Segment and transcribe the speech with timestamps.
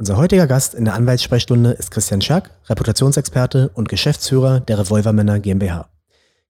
[0.00, 5.90] Unser heutiger Gast in der Anwaltssprechstunde ist Christian Scherk, Reputationsexperte und Geschäftsführer der Revolvermänner GmbH.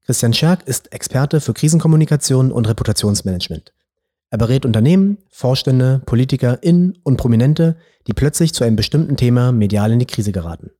[0.04, 3.72] Christian Scherk ist Experte für Krisenkommunikation und Reputationsmanagement.
[4.28, 7.76] Er berät Unternehmen, Vorstände, Politiker, in und Prominente,
[8.06, 10.70] die plötzlich zu einem bestimmten Thema medial in die Krise geraten.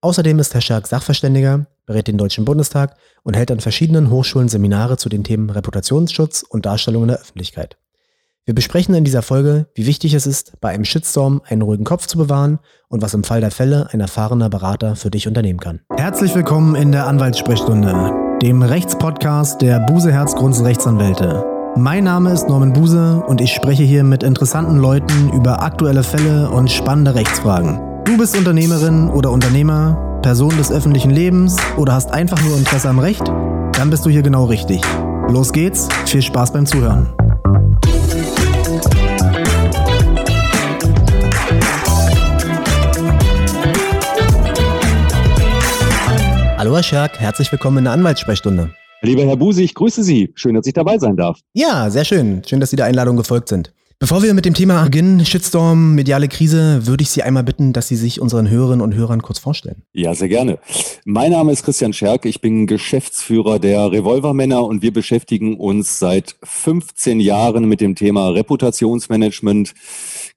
[0.00, 4.96] Außerdem ist Herr Scherk Sachverständiger, berät den Deutschen Bundestag und hält an verschiedenen Hochschulen Seminare
[4.96, 7.76] zu den Themen Reputationsschutz und Darstellung in der Öffentlichkeit.
[8.48, 12.06] Wir besprechen in dieser Folge, wie wichtig es ist, bei einem Shitstorm einen ruhigen Kopf
[12.06, 15.80] zu bewahren und was im Fall der Fälle ein erfahrener Berater für dich unternehmen kann.
[15.96, 21.44] Herzlich willkommen in der Anwaltssprechstunde, dem Rechtspodcast der Buse Herzgrunds Rechtsanwälte.
[21.74, 26.48] Mein Name ist Norman Buse und ich spreche hier mit interessanten Leuten über aktuelle Fälle
[26.48, 27.80] und spannende Rechtsfragen.
[28.04, 33.00] Du bist Unternehmerin oder Unternehmer, Person des öffentlichen Lebens oder hast einfach nur Interesse am
[33.00, 33.26] Recht?
[33.26, 34.82] Dann bist du hier genau richtig.
[35.30, 37.12] Los geht's, viel Spaß beim Zuhören.
[46.66, 48.74] Hallo Herr Scherk, herzlich willkommen in der Anwaltssprechstunde.
[49.00, 50.32] Lieber Herr Buse, ich grüße Sie.
[50.34, 51.38] Schön, dass ich dabei sein darf.
[51.52, 52.42] Ja, sehr schön.
[52.44, 53.72] Schön, dass Sie der Einladung gefolgt sind.
[54.00, 57.86] Bevor wir mit dem Thema beginnen, Shitstorm, mediale Krise, würde ich Sie einmal bitten, dass
[57.86, 59.84] Sie sich unseren Hörerinnen und Hörern kurz vorstellen.
[59.94, 60.58] Ja, sehr gerne.
[61.04, 62.26] Mein Name ist Christian Scherk.
[62.26, 68.28] Ich bin Geschäftsführer der Revolvermänner und wir beschäftigen uns seit 15 Jahren mit dem Thema
[68.30, 69.72] Reputationsmanagement,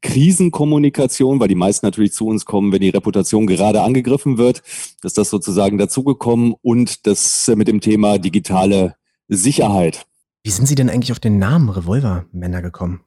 [0.01, 4.59] Krisenkommunikation, weil die meisten natürlich zu uns kommen, wenn die Reputation gerade angegriffen wird.
[5.01, 8.95] Das ist das sozusagen dazugekommen und das mit dem Thema digitale
[9.27, 10.05] Sicherheit.
[10.43, 13.01] Wie sind Sie denn eigentlich auf den Namen Revolvermänner gekommen?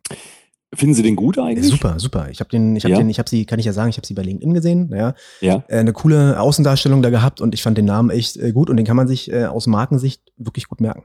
[0.74, 1.68] Finden Sie den gut eigentlich?
[1.68, 2.28] Super, super.
[2.30, 2.98] Ich habe den, ich habe Ja.
[2.98, 4.90] den, ich habe sie, kann ich ja sagen, ich habe sie bei LinkedIn gesehen.
[4.94, 5.64] Ja, Ja.
[5.68, 8.76] Äh, eine coole Außendarstellung da gehabt und ich fand den Namen echt äh, gut und
[8.78, 11.02] den kann man sich äh, aus Markensicht wirklich gut merken.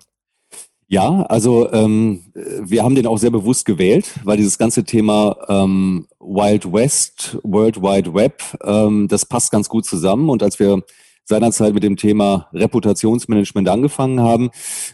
[0.89, 6.07] Ja, also ähm, wir haben den auch sehr bewusst gewählt, weil dieses ganze Thema ähm,
[6.19, 10.29] Wild West, World Wide Web, ähm, das passt ganz gut zusammen.
[10.29, 10.81] Und als wir
[11.27, 14.49] seinerzeit mit dem Thema Reputationsmanagement angefangen haben,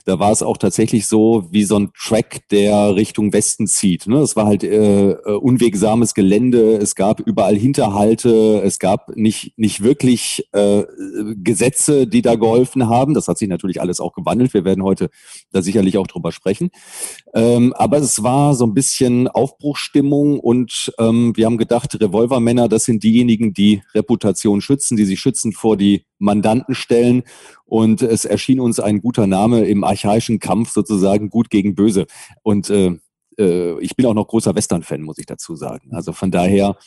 [0.05, 4.07] da war es auch tatsächlich so wie so ein Track, der Richtung Westen zieht.
[4.07, 4.17] Ne?
[4.17, 9.83] Es war halt äh, äh, unwegsames Gelände, es gab überall Hinterhalte, es gab nicht, nicht
[9.83, 10.83] wirklich äh,
[11.35, 13.13] Gesetze, die da geholfen haben.
[13.13, 14.55] Das hat sich natürlich alles auch gewandelt.
[14.55, 15.11] Wir werden heute
[15.51, 16.71] da sicherlich auch drüber sprechen.
[17.35, 22.85] Ähm, aber es war so ein bisschen Aufbruchstimmung und ähm, wir haben gedacht, Revolvermänner, das
[22.85, 27.23] sind diejenigen, die Reputation schützen, die sich schützen vor die Mandanten stellen.
[27.65, 32.05] Und es erschien uns ein guter Name im archaischen Kampf sozusagen gut gegen böse.
[32.41, 32.97] Und äh,
[33.37, 35.89] äh, ich bin auch noch großer Western-Fan, muss ich dazu sagen.
[35.93, 36.77] Also von daher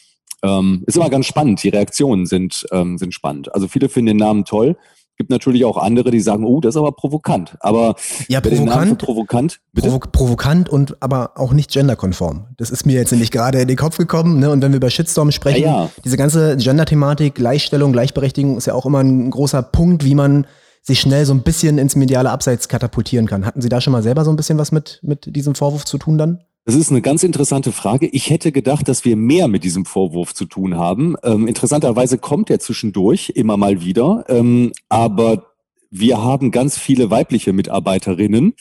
[0.42, 1.62] ähm, ist immer ganz spannend.
[1.62, 3.54] Die Reaktionen sind, ähm, sind spannend.
[3.54, 4.76] Also viele finden den Namen toll.
[5.16, 7.56] Gibt natürlich auch andere, die sagen, oh, das ist aber provokant.
[7.60, 7.94] Aber
[8.28, 9.88] Ja, provokant, provokant, bitte?
[9.88, 12.46] provo provokant und aber auch nicht genderkonform.
[12.58, 14.38] Das ist mir jetzt nämlich gerade in den Kopf gekommen.
[14.40, 14.50] Ne?
[14.50, 15.90] Und wenn wir über Shitstorm sprechen, Ja, ja.
[16.04, 20.46] diese ganze Gender-Thematik, Gleichstellung, Gleichberechtigung ist ja auch immer ein großer Punkt, wie man
[20.82, 23.44] sich schnell so ein bisschen ins mediale Abseits katapultieren kann.
[23.44, 25.98] Hatten Sie da schon mal selber so ein bisschen was mit, mit diesem Vorwurf zu
[25.98, 26.40] tun dann?
[26.66, 28.08] Das ist eine ganz interessante Frage.
[28.08, 31.14] Ich hätte gedacht, dass wir mehr mit diesem Vorwurf zu tun haben.
[31.22, 35.46] Ähm, interessanterweise kommt er zwischendurch immer mal wieder, ähm, aber
[35.92, 38.54] wir haben ganz viele weibliche Mitarbeiterinnen,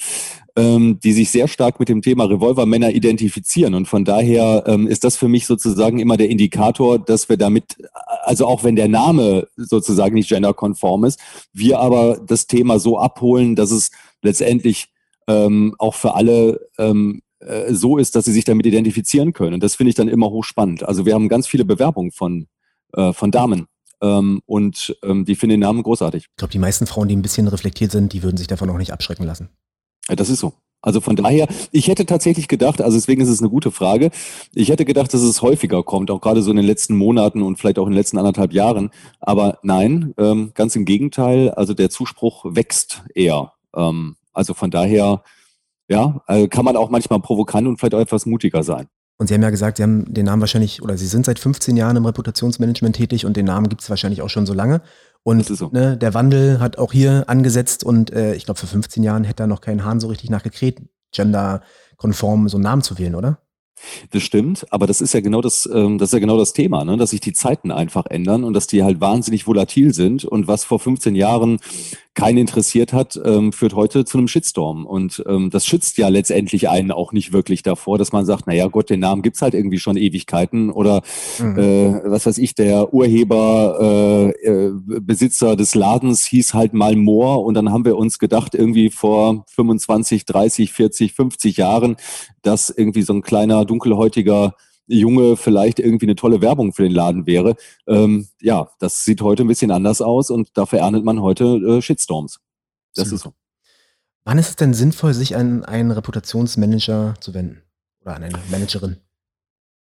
[0.56, 3.74] ähm, die sich sehr stark mit dem Thema Revolvermänner identifizieren.
[3.74, 7.76] Und von daher ähm, ist das für mich sozusagen immer der Indikator, dass wir damit,
[8.22, 11.20] also auch wenn der Name sozusagen nicht genderkonform ist,
[11.54, 13.90] wir aber das Thema so abholen, dass es
[14.22, 14.90] letztendlich
[15.28, 19.56] ähm, auch für alle ähm, äh, so ist, dass sie sich damit identifizieren können.
[19.56, 20.84] Und das finde ich dann immer hochspannend.
[20.84, 22.48] Also wir haben ganz viele Bewerbungen von,
[22.94, 23.68] äh, von Damen.
[24.02, 26.26] Ähm, und ähm, die finden den Namen großartig.
[26.30, 28.78] Ich glaube, die meisten Frauen, die ein bisschen reflektiert sind, die würden sich davon auch
[28.78, 29.50] nicht abschrecken lassen.
[30.10, 30.54] Ja, das ist so.
[30.82, 34.12] Also von daher, ich hätte tatsächlich gedacht, also deswegen ist es eine gute Frage,
[34.54, 37.58] ich hätte gedacht, dass es häufiger kommt, auch gerade so in den letzten Monaten und
[37.58, 38.92] vielleicht auch in den letzten anderthalb Jahren.
[39.20, 43.54] Aber nein, ähm, ganz im Gegenteil, also der Zuspruch wächst eher.
[43.76, 45.24] Ähm, also von daher,
[45.88, 48.88] ja, äh, kann man auch manchmal provokant und vielleicht auch etwas mutiger sein.
[49.18, 51.78] Und Sie haben ja gesagt, Sie haben den Namen wahrscheinlich, oder Sie sind seit 15
[51.78, 54.82] Jahren im Reputationsmanagement tätig und den Namen gibt es wahrscheinlich auch schon so lange.
[55.24, 55.70] Und so.
[55.72, 59.44] ne, der Wandel hat auch hier angesetzt und äh, ich glaube, vor 15 Jahren hätte
[59.44, 60.82] da noch kein Hahn so richtig nachgekräht,
[61.14, 63.40] genderkonform so einen Namen zu wählen, oder?
[64.12, 66.86] Das stimmt, aber das ist ja genau das, ähm, das ist ja genau das Thema,
[66.86, 66.98] ne?
[66.98, 70.64] dass sich die Zeiten einfach ändern und dass die halt wahnsinnig volatil sind und was
[70.64, 71.60] vor 15 Jahren
[72.16, 74.86] keinen interessiert hat, ähm, führt heute zu einem Shitstorm.
[74.86, 78.68] Und ähm, das schützt ja letztendlich einen auch nicht wirklich davor, dass man sagt, naja
[78.68, 81.02] Gott, den Namen gibt's halt irgendwie schon Ewigkeiten oder
[81.40, 81.60] Mhm.
[81.60, 84.72] äh, was weiß ich, der Urheber, äh, äh,
[85.02, 89.46] Besitzer des Ladens hieß halt mal Moor und dann haben wir uns gedacht, irgendwie vor
[89.48, 91.98] 25, 30, 40, 50 Jahren,
[92.42, 94.56] dass irgendwie so ein kleiner, dunkelhäutiger
[94.88, 97.56] Junge vielleicht irgendwie eine tolle Werbung für den Laden wäre.
[97.88, 101.82] Ähm, ja, das sieht heute ein bisschen anders aus und dafür erntet man heute äh,
[101.82, 102.40] Shitstorms.
[102.94, 103.34] Das ist so.
[104.24, 107.62] Wann ist es denn sinnvoll, sich an einen Reputationsmanager zu wenden?
[108.02, 108.98] Oder an eine Managerin?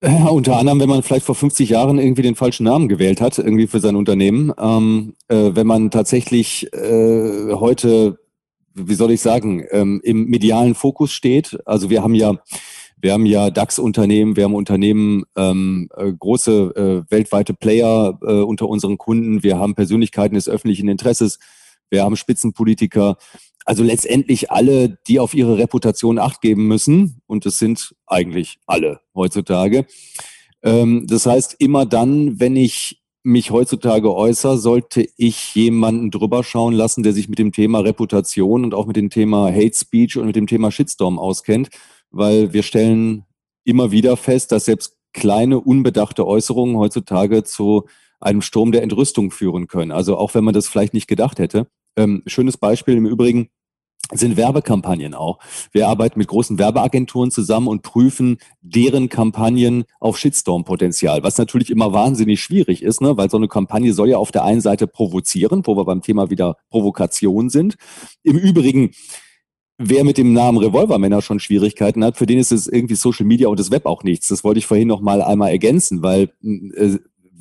[0.02, 3.38] Ja, unter anderem, wenn man vielleicht vor 50 Jahren irgendwie den falschen Namen gewählt hat,
[3.38, 4.54] irgendwie für sein Unternehmen.
[4.58, 8.18] Ähm, äh, wenn man tatsächlich äh, heute,
[8.74, 11.60] wie soll ich sagen, ähm, im medialen Fokus steht.
[11.66, 12.38] Also wir haben ja,
[13.02, 18.68] wir haben ja DAX-Unternehmen, wir haben Unternehmen, ähm, äh, große äh, weltweite Player äh, unter
[18.68, 21.40] unseren Kunden, wir haben Persönlichkeiten des öffentlichen Interesses,
[21.90, 23.18] wir haben Spitzenpolitiker.
[23.66, 29.02] Also letztendlich alle, die auf ihre Reputation acht geben müssen, und es sind eigentlich alle
[29.16, 29.86] heutzutage.
[30.64, 36.74] Ähm, das heißt, immer dann, wenn ich mich heutzutage äußere, sollte ich jemanden drüber schauen
[36.74, 40.26] lassen, der sich mit dem Thema Reputation und auch mit dem Thema Hate Speech und
[40.26, 41.70] mit dem Thema Shitstorm auskennt,
[42.12, 43.26] weil wir stellen
[43.64, 47.88] immer wieder fest, dass selbst kleine, unbedachte Äußerungen heutzutage zu
[48.20, 49.92] einem Sturm der Entrüstung führen können.
[49.92, 51.68] Also auch wenn man das vielleicht nicht gedacht hätte.
[51.96, 53.50] Ähm, schönes Beispiel im Übrigen,
[54.12, 55.40] sind Werbekampagnen auch.
[55.72, 61.94] Wir arbeiten mit großen Werbeagenturen zusammen und prüfen deren Kampagnen auf Shitstorm-Potenzial, was natürlich immer
[61.94, 63.18] wahnsinnig schwierig ist, ne?
[63.18, 66.32] weil so eine Kampagne soll ja auf der einen Seite provozieren, wo wir beim Thema
[66.32, 67.76] wieder Provokation sind.
[68.24, 68.92] Im Übrigen,
[69.80, 73.48] wer mit dem Namen Revolvermänner schon Schwierigkeiten hat, für den ist es irgendwie Social Media
[73.48, 74.28] und das Web auch nichts.
[74.28, 76.98] Das wollte ich vorhin noch mal einmal ergänzen, weil äh,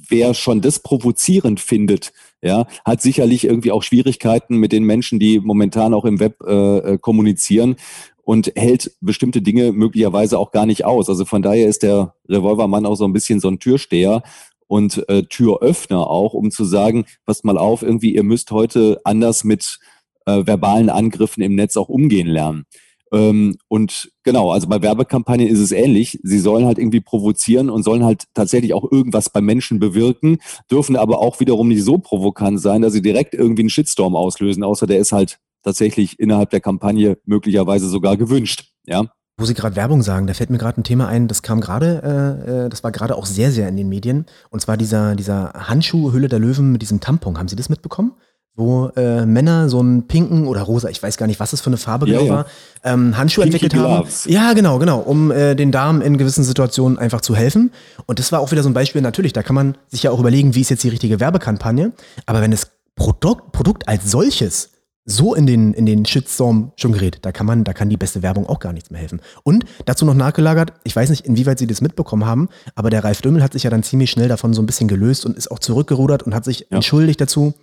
[0.09, 5.41] wer schon das provozierend findet, ja, hat sicherlich irgendwie auch Schwierigkeiten mit den Menschen, die
[5.41, 7.77] momentan auch im Web äh, äh, kommunizieren
[8.23, 11.09] und hält bestimmte Dinge möglicherweise auch gar nicht aus.
[11.09, 14.23] Also von daher ist der Revolvermann auch so ein bisschen so ein Türsteher
[14.69, 19.43] und äh, Türöffner auch, um zu sagen, passt mal auf, irgendwie, ihr müsst heute anders
[19.43, 19.81] mit
[20.29, 22.65] äh, verbalen Angriffen im Netz auch umgehen lernen.
[23.11, 26.21] Ähm, und genau, also bei Werbekampagnen ist es ähnlich.
[26.23, 30.39] Sie sollen halt irgendwie provozieren und sollen halt tatsächlich auch irgendwas bei Menschen bewirken,
[30.71, 34.63] dürfen aber auch wiederum nicht so provokant sein, dass sie direkt irgendwie einen Shitstorm auslösen,
[34.63, 38.73] außer der ist halt tatsächlich innerhalb der Kampagne möglicherweise sogar gewünscht.
[38.87, 39.07] Ja.
[39.41, 42.03] Wo Sie gerade Werbung sagen, da fällt mir gerade ein Thema ein, das kam gerade,
[42.49, 44.27] äh, äh das war gerade auch sehr, sehr in den Medien.
[44.51, 47.39] Und zwar dieser, dieser Handschuh Hülle der Löwen mit diesem Tampon.
[47.39, 48.15] Haben Sie das mitbekommen?
[48.59, 51.69] Wo äh, Männer so einen pinken oder rosa, ich weiß gar nicht, was es für
[51.69, 52.33] eine Farbe genau ja.
[52.33, 52.47] war,
[52.83, 54.25] ähm, Handschuhe Pinky entwickelt Gloves.
[54.25, 54.33] haben.
[54.33, 57.71] Ja, genau, genau, um äh, den Damen in gewissen Situationen einfach zu helfen.
[58.07, 60.19] Und das war auch wieder so ein Beispiel, natürlich, da kann man sich ja auch
[60.19, 61.93] überlegen, wie ist jetzt die richtige Werbekampagne.
[62.27, 64.71] Aber wenn das Produkt, Produkt als solches
[65.05, 68.23] so in den, in den Shitstorm schon gerät, da kann man, da kann die beste
[68.23, 69.21] Werbung auch gar nichts mehr helfen.
[69.43, 73.23] Und dazu noch nachgelagert, ich weiß nicht, inwieweit Sie das mitbekommen haben, aber der Ralf
[73.23, 75.61] Dümmel hat sich ja dann ziemlich schnell davon so ein bisschen gelöst und ist auch
[75.61, 76.77] zurückgerudert und hat sich ja.
[76.77, 77.55] entschuldigt dazu.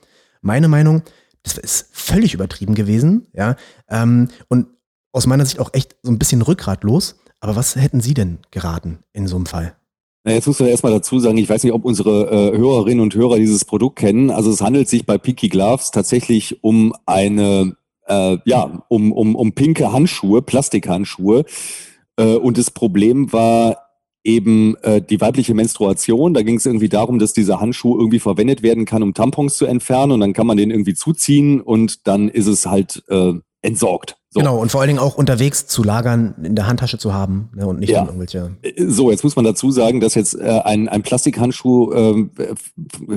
[0.46, 1.02] Meine Meinung,
[1.42, 3.56] das ist völlig übertrieben gewesen, ja.
[3.90, 4.68] Ähm, und
[5.12, 7.16] aus meiner Sicht auch echt so ein bisschen rückgratlos.
[7.40, 9.76] Aber was hätten Sie denn geraten in so einem Fall?
[10.24, 13.16] Na, jetzt muss man erstmal dazu sagen, ich weiß nicht, ob unsere äh, Hörerinnen und
[13.16, 14.30] Hörer dieses Produkt kennen.
[14.30, 17.76] Also es handelt sich bei Peaky Gloves tatsächlich um eine,
[18.06, 21.46] äh, ja, um, um, um pinke Handschuhe, Plastikhandschuhe.
[22.18, 23.85] Äh, und das Problem war
[24.26, 26.34] eben äh, die weibliche Menstruation.
[26.34, 29.66] Da ging es irgendwie darum, dass dieser Handschuh irgendwie verwendet werden kann, um Tampons zu
[29.66, 34.18] entfernen und dann kann man den irgendwie zuziehen und dann ist es halt äh, entsorgt.
[34.30, 34.42] So.
[34.42, 37.66] Genau, und vor allen Dingen auch unterwegs zu lagern, in der Handtasche zu haben ne,
[37.68, 38.04] und nicht ja.
[38.04, 38.58] irgendwelche.
[38.64, 42.56] Äh, so, jetzt muss man dazu sagen, dass jetzt äh, ein, ein Plastikhandschuh, äh,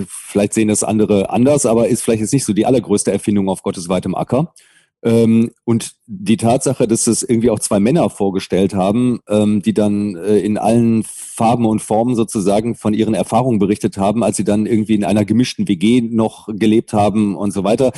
[0.06, 3.62] vielleicht sehen das andere anders, aber ist vielleicht jetzt nicht so die allergrößte Erfindung auf
[3.62, 4.52] Gottes weitem Acker.
[5.02, 10.16] Ähm, und die Tatsache, dass es irgendwie auch zwei Männer vorgestellt haben, ähm, die dann
[10.16, 14.66] äh, in allen Farben und Formen sozusagen von ihren Erfahrungen berichtet haben, als sie dann
[14.66, 17.92] irgendwie in einer gemischten WG noch gelebt haben und so weiter.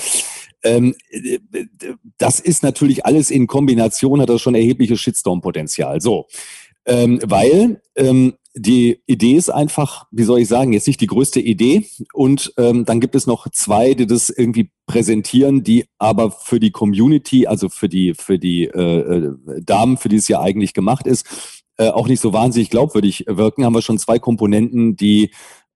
[0.62, 0.95] Ähm,
[2.19, 6.02] das ist natürlich alles in Kombination, hat das schon erhebliches Shitstorm-Potenzial.
[6.02, 6.26] So,
[6.85, 7.80] weil
[8.54, 11.87] die Idee ist einfach, wie soll ich sagen, jetzt nicht die größte Idee.
[12.12, 16.73] Und ähm, dann gibt es noch zwei, die das irgendwie präsentieren, die aber für die
[16.73, 21.07] Community, also für die, für die äh, äh, Damen, für die es ja eigentlich gemacht
[21.07, 21.26] ist,
[21.76, 23.64] äh, auch nicht so wahnsinnig glaubwürdig wirken.
[23.64, 25.30] Haben wir schon zwei Komponenten, die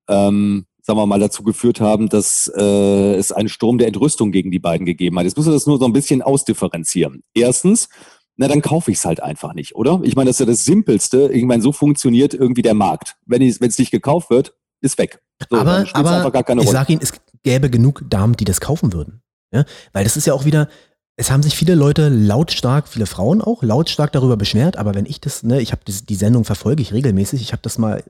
[0.08, 4.50] ähm, sagen wir mal, dazu geführt haben, dass äh, es einen Sturm der Entrüstung gegen
[4.50, 5.24] die beiden gegeben hat.
[5.24, 7.22] Jetzt muss man das nur so ein bisschen ausdifferenzieren.
[7.32, 7.88] Erstens,
[8.36, 10.00] na dann kaufe ich es halt einfach nicht, oder?
[10.02, 11.30] Ich meine, das ist ja das Simpelste.
[11.32, 13.16] Ich meine, so funktioniert irgendwie der Markt.
[13.26, 15.20] Wenn es nicht gekauft wird, ist weg.
[15.50, 17.12] So, aber aber ich sage Ihnen, es
[17.42, 19.22] gäbe genug Damen, die das kaufen würden.
[19.52, 19.64] Ja?
[19.92, 20.68] Weil das ist ja auch wieder,
[21.16, 25.20] es haben sich viele Leute lautstark, viele Frauen auch, lautstark darüber beschwert, aber wenn ich
[25.20, 28.02] das, ne, ich habe die Sendung verfolge ich regelmäßig, ich habe das mal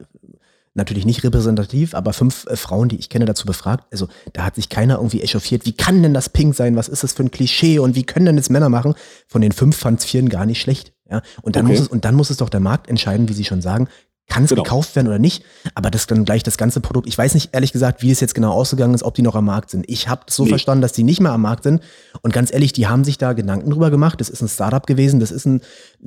[0.75, 3.87] natürlich nicht repräsentativ, aber fünf äh, Frauen, die ich kenne, dazu befragt.
[3.93, 6.77] Also da hat sich keiner irgendwie echauffiert, wie kann denn das pink sein?
[6.77, 8.95] Was ist das für ein Klischee und wie können denn das Männer machen?
[9.29, 10.93] Von den fünf fand es vier gar nicht schlecht.
[11.09, 11.23] Ja?
[11.43, 11.75] Und, dann okay.
[11.75, 13.89] muss es, und dann muss es doch der Markt entscheiden, wie Sie schon sagen,
[14.27, 14.63] kann es genau.
[14.63, 17.07] gekauft werden oder nicht, aber das dann gleich das ganze Produkt.
[17.07, 19.45] Ich weiß nicht ehrlich gesagt, wie es jetzt genau ausgegangen ist, ob die noch am
[19.45, 19.85] Markt sind.
[19.89, 20.49] Ich habe so nee.
[20.49, 21.83] verstanden, dass die nicht mehr am Markt sind.
[22.23, 24.21] Und ganz ehrlich, die haben sich da Gedanken drüber gemacht.
[24.21, 25.21] Das ist ein Startup gewesen.
[25.21, 25.61] Das ist ein,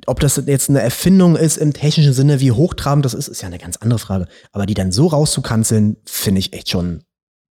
[0.08, 3.48] ob das jetzt eine Erfindung ist im technischen Sinne, wie hochtrabend das ist, ist ja
[3.48, 4.28] eine ganz andere Frage.
[4.52, 7.04] Aber die dann so rauszukanzeln, finde ich echt schon.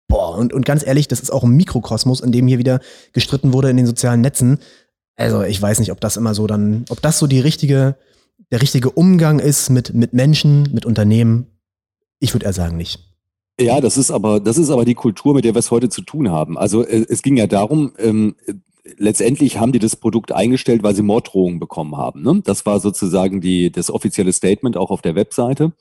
[0.07, 2.81] Boah, und, und ganz ehrlich, das ist auch ein Mikrokosmos, in dem hier wieder
[3.13, 4.59] gestritten wurde in den sozialen Netzen.
[5.15, 7.95] Also ich weiß nicht, ob das immer so dann, ob das so die richtige,
[8.51, 11.47] der richtige Umgang ist mit, mit Menschen, mit Unternehmen.
[12.19, 12.99] Ich würde eher sagen, nicht.
[13.59, 16.01] Ja, das ist aber, das ist aber die Kultur, mit der wir es heute zu
[16.01, 16.57] tun haben.
[16.57, 18.35] Also äh, es ging ja darum, ähm,
[18.97, 22.23] letztendlich haben die das Produkt eingestellt, weil sie Morddrohungen bekommen haben.
[22.23, 22.41] Ne?
[22.43, 25.73] Das war sozusagen die, das offizielle Statement auch auf der Webseite.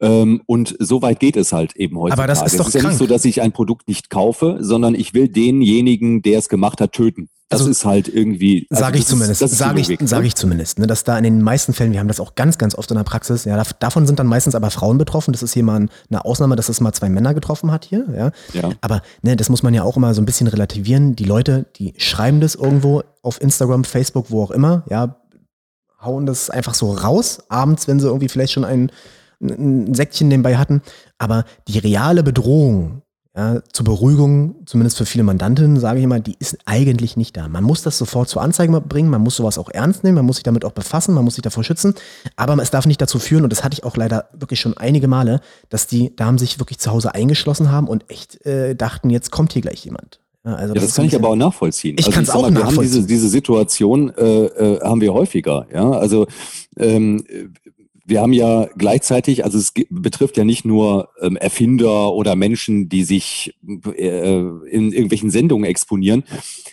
[0.00, 2.12] Ähm, und so weit geht es halt eben heute.
[2.12, 2.84] Aber das ist doch es ist krank.
[2.84, 6.48] ja nicht so, dass ich ein Produkt nicht kaufe, sondern ich will denjenigen, der es
[6.48, 7.28] gemacht hat, töten.
[7.48, 8.66] Das also, ist halt irgendwie.
[8.70, 9.40] Also sage ich zumindest.
[9.48, 9.96] Sage ich, ne?
[10.02, 10.80] sag ich zumindest.
[10.80, 12.96] Ne, dass da in den meisten Fällen, wir haben das auch ganz, ganz oft in
[12.96, 15.32] der Praxis, ja, davon sind dann meistens aber Frauen betroffen.
[15.32, 18.04] Das ist hier mal eine Ausnahme, dass es mal zwei Männer getroffen hat hier.
[18.12, 18.60] Ja.
[18.60, 18.70] ja.
[18.80, 21.14] Aber ne, das muss man ja auch immer so ein bisschen relativieren.
[21.14, 25.16] Die Leute, die schreiben das irgendwo auf Instagram, Facebook, wo auch immer, ja,
[26.02, 28.90] hauen das einfach so raus, abends, wenn sie irgendwie vielleicht schon einen
[29.40, 30.82] ein Säckchen nebenbei hatten.
[31.18, 33.02] Aber die reale Bedrohung
[33.36, 37.48] ja, zur Beruhigung, zumindest für viele Mandantinnen, sage ich immer, die ist eigentlich nicht da.
[37.48, 40.36] Man muss das sofort zur Anzeige bringen, man muss sowas auch ernst nehmen, man muss
[40.36, 41.94] sich damit auch befassen, man muss sich davor schützen,
[42.36, 45.06] aber es darf nicht dazu führen, und das hatte ich auch leider wirklich schon einige
[45.06, 49.30] Male, dass die Damen sich wirklich zu Hause eingeschlossen haben und echt äh, dachten, jetzt
[49.30, 50.20] kommt hier gleich jemand.
[50.46, 51.96] Ja, also ja, das, das kann ich aber auch nachvollziehen.
[51.98, 52.76] Ich also kann es auch mal, nachvollziehen.
[52.76, 55.66] Wir haben diese, diese Situation äh, äh, haben wir häufiger.
[55.74, 56.26] Ja, also
[56.78, 57.22] ähm,
[58.06, 63.02] wir haben ja gleichzeitig, also es betrifft ja nicht nur ähm, Erfinder oder Menschen, die
[63.02, 66.24] sich äh, in irgendwelchen Sendungen exponieren.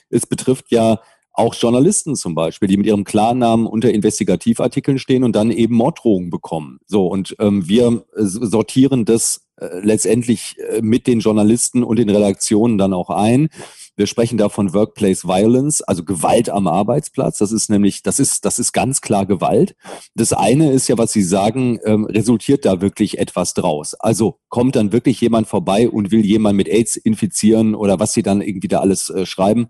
[0.10, 1.00] Es betrifft ja
[1.34, 6.30] auch Journalisten zum Beispiel, die mit ihrem Klarnamen unter Investigativartikeln stehen und dann eben Morddrohungen
[6.30, 6.80] bekommen.
[6.86, 12.78] So, und ähm, wir sortieren das äh, letztendlich äh, mit den Journalisten und den Redaktionen
[12.78, 13.50] dann auch ein.
[13.96, 17.38] Wir sprechen da von Workplace Violence, also Gewalt am Arbeitsplatz.
[17.38, 19.76] Das ist nämlich, das ist, das ist ganz klar Gewalt.
[20.16, 23.94] Das eine ist ja, was Sie sagen, ähm, resultiert da wirklich etwas draus.
[23.94, 28.24] Also kommt dann wirklich jemand vorbei und will jemand mit AIDS infizieren oder was Sie
[28.24, 29.68] dann irgendwie da alles äh, schreiben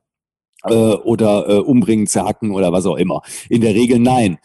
[0.64, 3.22] äh, oder äh, umbringen, zerhacken oder was auch immer.
[3.50, 4.38] In der Regel nein.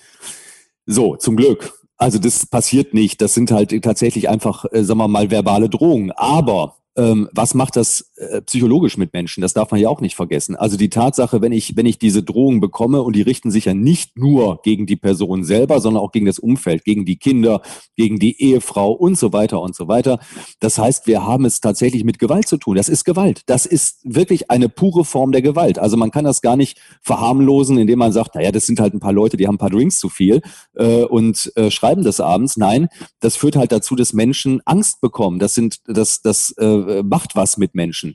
[0.87, 1.75] So, zum Glück.
[1.97, 3.21] Also das passiert nicht.
[3.21, 6.13] Das sind halt tatsächlich einfach, äh, sagen wir mal, verbale Drohungen.
[6.13, 9.41] Aber ähm, was macht das äh, psychologisch mit Menschen?
[9.41, 10.57] Das darf man ja auch nicht vergessen.
[10.57, 13.75] Also die Tatsache, wenn ich, wenn ich diese Drohungen bekomme und die richten sich ja
[13.75, 17.63] nicht nur gegen die Person selber, sondern auch gegen das Umfeld, gegen die Kinder,
[17.97, 20.19] gegen die Ehefrau und so weiter und so weiter.
[20.59, 22.75] Das heißt, wir haben es tatsächlich mit Gewalt zu tun.
[22.75, 23.43] Das ist Gewalt.
[23.47, 25.79] Das ist wirklich eine pure Form der Gewalt.
[25.79, 29.01] Also man kann das gar nicht verharmlosen, indem man sagt, naja, das sind halt ein
[29.01, 30.43] paar Leute, die haben ein paar Drinks zu viel
[30.75, 32.57] äh, und äh, schreiben das abends.
[32.57, 32.89] Nein,
[33.21, 35.39] das führt halt dazu, dass Menschen Angst bekommen.
[35.39, 38.15] Das sind, das, das äh, äh, macht was mit Menschen.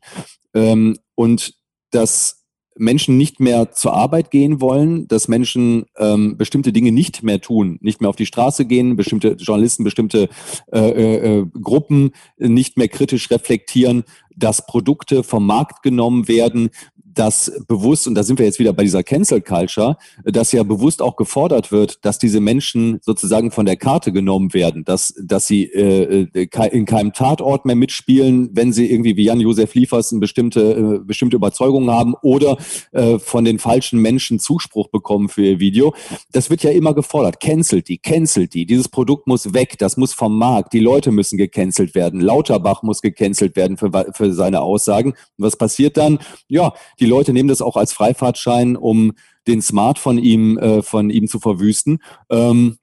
[0.53, 1.53] Ähm, und
[1.91, 2.43] dass
[2.75, 7.77] Menschen nicht mehr zur Arbeit gehen wollen, dass Menschen ähm, bestimmte Dinge nicht mehr tun,
[7.81, 10.29] nicht mehr auf die Straße gehen, bestimmte Journalisten, bestimmte
[10.71, 14.03] äh, äh, äh Gruppen nicht mehr kritisch reflektieren,
[14.35, 16.69] dass Produkte vom Markt genommen werden,
[17.13, 21.01] dass bewusst, und da sind wir jetzt wieder bei dieser Cancel Culture, dass ja bewusst
[21.01, 25.65] auch gefordert wird, dass diese Menschen sozusagen von der Karte genommen werden, dass, dass sie
[25.65, 30.61] äh, äh in keinem Tatort mehr mitspielen, wenn sie irgendwie wie Jan-Josef Liefers eine bestimmte,
[30.61, 32.57] äh, bestimmte Überzeugungen haben oder
[32.91, 35.93] äh, von den falschen Menschen Zuspruch bekommen für ihr Video.
[36.31, 37.39] Das wird ja immer gefordert.
[37.39, 38.65] Cancelt die, cancelt die.
[38.65, 40.73] Dieses Produkt muss weg, das muss vom Markt.
[40.73, 42.19] Die Leute müssen gecancelt werden.
[42.19, 45.11] Lauterbach muss gecancelt werden für, für seine Aussagen.
[45.11, 46.19] Und was passiert dann?
[46.47, 49.13] Ja, die Leute nehmen das auch als Freifahrtschein, um
[49.47, 51.99] den Smart von ihm, äh, von ihm zu verwüsten.
[52.29, 52.77] Ähm,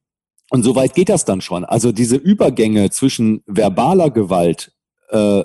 [0.50, 1.64] und so weit geht das dann schon.
[1.64, 4.72] Also diese Übergänge zwischen verbaler Gewalt,
[5.10, 5.44] äh,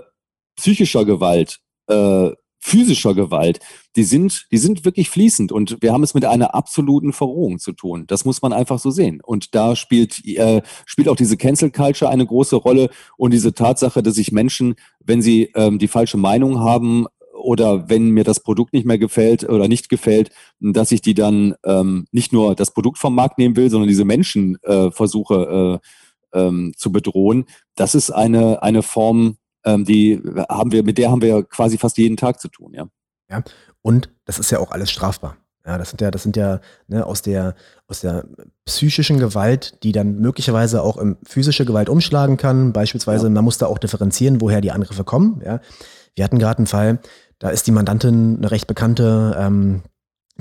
[0.55, 2.31] psychischer Gewalt, äh,
[2.65, 3.59] physischer Gewalt,
[3.95, 7.73] die sind, die sind wirklich fließend und wir haben es mit einer absoluten Verrohung zu
[7.73, 8.05] tun.
[8.07, 9.21] Das muss man einfach so sehen.
[9.23, 14.01] Und da spielt, äh, spielt auch diese Cancel Culture eine große Rolle und diese Tatsache,
[14.01, 17.05] dass sich Menschen, wenn sie ähm, die falsche Meinung haben,
[17.35, 21.55] oder wenn mir das Produkt nicht mehr gefällt oder nicht gefällt, dass ich die dann
[21.65, 25.81] ähm, nicht nur das Produkt vom Markt nehmen will, sondern diese Menschen äh, versuche
[26.33, 27.45] äh, ähm, zu bedrohen.
[27.75, 31.97] Das ist eine, eine Form, ähm, die haben wir, mit der haben wir quasi fast
[31.97, 32.87] jeden Tag zu tun, ja.
[33.29, 33.43] Ja,
[33.81, 35.37] und das ist ja auch alles strafbar.
[35.65, 37.55] Ja, das sind ja, das sind ja ne, aus der
[37.87, 38.25] aus der
[38.65, 42.71] psychischen Gewalt, die dann möglicherweise auch in physische Gewalt umschlagen kann.
[42.71, 43.31] Beispielsweise, ja.
[43.31, 45.41] man muss da auch differenzieren, woher die Angriffe kommen.
[45.43, 45.59] Ja,
[46.13, 46.99] wir hatten gerade einen Fall,
[47.45, 49.83] da ist die Mandantin eine recht bekannte ähm,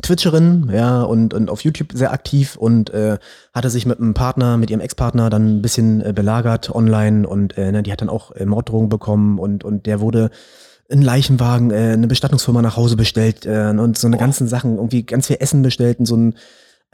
[0.00, 3.18] Twitcherin, ja, und, und auf YouTube sehr aktiv und äh,
[3.52, 7.58] hatte sich mit einem Partner, mit ihrem Ex-Partner dann ein bisschen äh, belagert online und
[7.58, 10.30] äh, ne, die hat dann auch äh, Morddrohungen bekommen und, und der wurde
[10.90, 14.20] ein Leichenwagen, äh, eine Bestattungsfirma nach Hause bestellt äh, und so eine oh.
[14.20, 16.34] ganzen Sachen, irgendwie ganz viel Essen bestellt und so ein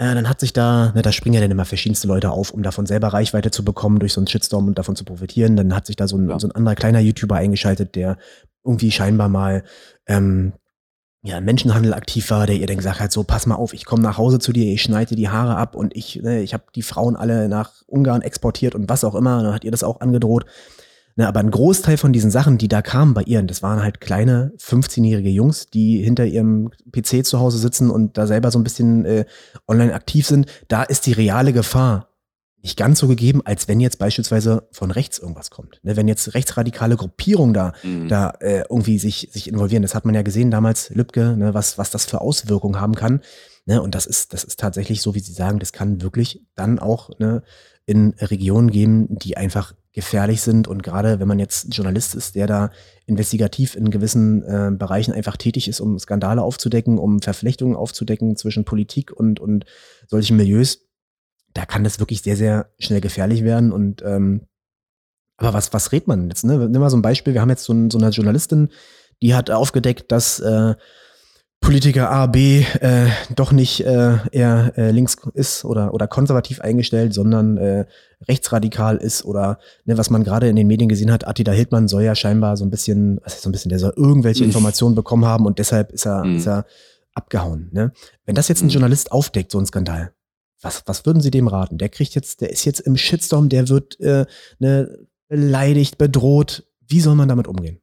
[0.01, 2.63] äh, dann hat sich da, ne, da springen ja dann immer verschiedenste Leute auf, um
[2.63, 5.57] davon selber Reichweite zu bekommen durch so einen Shitstorm und davon zu profitieren.
[5.57, 6.39] Dann hat sich da so ein, ja.
[6.39, 8.17] so ein anderer kleiner YouTuber eingeschaltet, der
[8.65, 9.63] irgendwie scheinbar mal
[10.07, 10.55] ähm,
[11.23, 14.03] ja, Menschenhandel aktiv war, der ihr dann gesagt hat, so pass mal auf, ich komme
[14.03, 16.65] nach Hause zu dir, ich schneide dir die Haare ab und ich, ne, ich habe
[16.75, 19.37] die Frauen alle nach Ungarn exportiert und was auch immer.
[19.37, 20.47] Und dann hat ihr das auch angedroht.
[21.17, 24.01] Ne, aber ein Großteil von diesen Sachen, die da kamen bei ihr, das waren halt
[24.01, 28.65] kleine 15-jährige Jungs, die hinter ihrem PC zu Hause sitzen und da selber so ein
[28.65, 29.25] bisschen äh,
[29.67, 30.47] online aktiv sind.
[30.69, 32.11] Da ist die reale Gefahr
[32.63, 35.81] nicht ganz so gegeben, als wenn jetzt beispielsweise von rechts irgendwas kommt.
[35.83, 38.09] Ne, wenn jetzt rechtsradikale Gruppierungen da, mhm.
[38.09, 39.83] da äh, irgendwie sich, sich involvieren.
[39.83, 43.21] Das hat man ja gesehen damals, Lübcke, ne, was, was das für Auswirkungen haben kann.
[43.67, 46.79] Ne, und das ist, das ist tatsächlich so, wie Sie sagen, das kann wirklich dann
[46.79, 47.43] auch ne,
[47.87, 50.69] in Regionen geben, die einfach gefährlich sind.
[50.69, 52.71] Und gerade wenn man jetzt Journalist ist, der da
[53.07, 58.65] investigativ in gewissen äh, Bereichen einfach tätig ist, um Skandale aufzudecken, um Verflechtungen aufzudecken zwischen
[58.65, 59.65] Politik und, und
[60.07, 60.87] solchen Milieus,
[61.53, 63.73] da kann das wirklich sehr, sehr schnell gefährlich werden.
[63.73, 64.47] Und ähm,
[65.37, 66.45] aber was, was redet man jetzt?
[66.45, 66.69] Ne?
[66.69, 68.69] Nimm mal so ein Beispiel, wir haben jetzt so, ein, so eine Journalistin,
[69.23, 70.75] die hat aufgedeckt, dass äh,
[71.61, 77.13] Politiker A, B äh, doch nicht äh, eher äh, links ist oder, oder konservativ eingestellt,
[77.13, 77.85] sondern äh,
[78.27, 82.03] rechtsradikal ist oder ne, was man gerade in den Medien gesehen hat, Attila Hildmann soll
[82.03, 85.27] ja scheinbar so ein bisschen, was ist so ein bisschen, der soll irgendwelche Informationen bekommen
[85.27, 86.37] haben und deshalb ist er, mhm.
[86.37, 86.65] ist er
[87.13, 87.69] abgehauen.
[87.73, 87.93] Ne?
[88.25, 90.13] Wenn das jetzt ein Journalist aufdeckt, so ein Skandal,
[90.63, 91.79] was, was würden Sie dem raten?
[91.79, 94.25] Der kriegt jetzt, der ist jetzt im Shitstorm, der wird äh,
[94.59, 96.65] ne, beleidigt, bedroht.
[96.87, 97.81] Wie soll man damit umgehen?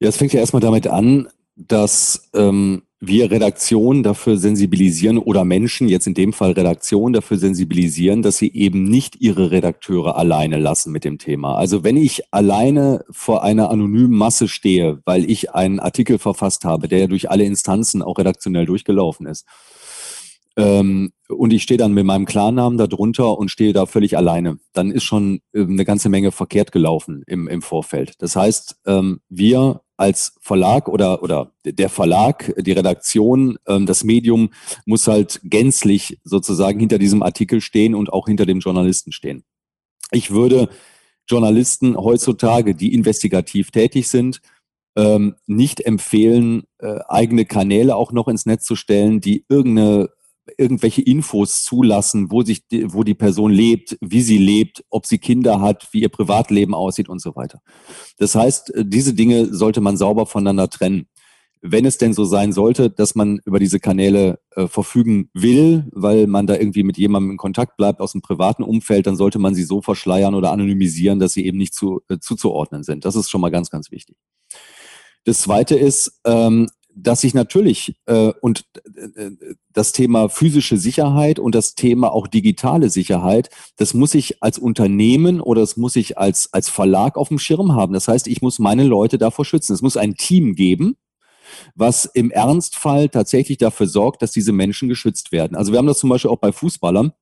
[0.00, 1.28] Ja, es fängt ja erstmal damit an,
[1.58, 8.22] dass ähm, wir Redaktionen dafür sensibilisieren oder Menschen, jetzt in dem Fall Redaktionen, dafür sensibilisieren,
[8.22, 11.56] dass sie eben nicht ihre Redakteure alleine lassen mit dem Thema.
[11.56, 16.88] Also wenn ich alleine vor einer anonymen Masse stehe, weil ich einen Artikel verfasst habe,
[16.88, 19.46] der ja durch alle Instanzen auch redaktionell durchgelaufen ist,
[20.58, 24.58] ähm, und ich stehe dann mit meinem Klarnamen darunter und stehe da völlig alleine.
[24.72, 28.14] Dann ist schon äh, eine ganze Menge verkehrt gelaufen im, im Vorfeld.
[28.18, 34.50] Das heißt, ähm, wir als Verlag oder, oder der Verlag, die Redaktion, ähm, das Medium
[34.84, 39.44] muss halt gänzlich sozusagen hinter diesem Artikel stehen und auch hinter dem Journalisten stehen.
[40.10, 40.68] Ich würde
[41.28, 44.40] Journalisten heutzutage, die investigativ tätig sind,
[44.96, 50.08] ähm, nicht empfehlen, äh, eigene Kanäle auch noch ins Netz zu stellen, die irgendeine
[50.58, 55.18] irgendwelche Infos zulassen, wo sich, die, wo die Person lebt, wie sie lebt, ob sie
[55.18, 57.62] Kinder hat, wie ihr Privatleben aussieht und so weiter.
[58.18, 61.06] Das heißt, äh, diese Dinge sollte man sauber voneinander trennen.
[61.60, 66.26] Wenn es denn so sein sollte, dass man über diese Kanäle äh, verfügen will, weil
[66.26, 69.54] man da irgendwie mit jemandem in Kontakt bleibt aus dem privaten Umfeld, dann sollte man
[69.54, 73.04] sie so verschleiern oder anonymisieren, dass sie eben nicht zu, äh, zuzuordnen sind.
[73.04, 74.16] Das ist schon mal ganz, ganz wichtig.
[75.24, 76.68] Das Zweite ist, ähm,
[77.02, 79.30] dass ich natürlich äh, und äh,
[79.72, 85.40] das Thema physische Sicherheit und das Thema auch digitale Sicherheit, das muss ich als Unternehmen
[85.40, 87.92] oder das muss ich als, als Verlag auf dem Schirm haben.
[87.92, 89.72] Das heißt, ich muss meine Leute davor schützen.
[89.74, 90.96] Es muss ein Team geben,
[91.74, 95.56] was im Ernstfall tatsächlich dafür sorgt, dass diese Menschen geschützt werden.
[95.56, 97.12] Also wir haben das zum Beispiel auch bei Fußballern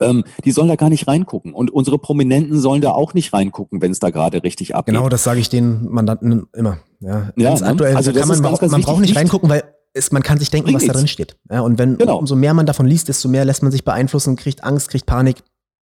[0.00, 1.54] ähm, die sollen da gar nicht reingucken.
[1.54, 4.94] Und unsere Prominenten sollen da auch nicht reingucken, wenn es da gerade richtig abgeht.
[4.94, 6.78] Genau, das sage ich den Mandanten immer.
[7.02, 7.66] Ja, ja ne?
[7.66, 10.50] aktuell, also kann man, ganz, ganz man braucht nicht reingucken, weil es, man kann sich
[10.50, 11.36] denken, was da drin steht.
[11.50, 12.18] Ja, und wenn genau.
[12.18, 15.42] umso mehr man davon liest, desto mehr lässt man sich beeinflussen, kriegt Angst, kriegt Panik.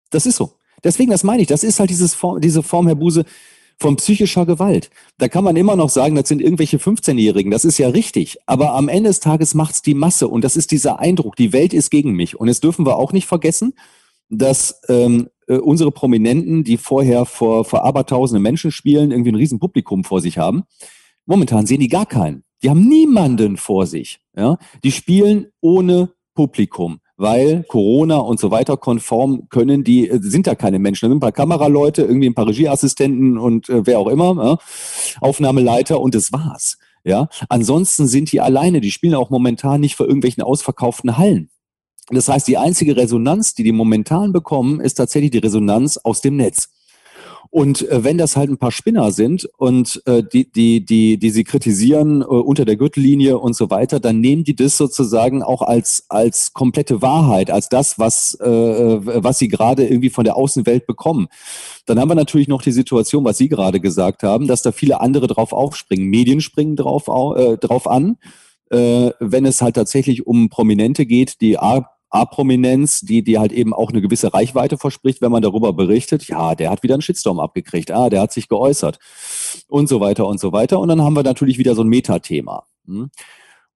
[0.09, 0.57] Das ist so.
[0.83, 3.23] Deswegen, das meine ich, das ist halt dieses Form, diese Form, Herr Buse,
[3.79, 4.89] von psychischer Gewalt.
[5.17, 8.37] Da kann man immer noch sagen, das sind irgendwelche 15-Jährigen, das ist ja richtig.
[8.45, 11.53] Aber am Ende des Tages macht es die Masse und das ist dieser Eindruck, die
[11.53, 12.39] Welt ist gegen mich.
[12.39, 13.73] Und jetzt dürfen wir auch nicht vergessen,
[14.29, 20.03] dass ähm, äh, unsere Prominenten, die vorher vor, vor abertausende Menschen spielen, irgendwie ein Riesenpublikum
[20.03, 20.63] vor sich haben.
[21.25, 22.43] Momentan sehen die gar keinen.
[22.61, 24.19] Die haben niemanden vor sich.
[24.35, 24.57] Ja?
[24.83, 30.55] Die spielen ohne Publikum, weil Corona und so weiter konform können die, äh, sind da
[30.55, 31.05] keine Menschen.
[31.05, 34.57] Da sind ein paar Kameraleute, irgendwie ein paar Regieassistenten und äh, wer auch immer, ja?
[35.21, 36.77] Aufnahmeleiter und das war's.
[37.05, 38.79] Ja, ansonsten sind die alleine.
[38.79, 41.49] Die spielen auch momentan nicht vor irgendwelchen ausverkauften Hallen.
[42.09, 46.37] Das heißt, die einzige Resonanz, die die momentan bekommen, ist tatsächlich die Resonanz aus dem
[46.37, 46.69] Netz.
[47.53, 51.29] Und äh, wenn das halt ein paar Spinner sind und äh, die, die, die, die
[51.29, 55.61] sie kritisieren äh, unter der Gürtellinie und so weiter, dann nehmen die das sozusagen auch
[55.61, 60.87] als, als komplette Wahrheit, als das, was, äh, was sie gerade irgendwie von der Außenwelt
[60.87, 61.27] bekommen.
[61.85, 64.99] Dann haben wir natürlich noch die Situation, was Sie gerade gesagt haben, dass da viele
[64.99, 66.07] andere drauf aufspringen.
[66.07, 68.17] Medien springen drauf, äh, drauf an
[68.71, 73.73] äh, wenn es halt tatsächlich um Prominente geht, die A, A-Prominenz, die, die halt eben
[73.73, 77.39] auch eine gewisse Reichweite verspricht, wenn man darüber berichtet, ja, der hat wieder einen Shitstorm
[77.39, 78.99] abgekriegt, ah, der hat sich geäußert
[79.67, 80.79] und so weiter und so weiter.
[80.79, 82.65] Und dann haben wir natürlich wieder so ein Metathema.
[82.85, 83.09] Hm?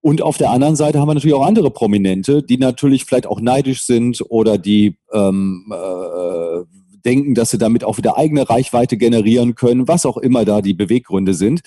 [0.02, 3.42] Und auf der anderen Seite haben wir natürlich auch andere Prominente, die natürlich vielleicht auch
[3.42, 6.64] neidisch sind oder die ähm, äh,
[7.04, 10.74] denken, dass sie damit auch wieder eigene Reichweite generieren können, was auch immer da die
[10.74, 11.62] Beweggründe sind.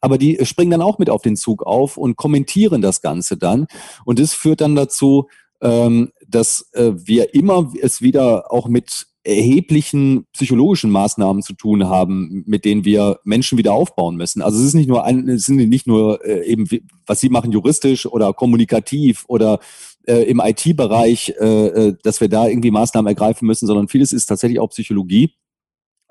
[0.00, 3.66] Aber die springen dann auch mit auf den Zug auf und kommentieren das Ganze dann.
[4.04, 5.28] Und das führt dann dazu,
[5.60, 12.44] ähm, dass äh, wir immer es wieder auch mit erheblichen psychologischen Maßnahmen zu tun haben,
[12.46, 14.40] mit denen wir Menschen wieder aufbauen müssen.
[14.40, 16.68] Also es ist nicht nur ein, es sind nicht nur äh, eben,
[17.06, 19.58] was sie machen, juristisch oder kommunikativ oder
[20.06, 24.26] äh, im IT-Bereich, äh, äh, dass wir da irgendwie Maßnahmen ergreifen müssen, sondern vieles ist
[24.26, 25.34] tatsächlich auch Psychologie.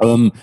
[0.01, 0.33] Ähm,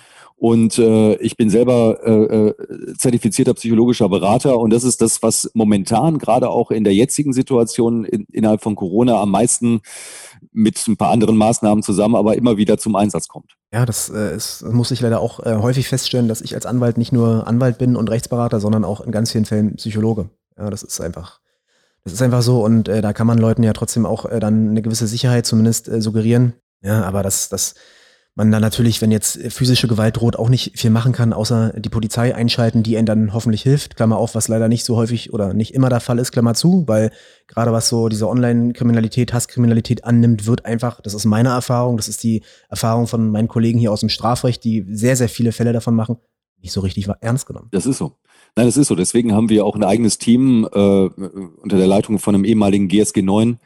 [0.42, 5.48] und äh, ich bin selber äh, äh, zertifizierter psychologischer Berater und das ist das, was
[5.54, 9.82] momentan gerade auch in der jetzigen Situation in, innerhalb von Corona am meisten
[10.50, 13.52] mit ein paar anderen Maßnahmen zusammen, aber immer wieder zum Einsatz kommt.
[13.72, 16.98] Ja, das, äh, ist, muss ich leider auch äh, häufig feststellen, dass ich als Anwalt
[16.98, 20.28] nicht nur Anwalt bin und Rechtsberater, sondern auch in ganz vielen Fällen Psychologe.
[20.58, 21.38] Ja, das ist einfach,
[22.02, 24.70] das ist einfach so und äh, da kann man Leuten ja trotzdem auch äh, dann
[24.70, 26.54] eine gewisse Sicherheit zumindest äh, suggerieren.
[26.82, 27.76] Ja, aber das, das
[28.34, 31.90] man dann natürlich, wenn jetzt physische Gewalt droht, auch nicht viel machen kann, außer die
[31.90, 33.96] Polizei einschalten, die ihnen dann hoffentlich hilft.
[33.96, 36.84] Klammer auf, was leider nicht so häufig oder nicht immer der Fall ist, Klammer zu,
[36.86, 37.10] weil
[37.46, 42.22] gerade was so diese Online-Kriminalität, Hasskriminalität annimmt, wird einfach, das ist meine Erfahrung, das ist
[42.22, 45.94] die Erfahrung von meinen Kollegen hier aus dem Strafrecht, die sehr, sehr viele Fälle davon
[45.94, 46.16] machen,
[46.62, 47.68] nicht so richtig ernst genommen.
[47.70, 48.16] Das ist so.
[48.56, 48.94] Nein, das ist so.
[48.94, 53.20] Deswegen haben wir auch ein eigenes Team äh, unter der Leitung von einem ehemaligen GSG
[53.20, 53.58] 9.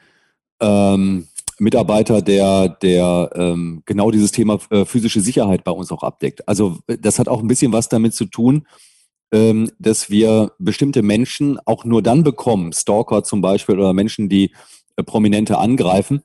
[0.61, 6.47] Ähm, Mitarbeiter, der, der ähm, genau dieses Thema äh, physische Sicherheit bei uns auch abdeckt.
[6.49, 8.67] Also das hat auch ein bisschen was damit zu tun,
[9.33, 14.53] ähm, dass wir bestimmte Menschen auch nur dann bekommen, Stalker zum Beispiel oder Menschen, die
[14.97, 16.23] äh, Prominente angreifen,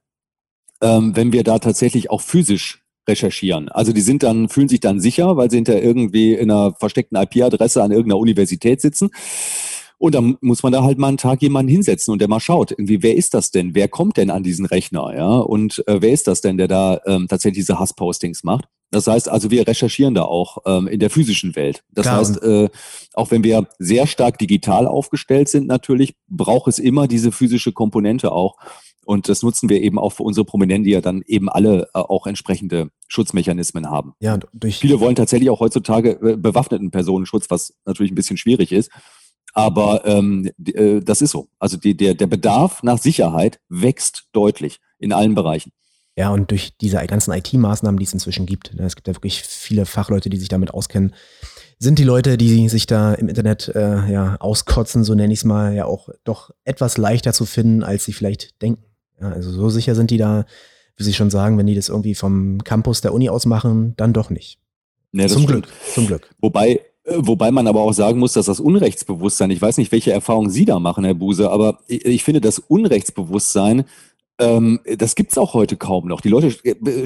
[0.81, 3.69] ähm, wenn wir da tatsächlich auch physisch recherchieren.
[3.69, 7.17] Also die sind dann, fühlen sich dann sicher, weil sie hinter irgendwie in einer versteckten
[7.17, 9.09] IP-Adresse an irgendeiner Universität sitzen.
[10.01, 12.71] Und dann muss man da halt mal einen Tag jemanden hinsetzen und der mal schaut,
[12.71, 13.75] irgendwie, wer ist das denn?
[13.75, 15.13] Wer kommt denn an diesen Rechner?
[15.15, 18.65] Ja, und äh, wer ist das denn, der da ähm, tatsächlich diese Hasspostings macht?
[18.89, 21.83] Das heißt also, wir recherchieren da auch ähm, in der physischen Welt.
[21.91, 22.17] Das Klar.
[22.17, 22.69] heißt, äh,
[23.13, 28.31] auch wenn wir sehr stark digital aufgestellt sind, natürlich, braucht es immer diese physische Komponente
[28.31, 28.57] auch.
[29.05, 31.99] Und das nutzen wir eben auch für unsere Prominenten, die ja dann eben alle äh,
[31.99, 34.13] auch entsprechende Schutzmechanismen haben.
[34.19, 38.71] Ja, durch Viele wollen tatsächlich auch heutzutage äh, bewaffneten Personenschutz, was natürlich ein bisschen schwierig
[38.71, 38.89] ist.
[39.53, 41.49] Aber ähm, äh, das ist so.
[41.59, 45.71] Also die, der, der Bedarf nach Sicherheit wächst deutlich in allen Bereichen.
[46.17, 49.41] Ja, und durch diese ganzen IT-Maßnahmen, die es inzwischen gibt, ne, es gibt ja wirklich
[49.43, 51.13] viele Fachleute, die sich damit auskennen,
[51.79, 55.45] sind die Leute, die sich da im Internet äh, ja, auskotzen, so nenne ich es
[55.45, 58.83] mal, ja auch doch etwas leichter zu finden, als sie vielleicht denken.
[59.21, 60.45] Ja, also so sicher sind die da,
[60.97, 64.13] wie Sie schon sagen, wenn die das irgendwie vom Campus der Uni aus machen, dann
[64.13, 64.59] doch nicht.
[65.13, 65.63] Ja, zum stimmt.
[65.63, 65.67] Glück.
[65.93, 66.29] Zum Glück.
[66.39, 70.49] Wobei wobei man aber auch sagen muss, dass das Unrechtsbewusstsein, ich weiß nicht, welche Erfahrungen
[70.49, 73.85] Sie da machen, Herr Buse, aber ich, ich finde, das Unrechtsbewusstsein,
[74.39, 76.21] ähm, das gibt es auch heute kaum noch.
[76.21, 77.05] Die Leute äh,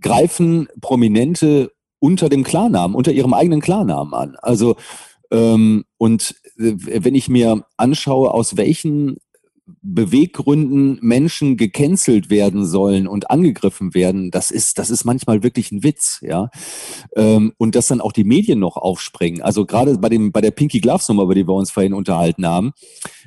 [0.00, 4.36] greifen Prominente unter dem Klarnamen, unter ihrem eigenen Klarnamen an.
[4.40, 4.76] Also,
[5.30, 9.18] ähm, und äh, wenn ich mir anschaue, aus welchen
[9.82, 15.82] Beweggründen Menschen gecancelt werden sollen und angegriffen werden, das ist, das ist manchmal wirklich ein
[15.82, 16.50] Witz, ja.
[17.16, 19.42] Ähm, und dass dann auch die Medien noch aufspringen.
[19.42, 22.46] Also gerade bei dem, bei der Pinky Gloves Nummer, über die wir uns vorhin unterhalten
[22.46, 22.72] haben,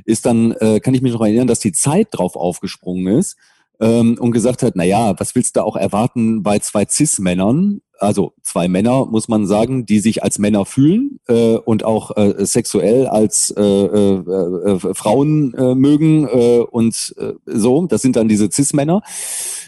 [0.05, 3.37] ist dann, äh, kann ich mich noch erinnern, dass die Zeit drauf aufgesprungen ist
[3.79, 7.81] ähm, und gesagt hat, na ja, was willst du auch erwarten bei zwei Cis-Männern?
[7.97, 12.45] Also zwei Männer, muss man sagen, die sich als Männer fühlen äh, und auch äh,
[12.45, 17.87] sexuell als äh, äh, äh Frauen äh, mögen äh, und äh, so.
[17.87, 19.01] Das sind dann diese Cis-Männer.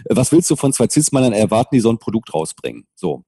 [0.10, 2.86] Was willst du von zwei Cis-Männern erwarten, die so ein Produkt rausbringen?
[2.96, 3.24] So.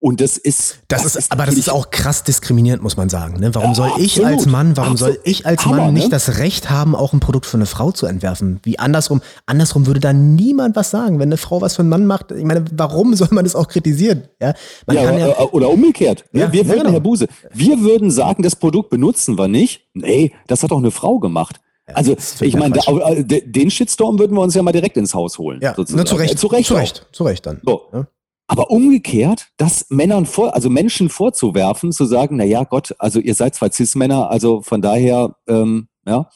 [0.00, 0.78] Und das ist.
[0.86, 3.40] Das, das ist, ist aber das ist auch krass diskriminierend, muss man sagen.
[3.40, 3.52] Ne?
[3.54, 5.14] Warum ja, soll ich absolut, als Mann, warum absolut.
[5.14, 6.10] soll ich als Hammer, Mann nicht ne?
[6.10, 8.60] das Recht haben, auch ein Produkt für eine Frau zu entwerfen?
[8.62, 12.06] Wie andersrum, andersrum würde da niemand was sagen, wenn eine Frau was für einen Mann
[12.06, 12.30] macht.
[12.30, 14.28] Ich meine, warum soll man das auch kritisieren?
[14.40, 14.54] Ja,
[14.86, 16.24] man ja, kann ja äh, oder umgekehrt.
[16.30, 16.42] Ne?
[16.42, 16.92] Ja, wir würden, genau.
[16.92, 19.88] Herr Buse, wir würden sagen, das Produkt benutzen wir nicht.
[19.94, 21.56] Nee, das hat doch eine Frau gemacht.
[21.92, 25.58] Also ich meine, äh, den Shitstorm würden wir uns ja mal direkt ins Haus holen.
[25.60, 26.02] Ja, sozusagen.
[26.02, 26.34] Ne, zu Recht.
[26.34, 27.60] Äh, zu Recht, zu Recht, zu Recht dann.
[27.64, 27.82] So.
[27.92, 28.06] Ja.
[28.48, 33.34] Aber umgekehrt, das Männern vor, also Menschen vorzuwerfen, zu sagen, na ja, Gott, also ihr
[33.34, 36.30] seid zwei Cis-Männer, also von daher, ähm, ja,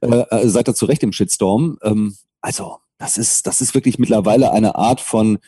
[0.00, 1.78] äh, äh, seid ihr zu Recht im Shitstorm.
[1.82, 5.38] Ähm, also, das ist, das ist wirklich mittlerweile eine Art von,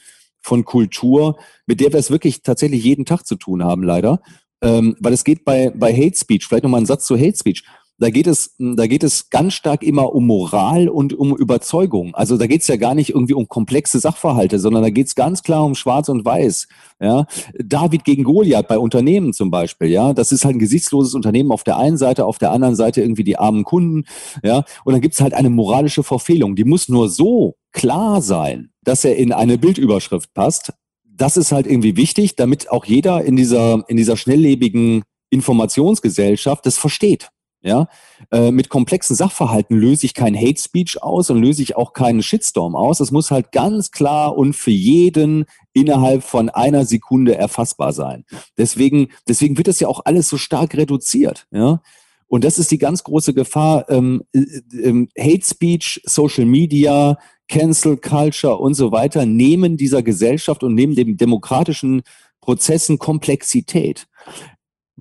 [0.43, 4.21] von Kultur, mit der wir es wirklich tatsächlich jeden Tag zu tun haben, leider.
[4.61, 7.64] Ähm, weil es geht bei, bei Hate Speech, vielleicht nochmal ein Satz zu Hate Speech.
[7.98, 12.14] Da geht es, da geht es ganz stark immer um Moral und um Überzeugung.
[12.14, 15.14] Also da geht es ja gar nicht irgendwie um komplexe Sachverhalte, sondern da geht es
[15.14, 16.66] ganz klar um Schwarz und Weiß.
[17.00, 17.26] Ja,
[17.59, 19.88] David gegen Goliath bei Unternehmen zum Beispiel.
[19.88, 23.00] Ja, das ist halt ein gesichtsloses Unternehmen auf der einen Seite, auf der anderen Seite
[23.00, 24.04] irgendwie die armen Kunden.
[24.42, 26.57] Ja, und dann gibt es halt eine moralische Verfehlung.
[26.57, 30.72] Die muss nur so klar sein, dass er in eine Bildüberschrift passt.
[31.04, 36.76] Das ist halt irgendwie wichtig, damit auch jeder in dieser, in dieser schnelllebigen Informationsgesellschaft das
[36.76, 37.30] versteht.
[37.66, 37.88] Ja,
[38.31, 42.22] äh, mit komplexen Sachverhalten löse ich keinen Hate Speech aus und löse ich auch keinen
[42.22, 43.00] Shitstorm aus.
[43.00, 48.27] Es muss halt ganz klar und für jeden innerhalb von einer Sekunde erfassbar sein.
[48.59, 51.46] Deswegen, deswegen wird das ja auch alles so stark reduziert.
[51.53, 51.81] Ja,
[52.27, 53.88] und das ist die ganz große Gefahr.
[53.88, 54.40] Ähm, äh,
[54.83, 57.16] ähm, Hate Speech, Social Media,
[57.48, 62.03] Cancel Culture und so weiter nehmen dieser Gesellschaft und nehmen dem demokratischen
[62.40, 64.07] Prozessen Komplexität.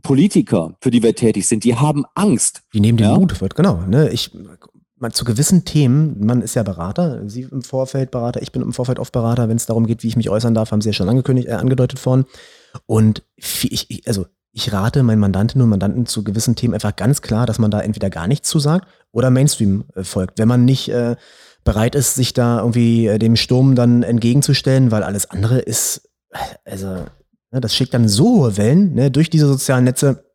[0.03, 2.61] Politiker, für die wir tätig sind, die haben Angst.
[2.73, 3.15] Die nehmen den ja?
[3.15, 3.81] Mut, wird genau.
[3.87, 4.09] Ne?
[4.09, 4.31] Ich,
[4.97, 8.73] man, zu gewissen Themen, man ist ja Berater, Sie im Vorfeld Berater, ich bin im
[8.73, 10.93] Vorfeld oft Berater, wenn es darum geht, wie ich mich äußern darf, haben Sie ja
[10.93, 12.25] schon angekündigt, äh, angedeutet vorhin.
[12.85, 17.45] Und ich, also ich rate meinen Mandantinnen und Mandanten zu gewissen Themen einfach ganz klar,
[17.45, 20.37] dass man da entweder gar nichts zu sagt oder Mainstream äh, folgt.
[20.37, 21.15] Wenn man nicht äh,
[21.63, 26.37] bereit ist, sich da irgendwie äh, dem Sturm dann entgegenzustellen, weil alles andere ist, äh,
[26.65, 27.05] also
[27.61, 30.25] das schickt dann so hohe Wellen ne, durch diese sozialen Netze.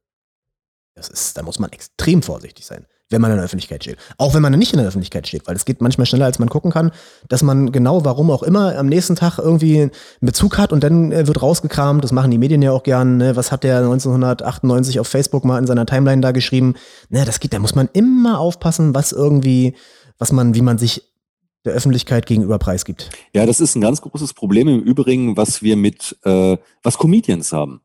[0.94, 3.98] Das ist, da muss man extrem vorsichtig sein, wenn man in der Öffentlichkeit steht.
[4.18, 6.48] Auch wenn man nicht in der Öffentlichkeit steht, weil es geht manchmal schneller, als man
[6.48, 6.90] gucken kann,
[7.28, 11.12] dass man genau, warum auch immer, am nächsten Tag irgendwie einen Bezug hat und dann
[11.12, 12.02] äh, wird rausgekramt.
[12.02, 13.16] Das machen die Medien ja auch gern.
[13.16, 13.36] Ne?
[13.36, 16.74] Was hat der 1998 auf Facebook mal in seiner Timeline da geschrieben?
[17.08, 19.76] Ne, das geht, da muss man immer aufpassen, was irgendwie,
[20.18, 21.07] was man, wie man sich
[21.64, 23.10] der Öffentlichkeit gegenüber preisgibt.
[23.34, 27.52] Ja, das ist ein ganz großes Problem im Übrigen, was wir mit, äh, was Comedians
[27.52, 27.80] haben.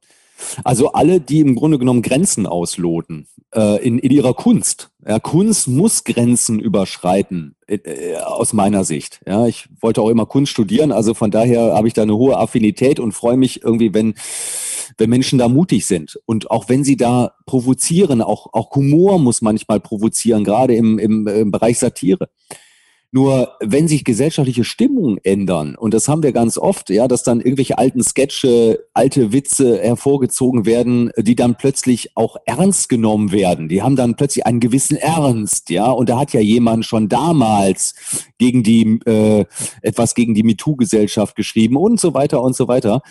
[0.64, 4.90] Also alle, die im Grunde genommen Grenzen ausloten äh, in, in ihrer Kunst.
[5.06, 9.22] Ja, Kunst muss Grenzen überschreiten, äh, äh, aus meiner Sicht.
[9.26, 12.38] Ja, ich wollte auch immer Kunst studieren, also von daher habe ich da eine hohe
[12.38, 14.16] Affinität und freue mich irgendwie, wenn,
[14.98, 16.20] wenn Menschen da mutig sind.
[16.26, 21.28] Und auch wenn sie da provozieren, auch, auch Humor muss manchmal provozieren, gerade im, im,
[21.28, 22.30] im Bereich Satire.
[23.16, 27.42] Nur wenn sich gesellschaftliche Stimmungen ändern, und das haben wir ganz oft, ja, dass dann
[27.42, 33.70] irgendwelche alten Sketche, alte Witze hervorgezogen werden, die dann plötzlich auch ernst genommen werden.
[33.70, 35.92] Die haben dann plötzlich einen gewissen Ernst, ja.
[35.92, 37.94] Und da hat ja jemand schon damals
[38.40, 39.46] gegen die äh,
[39.84, 43.04] etwas gegen die MeToo-Gesellschaft geschrieben und so weiter und so weiter.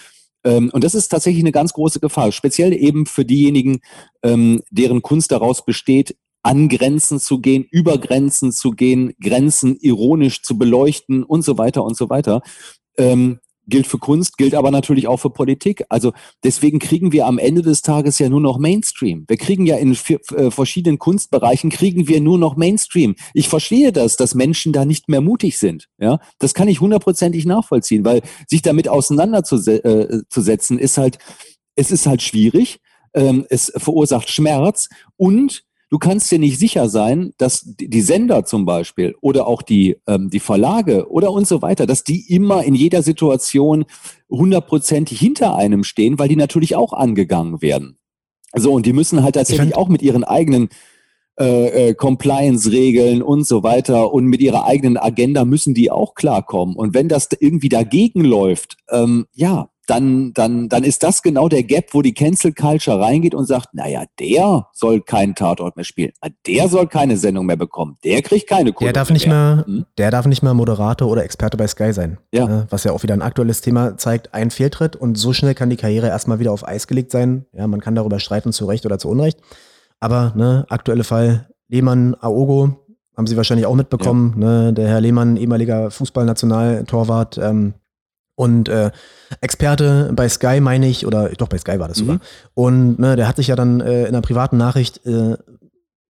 [0.43, 3.79] Ähm, und das ist tatsächlich eine ganz große Gefahr, speziell eben für diejenigen,
[4.25, 10.43] ähm, deren Kunst daraus besteht, an Grenzen zu gehen, über Grenzen zu gehen, Grenzen ironisch
[10.43, 12.43] zu beleuchten und so weiter und so weiter.
[12.99, 15.85] Ähm, gilt für Kunst, gilt aber natürlich auch für Politik.
[15.89, 19.25] Also deswegen kriegen wir am Ende des Tages ja nur noch Mainstream.
[19.29, 23.15] Wir kriegen ja in äh, verschiedenen Kunstbereichen kriegen wir nur noch Mainstream.
[23.35, 25.89] Ich verstehe das, dass Menschen da nicht mehr mutig sind.
[25.99, 31.19] Ja, das kann ich hundertprozentig nachvollziehen, weil sich damit auseinanderzusetzen äh, ist halt,
[31.77, 32.81] es ist halt schwierig.
[33.15, 38.65] Ähm, es verursacht Schmerz und du kannst dir nicht sicher sein, dass die Sender zum
[38.65, 42.75] Beispiel oder auch die, ähm, die Verlage oder und so weiter, dass die immer in
[42.75, 43.85] jeder Situation
[44.31, 47.99] hundertprozentig hinter einem stehen, weil die natürlich auch angegangen werden.
[48.55, 50.71] So, und die müssen halt tatsächlich auch mit ihren eigenen
[51.39, 56.75] äh, äh, Compliance-Regeln und so weiter und mit ihrer eigenen Agenda müssen die auch klarkommen.
[56.75, 61.65] Und wenn das irgendwie dagegen läuft, ähm, ja, dann, dann, dann ist das genau der
[61.65, 66.13] Gap, wo die Cancel Culture reingeht und sagt, naja, der soll keinen Tatort mehr spielen.
[66.47, 67.97] Der soll keine Sendung mehr bekommen.
[68.05, 69.65] Der kriegt keine Kohle der darf nicht mehr.
[69.67, 69.87] Hm?
[69.99, 72.19] Der darf nicht mehr Moderator oder Experte bei Sky sein.
[72.33, 72.47] Ja.
[72.47, 72.67] Ne?
[72.71, 75.77] Was ja auch wieder ein aktuelles Thema zeigt, ein Fehltritt und so schnell kann die
[75.77, 77.47] Karriere erstmal wieder auf Eis gelegt sein.
[77.53, 79.41] Ja, man kann darüber streiten, zu Recht oder zu Unrecht.
[79.99, 82.77] Aber, ne, aktuelle Fall, Lehmann, Aogo,
[83.17, 84.47] haben Sie wahrscheinlich auch mitbekommen, ja.
[84.47, 87.75] ne, der Herr Lehmann, ehemaliger Fußballnationaltorwart, ähm,
[88.35, 88.91] und äh,
[89.41, 92.17] Experte bei Sky, meine ich, oder doch bei Sky war das sogar.
[92.17, 92.21] Mhm.
[92.55, 95.37] Und ne, der hat sich ja dann äh, in einer privaten Nachricht äh,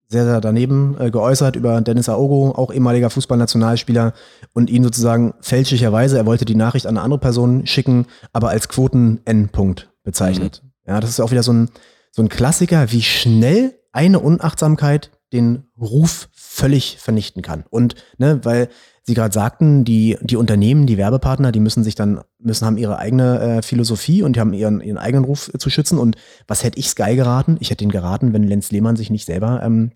[0.09, 4.13] sehr, sehr daneben äh, geäußert über Dennis Aogo, auch ehemaliger Fußballnationalspieler,
[4.55, 8.69] und ihn sozusagen fälschlicherweise, er wollte die Nachricht an eine andere Person schicken, aber als
[8.69, 10.63] Quoten-N-Punkt bezeichnet.
[10.63, 10.71] Mhm.
[10.87, 11.71] Ja, das ist auch wieder so ein,
[12.13, 17.65] so ein Klassiker, wie schnell eine Unachtsamkeit den Ruf völlig vernichten kann.
[17.69, 18.69] Und, ne, weil
[19.07, 22.99] Sie gerade sagten, die, die Unternehmen, die Werbepartner, die müssen sich dann, müssen haben ihre
[22.99, 25.99] eigene äh, Philosophie und die haben ihren, ihren eigenen Ruf äh, zu schützen.
[25.99, 26.17] Und
[26.49, 27.57] was hätte ich Sky geraten?
[27.61, 29.93] Ich hätte ihn geraten, wenn Lenz Lehmann sich nicht selber ähm,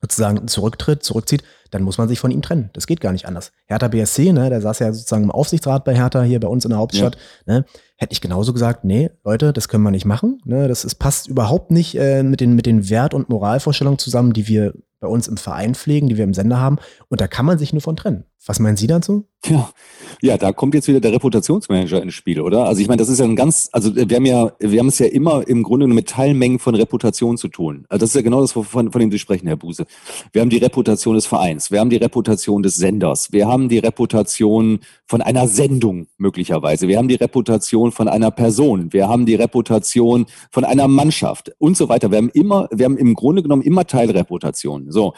[0.00, 2.70] sozusagen zurücktritt, zurückzieht, dann muss man sich von ihm trennen.
[2.72, 3.52] Das geht gar nicht anders.
[3.66, 6.70] Hertha BSC, ne, der saß ja sozusagen im Aufsichtsrat bei Hertha hier bei uns in
[6.70, 7.16] der Hauptstadt,
[7.46, 7.54] ja.
[7.54, 7.64] ne,
[7.96, 10.40] hätte ich genauso gesagt, nee, Leute, das können wir nicht machen.
[10.44, 14.32] Ne, das ist, passt überhaupt nicht äh, mit, den, mit den Wert- und Moralvorstellungen zusammen,
[14.32, 16.78] die wir bei uns im Verein pflegen, die wir im Sender haben.
[17.08, 18.24] Und da kann man sich nur von trennen.
[18.44, 19.26] Was meinen Sie dazu?
[19.44, 19.70] Ja,
[20.20, 22.64] ja, da kommt jetzt wieder der Reputationsmanager ins Spiel, oder?
[22.64, 24.98] Also ich meine, das ist ja ein ganz, also wir haben ja, wir haben es
[24.98, 27.86] ja immer im Grunde mit Teilmengen von Reputation zu tun.
[27.88, 29.86] Also das ist ja genau das, von, von dem Sie sprechen, Herr Buse.
[30.32, 33.78] Wir haben die Reputation des Vereins, wir haben die Reputation des Senders, wir haben die
[33.78, 39.34] Reputation von einer Sendung möglicherweise, wir haben die Reputation von einer Person, wir haben die
[39.34, 42.10] Reputation von einer Mannschaft und so weiter.
[42.10, 44.92] Wir haben immer, wir haben im Grunde genommen immer Teilreputationen.
[44.92, 45.14] So.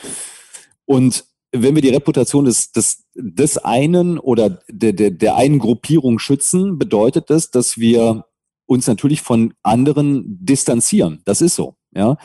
[0.87, 6.19] Und wenn wir die Reputation des, des, des einen oder der, der, der einen Gruppierung
[6.19, 8.25] schützen, bedeutet das, dass wir
[8.67, 11.23] uns natürlich von anderen distanzieren.
[11.25, 11.75] Das ist so.
[11.95, 12.17] Ja.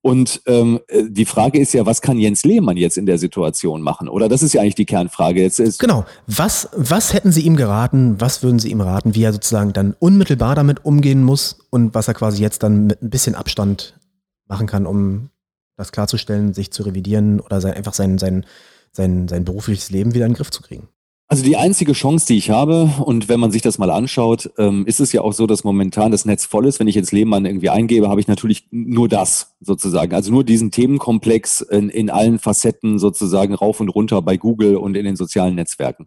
[0.00, 4.08] Und ähm, die Frage ist ja, was kann Jens Lehmann jetzt in der Situation machen?
[4.08, 5.42] Oder das ist ja eigentlich die Kernfrage.
[5.42, 6.04] Jetzt ist genau.
[6.28, 8.20] Was, was hätten Sie ihm geraten?
[8.20, 12.06] Was würden Sie ihm raten, wie er sozusagen dann unmittelbar damit umgehen muss und was
[12.06, 13.98] er quasi jetzt dann mit ein bisschen Abstand
[14.46, 15.30] machen kann, um
[15.78, 18.44] das klarzustellen, sich zu revidieren oder sein, einfach sein, sein,
[18.92, 20.88] sein, sein berufliches Leben wieder in den Griff zu kriegen?
[21.30, 24.86] Also die einzige Chance, die ich habe, und wenn man sich das mal anschaut, ähm,
[24.86, 26.80] ist es ja auch so, dass momentan das Netz voll ist.
[26.80, 30.14] Wenn ich jetzt Lehmann irgendwie eingebe, habe ich natürlich nur das sozusagen.
[30.14, 34.96] Also nur diesen Themenkomplex in, in allen Facetten sozusagen rauf und runter bei Google und
[34.96, 36.06] in den sozialen Netzwerken.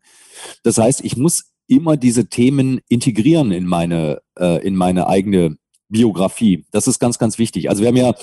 [0.63, 5.57] Das heißt, ich muss immer diese Themen integrieren in meine, äh, in meine eigene
[5.87, 6.65] Biografie.
[6.71, 7.69] Das ist ganz, ganz wichtig.
[7.69, 8.15] Also wir haben ja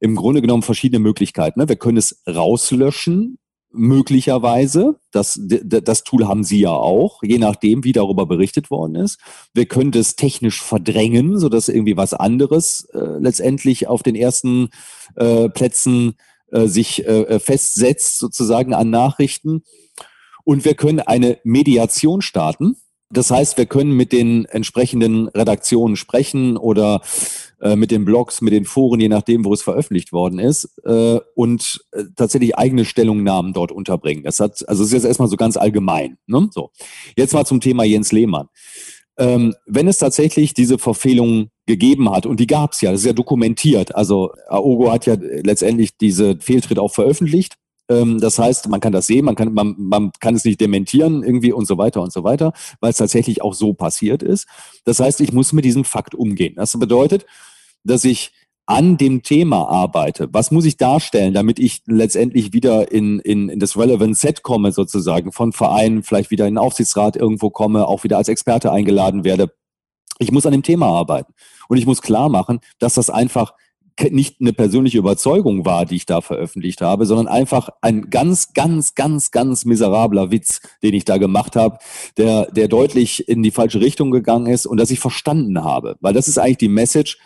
[0.00, 1.60] im Grunde genommen verschiedene Möglichkeiten.
[1.60, 1.68] Ne?
[1.68, 3.38] Wir können es rauslöschen,
[3.76, 4.98] möglicherweise.
[5.12, 9.18] Das, das Tool haben Sie ja auch, je nachdem, wie darüber berichtet worden ist.
[9.54, 14.70] Wir können das technisch verdrängen, sodass irgendwie was anderes äh, letztendlich auf den ersten
[15.16, 16.14] äh, Plätzen
[16.50, 19.62] äh, sich äh, festsetzt, sozusagen an Nachrichten.
[20.44, 22.76] Und wir können eine Mediation starten.
[23.10, 27.02] Das heißt, wir können mit den entsprechenden Redaktionen sprechen oder
[27.60, 31.18] äh, mit den Blogs, mit den Foren, je nachdem, wo es veröffentlicht worden ist, äh,
[31.34, 34.24] und äh, tatsächlich eigene Stellungnahmen dort unterbringen.
[34.24, 36.18] Das hat, also es ist jetzt erstmal so ganz allgemein.
[36.26, 36.48] Ne?
[36.52, 36.70] So.
[37.16, 38.48] Jetzt mal zum Thema Jens Lehmann.
[39.18, 43.06] Ähm, wenn es tatsächlich diese Verfehlungen gegeben hat, und die gab es ja, das ist
[43.06, 47.56] ja dokumentiert, also Aogo hat ja letztendlich diese Fehltritt auch veröffentlicht,
[47.88, 51.22] ähm, das heißt, man kann das sehen, man kann, man, man kann es nicht dementieren
[51.22, 54.46] irgendwie und so weiter und so weiter, weil es tatsächlich auch so passiert ist.
[54.84, 56.54] Das heißt, ich muss mit diesem Fakt umgehen.
[56.56, 57.26] Das bedeutet,
[57.84, 58.32] dass ich
[58.66, 60.28] an dem Thema arbeite.
[60.32, 64.72] Was muss ich darstellen, damit ich letztendlich wieder in, in, in das Relevant Set komme,
[64.72, 69.22] sozusagen, von Vereinen, vielleicht wieder in den Aufsichtsrat irgendwo komme, auch wieder als Experte eingeladen
[69.22, 69.52] werde.
[70.18, 71.32] Ich muss an dem Thema arbeiten.
[71.68, 73.54] Und ich muss klar machen, dass das einfach
[74.10, 78.94] nicht eine persönliche Überzeugung war, die ich da veröffentlicht habe, sondern einfach ein ganz, ganz,
[78.94, 81.78] ganz, ganz miserabler Witz, den ich da gemacht habe,
[82.16, 85.96] der, der deutlich in die falsche Richtung gegangen ist und dass ich verstanden habe.
[86.00, 87.18] Weil das ist eigentlich die Message,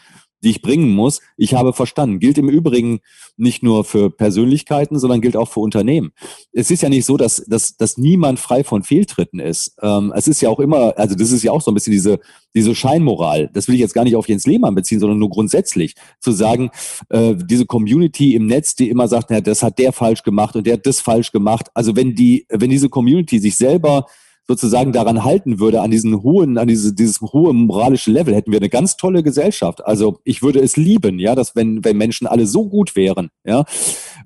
[0.42, 1.20] die ich bringen muss.
[1.36, 2.18] Ich habe verstanden.
[2.18, 3.00] Gilt im Übrigen
[3.36, 6.12] nicht nur für Persönlichkeiten, sondern gilt auch für Unternehmen.
[6.52, 9.76] Es ist ja nicht so, dass, dass, dass niemand frei von Fehltritten ist.
[9.82, 12.20] Ähm, es ist ja auch immer, also das ist ja auch so ein bisschen diese,
[12.54, 13.50] diese Scheinmoral.
[13.52, 16.70] Das will ich jetzt gar nicht auf Jens Lehmann beziehen, sondern nur grundsätzlich zu sagen,
[17.10, 20.66] äh, diese Community im Netz, die immer sagt, na, das hat der falsch gemacht und
[20.66, 21.68] der hat das falsch gemacht.
[21.74, 24.06] Also wenn die, wenn diese Community sich selber
[24.50, 28.58] sozusagen daran halten würde, an diesen hohen, an diese, dieses hohe moralische Level, hätten wir
[28.58, 29.86] eine ganz tolle Gesellschaft.
[29.86, 33.64] Also ich würde es lieben, ja, dass wenn, wenn Menschen alle so gut wären, ja.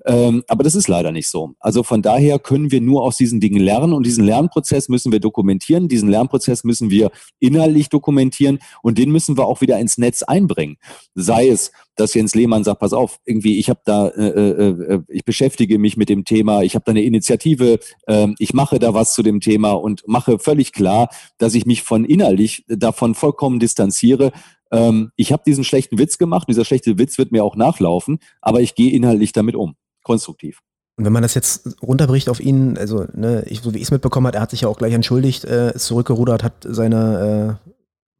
[0.05, 1.53] Ähm, aber das ist leider nicht so.
[1.59, 5.19] Also von daher können wir nur aus diesen Dingen lernen und diesen Lernprozess müssen wir
[5.19, 5.87] dokumentieren.
[5.87, 10.77] Diesen Lernprozess müssen wir inhaltlich dokumentieren und den müssen wir auch wieder ins Netz einbringen.
[11.15, 15.01] Sei es dass Jens Lehmann sagt, pass auf, irgendwie, ich habe da, äh, äh, äh,
[15.07, 18.93] ich beschäftige mich mit dem Thema, ich habe da eine Initiative, äh, ich mache da
[18.93, 23.59] was zu dem Thema und mache völlig klar, dass ich mich von innerlich davon vollkommen
[23.59, 24.31] distanziere.
[24.75, 28.61] Ähm, ich habe diesen schlechten Witz gemacht, dieser schlechte Witz wird mir auch nachlaufen, aber
[28.61, 30.61] ich gehe inhaltlich damit um, konstruktiv.
[30.97, 33.91] Und wenn man das jetzt runterbricht auf ihn, also ne, ich, so wie ich es
[33.91, 37.71] mitbekommen habe, er hat sich ja auch gleich entschuldigt, äh, ist zurückgerudert, hat seine äh,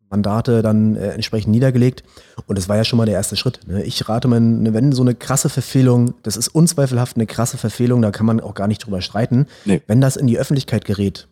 [0.10, 2.04] Mandate dann äh, entsprechend niedergelegt.
[2.48, 3.62] Und das war ja schon mal der erste Schritt.
[3.68, 3.84] Ne?
[3.84, 8.02] Ich rate mal, ne, wenn so eine krasse Verfehlung, das ist unzweifelhaft eine krasse Verfehlung,
[8.02, 9.48] da kann man auch gar nicht drüber streiten.
[9.64, 9.82] Nee.
[9.88, 11.30] Wenn das in die Öffentlichkeit gerät,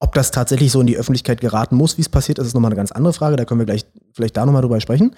[0.00, 2.76] ob das tatsächlich so in die Öffentlichkeit geraten muss, wie es passiert, ist nochmal eine
[2.76, 3.36] ganz andere Frage.
[3.36, 5.14] Da können wir gleich vielleicht da nochmal drüber sprechen.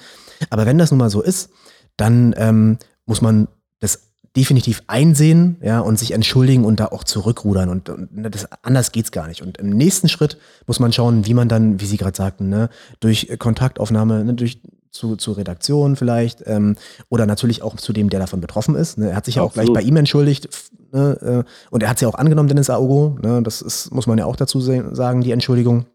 [0.49, 1.51] Aber wenn das nun mal so ist,
[1.97, 3.49] dann ähm, muss man
[3.81, 7.68] das definitiv einsehen, ja, und sich entschuldigen und da auch zurückrudern.
[7.68, 9.43] Und, und ne, das, anders geht's gar nicht.
[9.43, 12.70] Und im nächsten Schritt muss man schauen, wie man dann, wie Sie gerade sagten, ne,
[13.01, 14.61] durch Kontaktaufnahme, ne, durch
[14.91, 16.76] zu, zur Redaktion vielleicht ähm,
[17.09, 18.99] oder natürlich auch zu dem, der davon betroffen ist.
[18.99, 19.11] Ne.
[19.11, 20.49] Er hat sich ja auch gleich bei ihm entschuldigt
[20.93, 23.16] ne, äh, und er hat es ja auch angenommen, Dennis Aogo.
[23.22, 25.86] Ne, das ist, muss man ja auch dazu sagen, die Entschuldigung.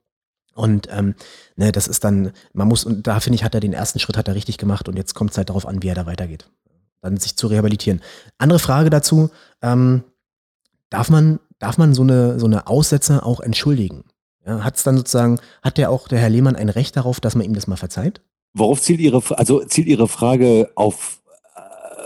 [0.54, 1.16] Und ähm,
[1.58, 4.18] ne, das ist dann, man muss, und da finde ich, hat er den ersten Schritt
[4.18, 6.50] hat er richtig gemacht und jetzt kommt es halt darauf an, wie er da weitergeht.
[7.02, 8.02] dann sich zu rehabilitieren.
[8.38, 9.30] Andere Frage dazu,
[9.62, 10.04] ähm,
[10.90, 14.06] darf man, darf man so eine, so eine Aussetzer auch entschuldigen?
[14.46, 17.36] Ja, hat es dann sozusagen, hat der auch der Herr Lehmann ein Recht darauf, dass
[17.36, 18.22] man ihm das mal verzeiht?
[18.56, 21.22] Worauf zielt Ihre, also zielt Ihre Frage auf
[21.56, 21.60] äh,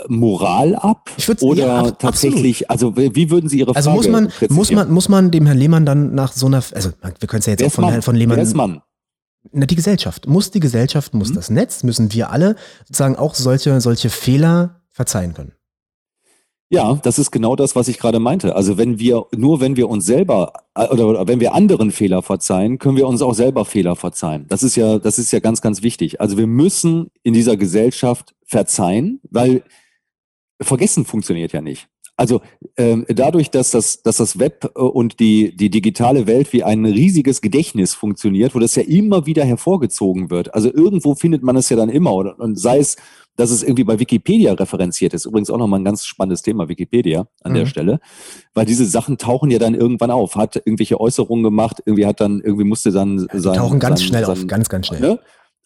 [0.08, 1.12] Moral ab?
[1.16, 4.72] Ich oder ja, ab, tatsächlich, also wie würden Sie Ihre Frage Also muss man, muss
[4.72, 7.52] man, muss man dem Herrn Lehmann dann nach so einer, also wir können es ja
[7.52, 8.02] jetzt Wer auch von, Mann?
[8.02, 8.38] von Lehmann.
[8.38, 8.82] Wer ist Mann?
[9.52, 10.28] Na, die Gesellschaft.
[10.28, 11.36] Muss die Gesellschaft, muss mhm.
[11.36, 15.54] das Netz, müssen wir alle sozusagen auch solche, solche Fehler verzeihen können.
[16.72, 18.55] Ja, das ist genau das, was ich gerade meinte.
[18.55, 22.22] Also wenn wir, nur wenn wir uns selber äh, oder, oder, wenn wir anderen Fehler
[22.22, 24.45] verzeihen, können wir uns auch selber Fehler verzeihen.
[24.49, 26.22] Das ist ja, das ist ja ganz, ganz wichtig.
[26.22, 29.63] Also wir müssen in dieser Gesellschaft verzeihen, weil
[30.61, 31.88] vergessen funktioniert ja nicht.
[32.20, 32.41] Also
[32.76, 36.84] ähm, dadurch, dass das, dass das Web äh, und die, die digitale Welt wie ein
[36.84, 40.53] riesiges Gedächtnis funktioniert, wo das ja immer wieder hervorgezogen wird.
[40.53, 42.13] Also irgendwo findet man es ja dann immer.
[42.13, 42.97] Oder, und sei es,
[43.38, 45.26] dass es irgendwie bei Wikipedia referenziert ist.
[45.26, 47.55] Übrigens auch nochmal ein ganz spannendes Thema, Wikipedia an mhm.
[47.55, 47.99] der Stelle.
[48.53, 50.36] Weil diese Sachen tauchen ja dann irgendwann auf.
[50.36, 53.53] Hat irgendwelche Äußerungen gemacht, irgendwie hat dann, irgendwie musste dann ja, sein.
[53.53, 54.99] Tauchen ganz sein, schnell sein, auf, ganz, ganz schnell.
[54.99, 55.20] Ne?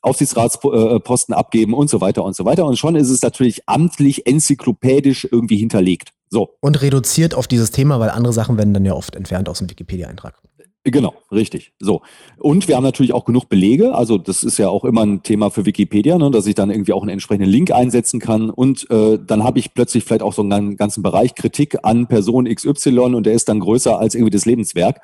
[0.04, 2.66] Aufsichtsratsposten abgeben und so weiter und so weiter.
[2.66, 6.10] Und schon ist es natürlich amtlich, enzyklopädisch irgendwie hinterlegt.
[6.30, 6.56] So.
[6.60, 9.70] Und reduziert auf dieses Thema, weil andere Sachen werden dann ja oft entfernt aus dem
[9.70, 10.42] Wikipedia-Eintrag.
[10.86, 11.72] Genau, richtig.
[11.80, 12.02] So.
[12.38, 13.96] Und wir haben natürlich auch genug Belege.
[13.96, 16.92] Also das ist ja auch immer ein Thema für Wikipedia, ne, dass ich dann irgendwie
[16.92, 18.50] auch einen entsprechenden Link einsetzen kann.
[18.50, 22.54] Und äh, dann habe ich plötzlich vielleicht auch so einen ganzen Bereich Kritik an Person
[22.54, 25.00] XY und der ist dann größer als irgendwie das Lebenswerk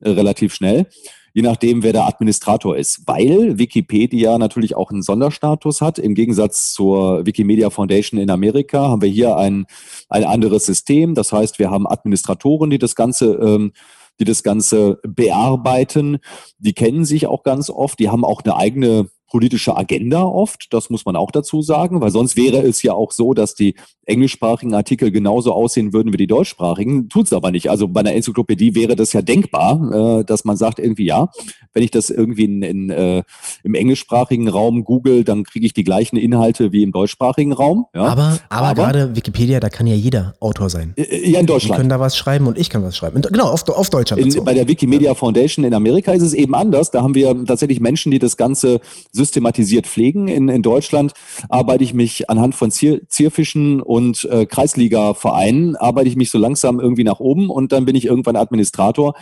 [0.00, 0.86] äh, relativ schnell
[1.32, 5.98] je nachdem, wer der Administrator ist, weil Wikipedia natürlich auch einen Sonderstatus hat.
[5.98, 9.66] Im Gegensatz zur Wikimedia Foundation in Amerika haben wir hier ein,
[10.08, 11.14] ein anderes System.
[11.14, 13.72] Das heißt, wir haben Administratoren, die das Ganze ähm,
[14.20, 16.18] die das Ganze bearbeiten.
[16.58, 17.98] Die kennen sich auch ganz oft.
[17.98, 22.10] Die haben auch eine eigene politische Agenda oft, das muss man auch dazu sagen, weil
[22.10, 26.26] sonst wäre es ja auch so, dass die englischsprachigen Artikel genauso aussehen würden wie die
[26.26, 27.70] deutschsprachigen, tut es aber nicht.
[27.70, 31.28] Also bei einer Enzyklopädie wäre das ja denkbar, äh, dass man sagt irgendwie, ja,
[31.72, 33.22] wenn ich das irgendwie in, in, äh,
[33.64, 37.86] im englischsprachigen Raum google, dann kriege ich die gleichen Inhalte wie im deutschsprachigen Raum.
[37.94, 38.02] Ja.
[38.02, 40.92] Aber, aber, aber gerade Wikipedia, da kann ja jeder Autor sein.
[40.96, 41.76] Äh, ja, in Deutschland.
[41.76, 43.22] Die können da was schreiben und ich kann was schreiben.
[43.22, 44.20] Genau, auf, auf Deutschland.
[44.20, 46.90] In, bei der Wikimedia Foundation in Amerika ist es eben anders.
[46.90, 48.80] Da haben wir tatsächlich Menschen, die das Ganze
[49.22, 50.28] systematisiert pflegen.
[50.28, 51.12] In, in Deutschland
[51.48, 56.80] arbeite ich mich anhand von Zier, Zierfischen und äh, Kreisliga-Vereinen, arbeite ich mich so langsam
[56.80, 59.14] irgendwie nach oben und dann bin ich irgendwann Administrator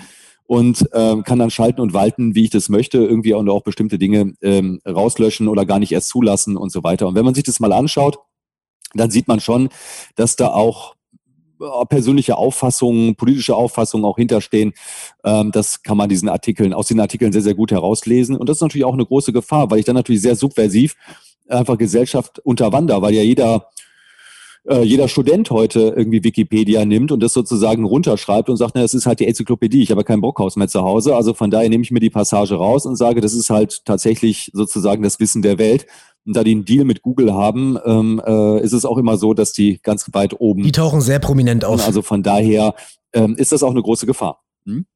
[0.45, 3.99] und ähm, kann dann schalten und walten, wie ich das möchte, irgendwie und auch bestimmte
[3.99, 7.07] Dinge ähm, rauslöschen oder gar nicht erst zulassen und so weiter.
[7.07, 8.19] Und wenn man sich das mal anschaut,
[8.95, 9.69] dann sieht man schon,
[10.17, 10.97] dass da auch
[11.89, 14.73] persönliche Auffassungen, politische Auffassungen auch hinterstehen.
[15.25, 18.37] Ähm, das kann man diesen Artikeln, aus den Artikeln sehr, sehr gut herauslesen.
[18.37, 20.97] Und das ist natürlich auch eine große Gefahr, weil ich dann natürlich sehr subversiv
[21.49, 23.67] einfach Gesellschaft unterwander, weil ja jeder
[24.69, 28.95] äh, jeder Student heute irgendwie Wikipedia nimmt und das sozusagen runterschreibt und sagt, na, das
[28.95, 31.17] ist halt die Enzyklopädie, ich habe kein Brockhaus mehr zu Hause.
[31.17, 34.51] Also von daher nehme ich mir die Passage raus und sage, das ist halt tatsächlich
[34.53, 35.87] sozusagen das Wissen der Welt.
[36.27, 39.35] Und da die einen Deal mit Google haben, ähm, äh, ist es auch immer so,
[39.35, 40.63] dass die ganz weit oben.
[40.63, 41.85] Die tauchen sehr prominent auf.
[41.85, 42.75] Also von daher
[43.13, 44.43] ähm, ist das auch eine große Gefahr.
[44.65, 44.87] Hm?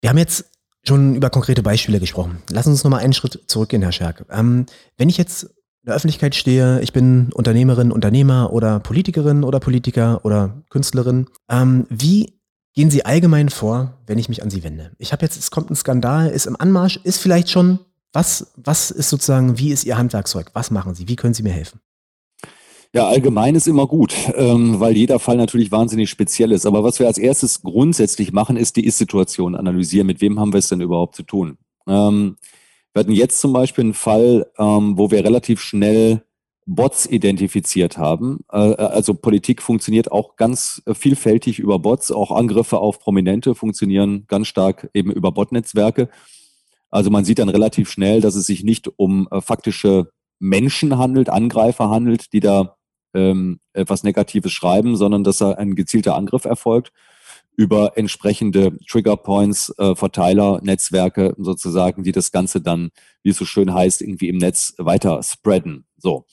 [0.00, 0.46] Wir haben jetzt
[0.86, 2.42] schon über konkrete Beispiele gesprochen.
[2.50, 4.24] Lassen Sie uns nochmal einen Schritt zurückgehen, Herr Scherk.
[4.30, 4.66] Ähm,
[4.96, 10.24] wenn ich jetzt in der Öffentlichkeit stehe, ich bin Unternehmerin, Unternehmer oder Politikerin oder Politiker
[10.24, 12.38] oder Künstlerin, ähm, wie
[12.74, 14.92] gehen Sie allgemein vor, wenn ich mich an Sie wende?
[14.98, 17.80] Ich habe jetzt, es kommt ein Skandal, ist im Anmarsch, ist vielleicht schon,
[18.12, 20.50] was, was ist sozusagen, wie ist Ihr Handwerkszeug?
[20.54, 21.08] Was machen Sie?
[21.08, 21.80] Wie können Sie mir helfen?
[22.92, 26.64] Ja, allgemein ist immer gut, ähm, weil jeder Fall natürlich wahnsinnig speziell ist.
[26.64, 30.06] Aber was wir als erstes grundsätzlich machen, ist die Ist-Situation analysieren.
[30.06, 31.58] Mit wem haben wir es denn überhaupt zu tun?
[31.86, 32.38] Ähm,
[32.94, 36.22] wir hatten jetzt zum Beispiel einen Fall, ähm, wo wir relativ schnell
[36.64, 38.40] Bots identifiziert haben.
[38.50, 42.10] Äh, äh, also Politik funktioniert auch ganz vielfältig über Bots.
[42.10, 46.08] Auch Angriffe auf Prominente funktionieren ganz stark eben über Botnetzwerke.
[46.90, 51.28] Also man sieht dann relativ schnell, dass es sich nicht um äh, faktische Menschen handelt,
[51.28, 52.76] Angreifer handelt, die da
[53.14, 56.92] ähm, etwas Negatives schreiben, sondern dass da ein gezielter Angriff erfolgt
[57.56, 62.90] über entsprechende Triggerpoints, äh, Verteiler, Netzwerke sozusagen, die das Ganze dann,
[63.22, 65.86] wie es so schön heißt, irgendwie im Netz weiter spreaden.
[65.96, 66.26] So.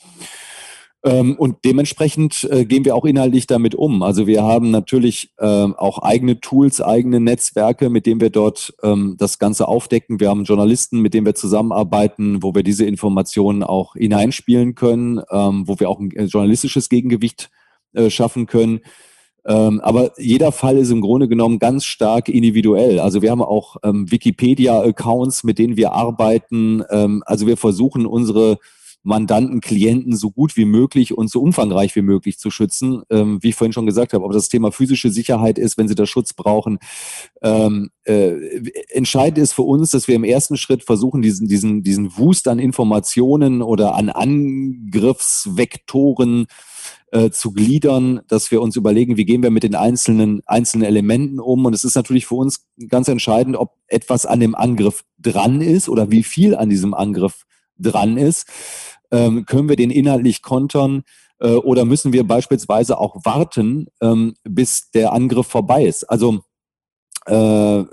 [1.05, 4.03] Ähm, und dementsprechend äh, gehen wir auch inhaltlich damit um.
[4.03, 9.15] Also wir haben natürlich äh, auch eigene Tools, eigene Netzwerke, mit denen wir dort ähm,
[9.17, 10.21] das Ganze aufdecken.
[10.21, 15.67] Wir haben Journalisten, mit denen wir zusammenarbeiten, wo wir diese Informationen auch hineinspielen können, ähm,
[15.67, 17.49] wo wir auch ein äh, journalistisches Gegengewicht
[17.93, 18.79] äh, schaffen können.
[19.45, 22.99] Ähm, aber jeder Fall ist im Grunde genommen ganz stark individuell.
[22.99, 26.81] Also wir haben auch ähm, Wikipedia-Accounts, mit denen wir arbeiten.
[26.89, 28.57] Ähm, also wir versuchen unsere
[29.03, 33.03] Mandanten, Klienten so gut wie möglich und so umfangreich wie möglich zu schützen.
[33.09, 35.95] Ähm, wie ich vorhin schon gesagt habe, ob das Thema physische Sicherheit ist, wenn Sie
[35.95, 36.79] da Schutz brauchen.
[37.41, 38.35] Ähm, äh,
[38.89, 42.57] entscheidend ist für uns, dass wir im ersten Schritt versuchen, diesen, diesen, diesen Wust an
[42.59, 46.47] Informationen oder an Angriffsvektoren
[47.11, 51.39] äh, zu gliedern, dass wir uns überlegen, wie gehen wir mit den einzelnen, einzelnen Elementen
[51.39, 51.65] um.
[51.65, 55.89] Und es ist natürlich für uns ganz entscheidend, ob etwas an dem Angriff dran ist
[55.89, 57.45] oder wie viel an diesem Angriff
[57.77, 58.47] dran ist.
[59.13, 61.03] Ähm, können wir den inhaltlich kontern?
[61.39, 66.03] Äh, oder müssen wir beispielsweise auch warten, ähm, bis der Angriff vorbei ist?
[66.05, 66.41] Also
[67.27, 67.83] äh,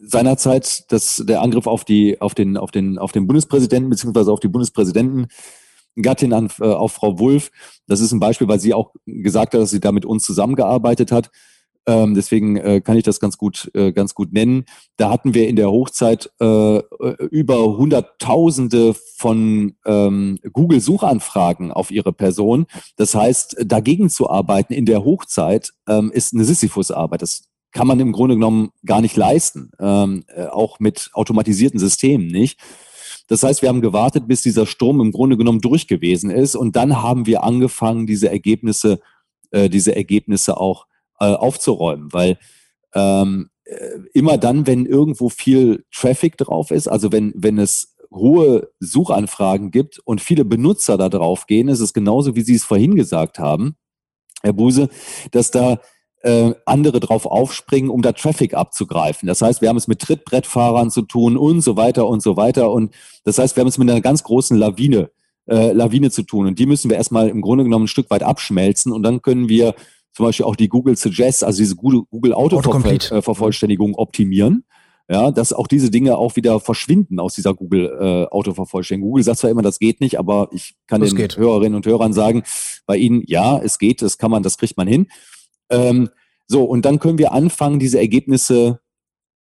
[0.00, 4.40] seinerzeit das, der Angriff auf die auf den auf den auf den Bundespräsidenten beziehungsweise auf
[4.40, 5.26] die Bundespräsidenten
[5.96, 7.50] Gattin an, äh, auf Frau Wulff.
[7.86, 11.12] Das ist ein Beispiel, weil sie auch gesagt hat, dass sie da mit uns zusammengearbeitet
[11.12, 11.30] hat.
[11.88, 14.66] Ähm, deswegen äh, kann ich das ganz gut, äh, ganz gut nennen.
[14.98, 16.82] Da hatten wir in der Hochzeit äh,
[17.30, 22.66] über Hunderttausende von ähm, Google-Suchanfragen auf ihre Person.
[22.96, 27.22] Das heißt, dagegen zu arbeiten in der Hochzeit ähm, ist eine Sisyphus-Arbeit.
[27.22, 32.26] Das kann man im Grunde genommen gar nicht leisten, ähm, äh, auch mit automatisierten Systemen
[32.26, 32.60] nicht.
[33.28, 36.76] Das heißt, wir haben gewartet, bis dieser Sturm im Grunde genommen durch gewesen ist und
[36.76, 39.00] dann haben wir angefangen, diese Ergebnisse,
[39.52, 40.87] äh, diese Ergebnisse auch
[41.20, 42.38] äh, aufzuräumen, weil
[42.94, 48.70] ähm, äh, immer dann, wenn irgendwo viel Traffic drauf ist, also wenn, wenn es hohe
[48.80, 52.94] Suchanfragen gibt und viele Benutzer da drauf gehen, ist es genauso, wie Sie es vorhin
[52.94, 53.76] gesagt haben,
[54.42, 54.88] Herr Buse,
[55.32, 55.80] dass da
[56.22, 59.26] äh, andere drauf aufspringen, um da Traffic abzugreifen.
[59.26, 62.70] Das heißt, wir haben es mit Trittbrettfahrern zu tun und so weiter und so weiter.
[62.70, 62.94] Und
[63.24, 65.10] das heißt, wir haben es mit einer ganz großen Lawine,
[65.46, 66.46] äh, Lawine zu tun.
[66.46, 68.92] Und die müssen wir erstmal im Grunde genommen ein Stück weit abschmelzen.
[68.92, 69.74] Und dann können wir
[70.18, 74.64] zum Beispiel auch die Google Suggest, also diese Google, Autovervollständigung Auto optimieren.
[75.08, 79.10] Ja, dass auch diese Dinge auch wieder verschwinden aus dieser Google äh, Autovervollständigung.
[79.10, 81.36] Google sagt zwar immer, das geht nicht, aber ich kann das den geht.
[81.36, 82.42] Hörerinnen und Hörern sagen,
[82.84, 85.06] bei Ihnen, ja, es geht, das kann man, das kriegt man hin.
[85.70, 86.10] Ähm,
[86.48, 88.80] so, und dann können wir anfangen, diese Ergebnisse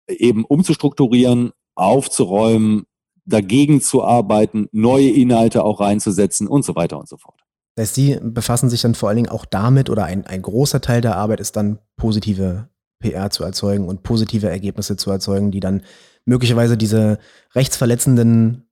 [0.10, 2.86] eben umzustrukturieren, aufzuräumen,
[3.24, 7.43] dagegen zu arbeiten, neue Inhalte auch reinzusetzen und so weiter und so fort.
[7.76, 10.82] Das heißt, Sie befassen sich dann vor allen Dingen auch damit oder ein, ein großer
[10.82, 12.70] Teil der Arbeit ist dann positive
[13.00, 15.84] PR zu erzeugen und positive Ergebnisse zu erzeugen, die dann
[16.26, 17.20] möglicherweise diese
[17.54, 18.70] rechtsverletzenden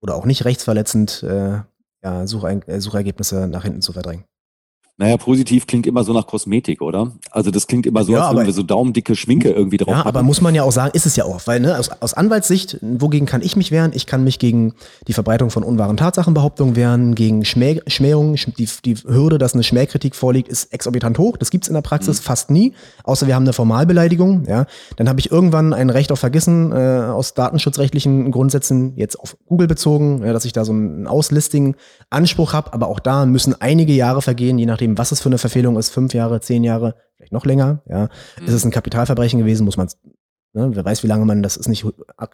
[0.00, 1.60] oder auch nicht rechtsverletzend äh,
[2.02, 4.24] ja, Suchergebnisse nach hinten zu verdrängen.
[5.00, 7.12] Naja, positiv klingt immer so nach Kosmetik, oder?
[7.30, 10.04] Also das klingt immer so, ja, als würden wir so daumendicke Schminke irgendwie drauf Ja,
[10.04, 12.78] aber muss man ja auch sagen, ist es ja auch, weil ne, aus, aus Anwaltssicht,
[12.82, 13.92] wogegen kann ich mich wehren?
[13.94, 14.74] Ich kann mich gegen
[15.06, 18.34] die Verbreitung von unwahren Tatsachenbehauptungen wehren, gegen Schmäh Schmähungen.
[18.58, 21.36] Die, die Hürde, dass eine Schmähkritik vorliegt, ist exorbitant hoch.
[21.36, 22.24] Das gibt's in der Praxis mhm.
[22.24, 22.72] fast nie,
[23.04, 24.46] außer wir haben eine Formalbeleidigung.
[24.48, 29.36] Ja, Dann habe ich irgendwann ein Recht auf Vergessen äh, aus datenschutzrechtlichen Grundsätzen, jetzt auf
[29.46, 33.92] Google bezogen, ja, dass ich da so einen Auslisting-Anspruch habe, aber auch da müssen einige
[33.92, 36.94] Jahre vergehen, je nachdem, nachdem, was es für eine Verfehlung ist, fünf Jahre, zehn Jahre,
[37.16, 38.08] vielleicht noch länger, ja.
[38.40, 38.46] Mhm.
[38.46, 39.88] Ist es ein Kapitalverbrechen gewesen, muss man
[40.54, 41.84] Ne, wer weiß, wie lange man, das ist nicht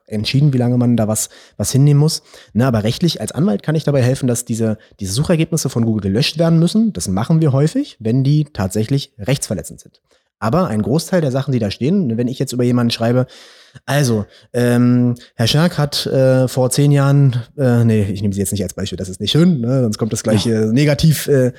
[0.06, 2.22] entschieden, wie lange man da was, was hinnehmen muss.
[2.52, 6.02] Ne, aber rechtlich als Anwalt kann ich dabei helfen, dass diese, diese Suchergebnisse von Google
[6.02, 6.92] gelöscht werden müssen.
[6.92, 10.00] Das machen wir häufig, wenn die tatsächlich rechtsverletzend sind.
[10.44, 13.26] Aber ein Großteil der Sachen, die da stehen, wenn ich jetzt über jemanden schreibe,
[13.86, 18.52] also, ähm, Herr Scherk hat äh, vor zehn Jahren, äh, nee, ich nehme sie jetzt
[18.52, 19.82] nicht als Beispiel, das ist nicht schön, ne?
[19.82, 20.66] sonst kommt das gleich ja.
[20.66, 21.52] negativ äh,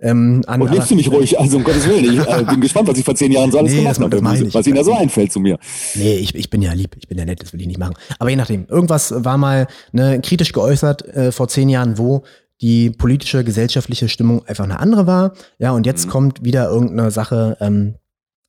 [0.00, 0.60] ähm, an.
[0.60, 3.04] Und lebst du mich ruhig, also um Gottes Willen, ich äh, bin gespannt, was ich
[3.04, 5.38] vor zehn Jahren so alles nee, gemacht habe, was, was Ihnen da so einfällt zu
[5.38, 5.56] mir.
[5.94, 7.94] Nee, ich, ich bin ja lieb, ich bin ja nett, das will ich nicht machen.
[8.18, 12.24] Aber je nachdem, irgendwas war mal ne, kritisch geäußert äh, vor zehn Jahren, wo
[12.60, 15.32] die politische, gesellschaftliche Stimmung einfach eine andere war.
[15.58, 16.10] Ja, und jetzt mhm.
[16.10, 17.94] kommt wieder irgendeine Sache, ähm,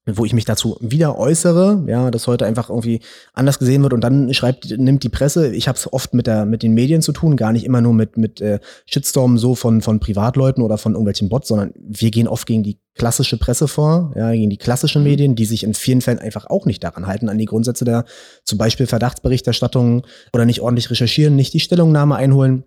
[0.06, 3.00] wo ich mich dazu wieder äußere, ja, dass heute einfach irgendwie
[3.34, 6.46] anders gesehen wird und dann schreibt, nimmt die Presse, ich habe es oft mit der
[6.46, 9.82] mit den Medien zu tun, gar nicht immer nur mit mit äh, Shitstorm so von
[9.82, 14.14] von Privatleuten oder von irgendwelchen Bots, sondern wir gehen oft gegen die klassische Presse vor,
[14.18, 15.08] ja, gegen die klassischen mhm.
[15.08, 18.04] Medien, die sich in vielen Fällen einfach auch nicht daran halten, an die Grundsätze der
[18.44, 22.66] zum Beispiel Verdachtsberichterstattung oder nicht ordentlich recherchieren, nicht die Stellungnahme einholen.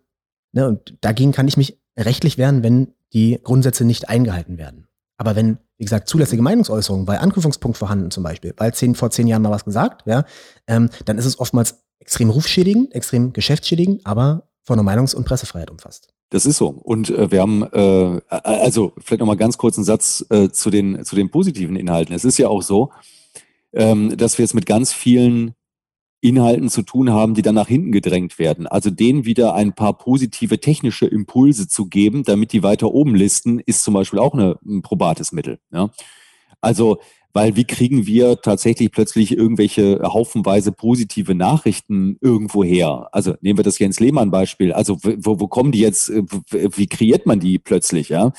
[0.53, 4.87] Ne, und dagegen kann ich mich rechtlich wehren, wenn die Grundsätze nicht eingehalten werden.
[5.19, 9.27] Aber wenn wie gesagt, zulässige Meinungsäußerungen, weil Anknüpfungspunkt vorhanden zum Beispiel, weil zehn, vor zehn
[9.27, 10.25] Jahren mal was gesagt, ja,
[10.67, 15.71] ähm, dann ist es oftmals extrem rufschädigend, extrem geschäftsschädigend, aber von der Meinungs- und Pressefreiheit
[15.71, 16.09] umfasst.
[16.31, 16.69] Das ist so.
[16.69, 21.05] Und äh, wir haben, äh, also vielleicht nochmal ganz kurz einen Satz äh, zu, den,
[21.05, 22.15] zu den positiven Inhalten.
[22.15, 22.91] Es ist ja auch so,
[23.73, 25.55] ähm, dass wir jetzt mit ganz vielen
[26.27, 28.67] Inhalten zu tun haben, die dann nach hinten gedrängt werden.
[28.67, 33.61] Also denen wieder ein paar positive technische Impulse zu geben, damit die weiter oben listen,
[33.61, 35.59] ist zum Beispiel auch eine, ein probates Mittel.
[35.73, 35.91] Ja?
[36.61, 36.99] Also
[37.37, 43.11] weil wie kriegen wir tatsächlich plötzlich irgendwelche haufenweise positive Nachrichten irgendwo her?
[43.13, 44.73] Also nehmen wir das Jens Lehmann Beispiel.
[44.73, 48.09] Also wo, wo kommen die jetzt, wie kreiert man die plötzlich?
[48.09, 48.33] Ja,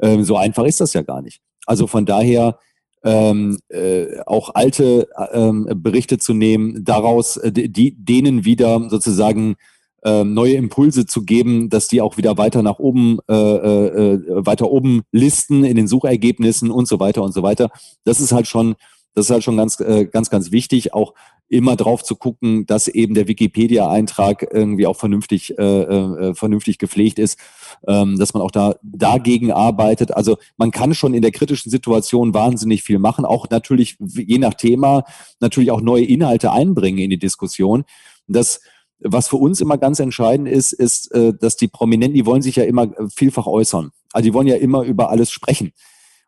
[0.00, 1.40] ähm, so einfach ist das ja gar nicht.
[1.66, 2.58] Also von daher
[3.04, 9.56] ähm, äh, auch alte ähm, Berichte zu nehmen, daraus äh, die, denen wieder sozusagen
[10.04, 14.46] äh, neue Impulse zu geben, dass die auch wieder weiter nach oben, äh, äh, äh,
[14.46, 17.70] weiter oben listen in den Suchergebnissen und so weiter und so weiter.
[18.04, 18.74] Das ist halt schon,
[19.14, 21.14] das ist halt schon ganz, äh, ganz, ganz wichtig, auch
[21.52, 27.18] immer drauf zu gucken, dass eben der Wikipedia-Eintrag irgendwie auch vernünftig, äh, äh, vernünftig gepflegt
[27.18, 27.38] ist,
[27.86, 30.16] ähm, dass man auch da dagegen arbeitet.
[30.16, 34.54] Also man kann schon in der kritischen Situation wahnsinnig viel machen, auch natürlich je nach
[34.54, 35.04] Thema
[35.40, 37.84] natürlich auch neue Inhalte einbringen in die Diskussion.
[38.26, 38.60] Das
[39.04, 42.54] was für uns immer ganz entscheidend ist, ist, äh, dass die Prominenten, die wollen sich
[42.54, 43.90] ja immer äh, vielfach äußern.
[44.12, 45.72] Also die wollen ja immer über alles sprechen.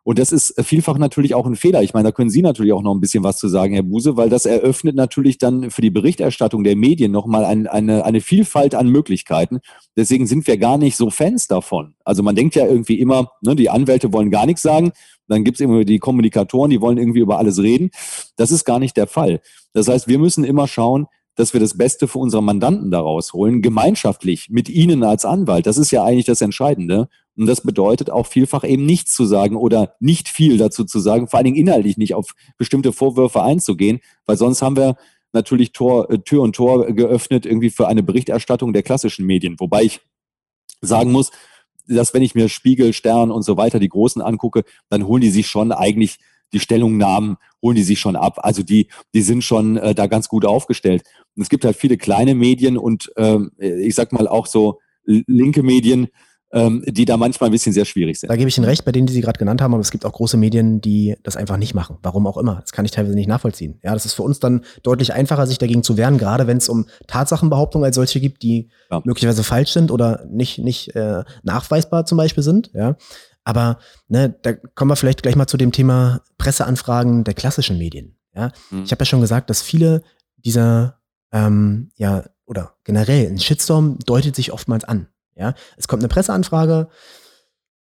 [0.05, 1.81] Und das ist vielfach natürlich auch ein Fehler.
[1.81, 4.15] Ich meine, da können Sie natürlich auch noch ein bisschen was zu sagen, Herr Buse,
[4.15, 8.75] weil das eröffnet natürlich dann für die Berichterstattung der Medien nochmal ein, eine, eine Vielfalt
[8.75, 9.61] an Möglichkeiten.
[9.97, 11.95] Deswegen sind wir gar nicht so Fans davon.
[12.03, 14.91] Also man denkt ja irgendwie immer, ne, die Anwälte wollen gar nichts sagen.
[15.27, 17.89] Dann gibt es immer die Kommunikatoren, die wollen irgendwie über alles reden.
[18.35, 19.41] Das ist gar nicht der Fall.
[19.73, 23.61] Das heißt, wir müssen immer schauen, dass wir das Beste für unsere Mandanten daraus holen,
[23.61, 25.65] gemeinschaftlich mit Ihnen als Anwalt.
[25.65, 27.09] Das ist ja eigentlich das Entscheidende.
[27.37, 31.27] Und das bedeutet auch vielfach eben nichts zu sagen oder nicht viel dazu zu sagen,
[31.27, 34.95] vor allen Dingen inhaltlich nicht auf bestimmte Vorwürfe einzugehen, weil sonst haben wir
[35.33, 39.59] natürlich Tor, äh, Tür und Tor geöffnet irgendwie für eine Berichterstattung der klassischen Medien.
[39.59, 39.99] Wobei ich
[40.81, 41.31] sagen muss,
[41.87, 45.29] dass wenn ich mir Spiegel, Stern und so weiter die Großen angucke, dann holen die
[45.29, 46.17] sich schon eigentlich
[46.53, 48.37] die Stellungnahmen holen die sich schon ab.
[48.37, 51.03] Also die, die sind schon äh, da ganz gut aufgestellt.
[51.35, 55.63] Und es gibt halt viele kleine Medien und ähm, ich sag mal auch so linke
[55.63, 56.07] Medien,
[56.55, 58.29] ähm, die da manchmal ein bisschen sehr schwierig sind.
[58.29, 60.05] Da gebe ich Ihnen recht bei denen, die Sie gerade genannt haben, aber es gibt
[60.05, 61.97] auch große Medien, die das einfach nicht machen.
[62.01, 62.61] Warum auch immer.
[62.61, 63.79] Das kann ich teilweise nicht nachvollziehen.
[63.83, 66.69] Ja, das ist für uns dann deutlich einfacher, sich dagegen zu wehren, gerade wenn es
[66.69, 69.01] um Tatsachenbehauptungen als solche gibt, die ja.
[69.03, 72.71] möglicherweise falsch sind oder nicht, nicht äh, nachweisbar zum Beispiel sind.
[72.73, 72.95] Ja.
[73.45, 73.77] Aber
[74.07, 78.17] ne, da kommen wir vielleicht gleich mal zu dem Thema Presseanfragen der klassischen Medien.
[78.35, 78.83] Ja, mhm.
[78.83, 80.03] ich habe ja schon gesagt, dass viele
[80.37, 80.99] dieser
[81.31, 85.07] ähm, ja oder generell ein Shitstorm deutet sich oftmals an.
[85.35, 86.89] Ja, es kommt eine Presseanfrage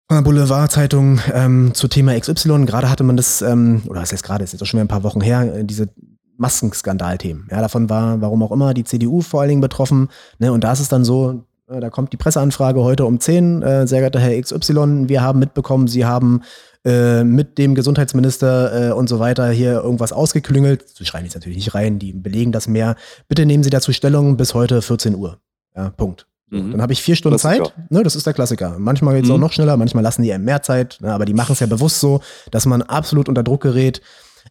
[0.07, 2.65] von der Boulevardzeitung ähm, zu Thema XY.
[2.65, 4.89] Gerade hatte man das, ähm, oder was heißt gerade, ist jetzt auch schon wieder ein
[4.89, 5.89] paar Wochen her, äh, diese
[6.37, 7.47] Maskenskandalthemen.
[7.51, 10.09] Ja, davon war, warum auch immer, die CDU vor allen Dingen betroffen.
[10.39, 13.61] Ne, und da ist es dann so, da kommt die Presseanfrage heute um 10.
[13.61, 16.41] Äh, sehr geehrter Herr XY, wir haben mitbekommen, Sie haben
[16.85, 20.87] äh, mit dem Gesundheitsminister äh, und so weiter hier irgendwas ausgeklüngelt.
[20.87, 22.95] Sie schreien jetzt natürlich nicht rein, die belegen das mehr.
[23.27, 25.39] Bitte nehmen Sie dazu Stellung bis heute 14 Uhr.
[25.75, 26.27] Ja, Punkt.
[26.49, 26.71] Mhm.
[26.71, 27.65] Dann habe ich vier Stunden Klassiker.
[27.65, 27.91] Zeit.
[27.91, 28.77] Ne, das ist der Klassiker.
[28.79, 29.35] Manchmal geht es mhm.
[29.35, 31.67] auch noch schneller, manchmal lassen die einem mehr Zeit, ne, aber die machen es ja
[31.67, 34.01] bewusst so, dass man absolut unter Druck gerät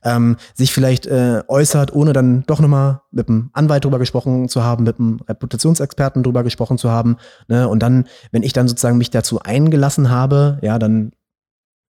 [0.07, 4.63] ähm, sich vielleicht äh, äußert, ohne dann doch nochmal mit einem Anwalt drüber gesprochen zu
[4.63, 7.17] haben, mit einem Reputationsexperten drüber gesprochen zu haben.
[7.49, 7.69] Ne?
[7.69, 11.11] Und dann, wenn ich dann sozusagen mich dazu eingelassen habe, ja, dann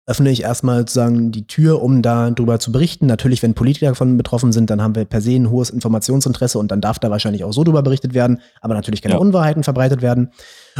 [0.06, 3.06] öffne ich erstmal sozusagen die Tür, um da drüber zu berichten.
[3.06, 6.70] Natürlich, wenn Politiker davon betroffen sind, dann haben wir per se ein hohes Informationsinteresse und
[6.70, 9.20] dann darf da wahrscheinlich auch so drüber berichtet werden, aber natürlich keine ja.
[9.20, 10.30] Unwahrheiten verbreitet werden.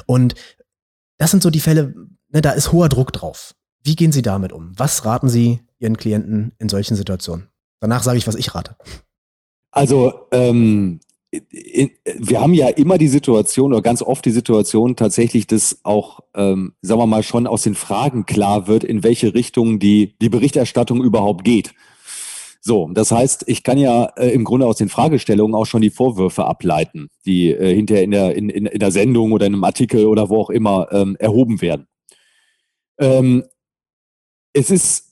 [0.07, 0.37] Und
[1.19, 1.93] das sind so die Fälle,
[2.31, 3.55] ne, da ist hoher Druck drauf.
[3.83, 4.73] Wie gehen Sie damit um?
[4.77, 7.49] Was raten Sie Ihren Klienten in solchen Situationen?
[7.81, 8.77] Danach sage ich, was ich rate.
[9.71, 11.01] Also ähm,
[11.31, 16.75] wir haben ja immer die Situation oder ganz oft die Situation tatsächlich, dass auch, ähm,
[16.81, 21.03] sagen wir mal, schon aus den Fragen klar wird, in welche Richtung die, die Berichterstattung
[21.03, 21.75] überhaupt geht.
[22.61, 25.91] So, das heißt, ich kann ja äh, im Grunde aus den Fragestellungen auch schon die
[25.91, 29.65] Vorwürfe ableiten, die äh, hinterher in der, in, in, in der Sendung oder in einem
[29.65, 31.87] Artikel oder wo auch immer ähm, erhoben werden.
[32.99, 33.45] Ähm,
[34.53, 35.06] es ist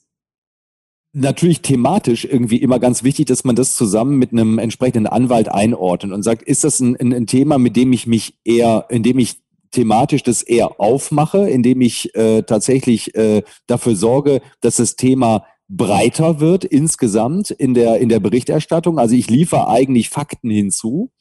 [1.15, 6.11] natürlich thematisch irgendwie immer ganz wichtig, dass man das zusammen mit einem entsprechenden Anwalt einordnet
[6.11, 9.37] und sagt, ist das ein, ein Thema, mit dem ich mich eher, in dem ich
[9.71, 16.39] thematisch das eher aufmache, indem ich äh, tatsächlich äh, dafür sorge, dass das Thema breiter
[16.39, 18.99] wird insgesamt in der, in der Berichterstattung.
[18.99, 21.11] Also ich liefere eigentlich Fakten hinzu.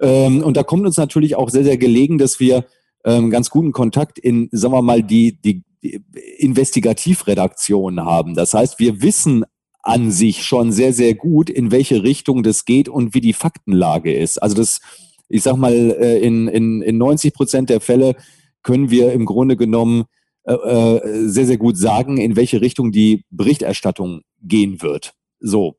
[0.00, 2.66] Ähm, und da kommt uns natürlich auch sehr, sehr gelegen, dass wir
[3.04, 8.34] ähm, ganz guten Kontakt in, sagen wir mal, die, die Investigativredaktion haben.
[8.34, 9.44] Das heißt, wir wissen
[9.82, 14.14] an sich schon sehr, sehr gut, in welche Richtung das geht und wie die Faktenlage
[14.14, 14.38] ist.
[14.38, 14.80] Also das,
[15.28, 18.14] ich sag mal, äh, in, in, in 90 Prozent der Fälle
[18.62, 20.04] können wir im Grunde genommen
[20.44, 25.14] äh, äh, sehr, sehr gut sagen, in welche Richtung die Berichterstattung gehen wird.
[25.38, 25.76] So.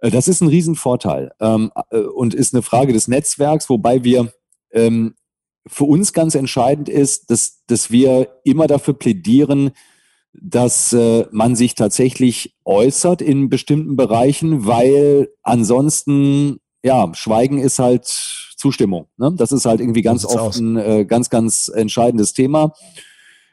[0.00, 1.72] Das ist ein Riesenvorteil ähm,
[2.14, 4.34] und ist eine Frage des Netzwerks, wobei wir
[4.70, 5.14] ähm,
[5.66, 9.70] für uns ganz entscheidend ist, dass, dass wir immer dafür plädieren,
[10.32, 18.06] dass äh, man sich tatsächlich äußert in bestimmten Bereichen, weil ansonsten, ja, Schweigen ist halt
[18.56, 19.06] Zustimmung.
[19.16, 19.32] Ne?
[19.36, 22.72] Das ist halt irgendwie ganz oft ein äh, ganz, ganz entscheidendes Thema.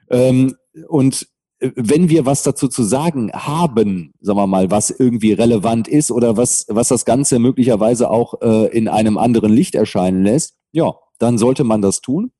[0.10, 0.56] Ähm,
[0.88, 1.28] und
[1.60, 6.12] äh, wenn wir was dazu zu sagen haben, sagen wir mal, was irgendwie relevant ist
[6.12, 10.94] oder was, was das Ganze möglicherweise auch äh, in einem anderen Licht erscheinen lässt, ja,
[11.22, 12.32] dann sollte man das tun.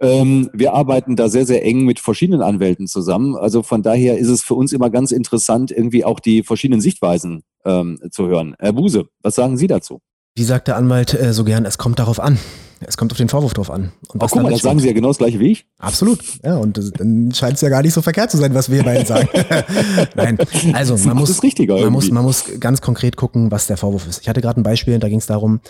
[0.00, 3.36] Ähm, wir arbeiten da sehr, sehr eng mit verschiedenen Anwälten zusammen.
[3.36, 7.44] Also von daher ist es für uns immer ganz interessant, irgendwie auch die verschiedenen Sichtweisen
[7.64, 8.56] ähm, zu hören.
[8.58, 10.00] Herr Buse, was sagen Sie dazu?
[10.34, 12.38] Wie sagt der Anwalt äh, so gern, es kommt darauf an.
[12.84, 13.92] Es kommt auf den Vorwurf drauf an.
[14.08, 15.66] Und was oh, guck mal, das sagen Sie ja genau das gleiche wie ich.
[15.78, 16.18] Absolut.
[16.42, 18.82] Ja, und das, dann scheint es ja gar nicht so verkehrt zu sein, was wir
[18.82, 19.28] beiden sagen.
[20.16, 20.38] Nein,
[20.72, 24.22] also man muss, man, muss, man muss ganz konkret gucken, was der Vorwurf ist.
[24.22, 25.60] Ich hatte gerade ein Beispiel, da ging es darum,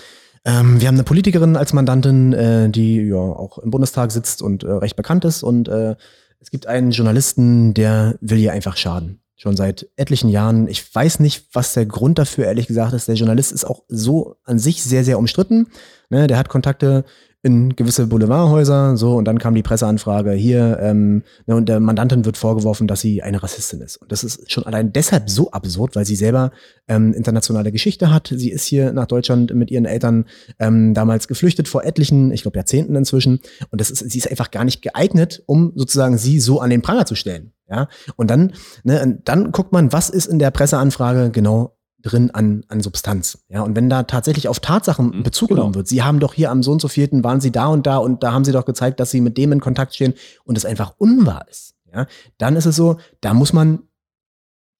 [0.44, 4.64] ähm, wir haben eine Politikerin als Mandantin, äh, die ja auch im Bundestag sitzt und
[4.64, 5.42] äh, recht bekannt ist.
[5.42, 5.94] Und äh,
[6.40, 9.20] es gibt einen Journalisten, der will ihr einfach schaden.
[9.36, 10.68] Schon seit etlichen Jahren.
[10.68, 13.08] Ich weiß nicht, was der Grund dafür ehrlich gesagt ist.
[13.08, 15.68] Der Journalist ist auch so an sich sehr, sehr umstritten.
[16.10, 17.04] Ne, der hat Kontakte
[17.44, 22.24] in gewisse Boulevardhäuser, so, und dann kam die Presseanfrage hier, ähm, ne, und der Mandantin
[22.24, 23.96] wird vorgeworfen, dass sie eine Rassistin ist.
[23.96, 26.52] Und das ist schon allein deshalb so absurd, weil sie selber
[26.86, 28.32] ähm, internationale Geschichte hat.
[28.34, 30.26] Sie ist hier nach Deutschland mit ihren Eltern
[30.60, 33.40] ähm, damals geflüchtet, vor etlichen, ich glaube Jahrzehnten inzwischen.
[33.70, 36.82] Und das ist, sie ist einfach gar nicht geeignet, um sozusagen sie so an den
[36.82, 37.52] Pranger zu stellen.
[37.68, 38.52] Ja, und dann,
[38.84, 43.38] ne, dann guckt man, was ist in der Presseanfrage genau drin an, an Substanz.
[43.48, 45.60] Ja, und wenn da tatsächlich auf Tatsachen mhm, Bezug genau.
[45.60, 47.86] genommen wird, Sie haben doch hier am so und so vierten waren Sie da und
[47.86, 50.58] da und da haben Sie doch gezeigt, dass Sie mit dem in Kontakt stehen und
[50.58, 51.74] es einfach unwahr ist.
[51.92, 52.06] Ja,
[52.38, 53.80] dann ist es so, da muss man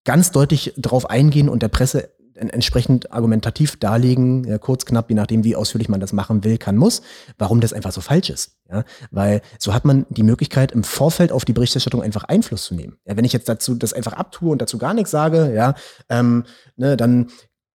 [0.04, 5.44] ganz deutlich drauf eingehen und der Presse entsprechend argumentativ darlegen, ja, kurz, knapp, je nachdem,
[5.44, 7.02] wie ausführlich man das machen will, kann, muss,
[7.38, 8.56] warum das einfach so falsch ist.
[8.70, 8.84] Ja?
[9.10, 12.96] Weil so hat man die Möglichkeit, im Vorfeld auf die Berichterstattung einfach Einfluss zu nehmen.
[13.06, 15.74] Ja, wenn ich jetzt dazu das einfach abtue und dazu gar nichts sage, ja,
[16.08, 16.44] ähm,
[16.76, 17.28] ne, dann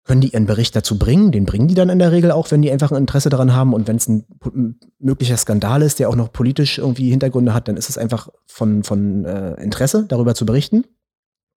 [0.07, 1.33] können die ihren Bericht dazu bringen.
[1.33, 3.75] Den bringen die dann in der Regel auch, wenn die einfach ein Interesse daran haben.
[3.75, 4.25] Und wenn es ein,
[5.01, 8.85] möglicher Skandal ist, der auch noch politisch irgendwie Hintergründe hat, dann ist es einfach von,
[8.85, 10.85] von äh, Interesse, darüber zu berichten.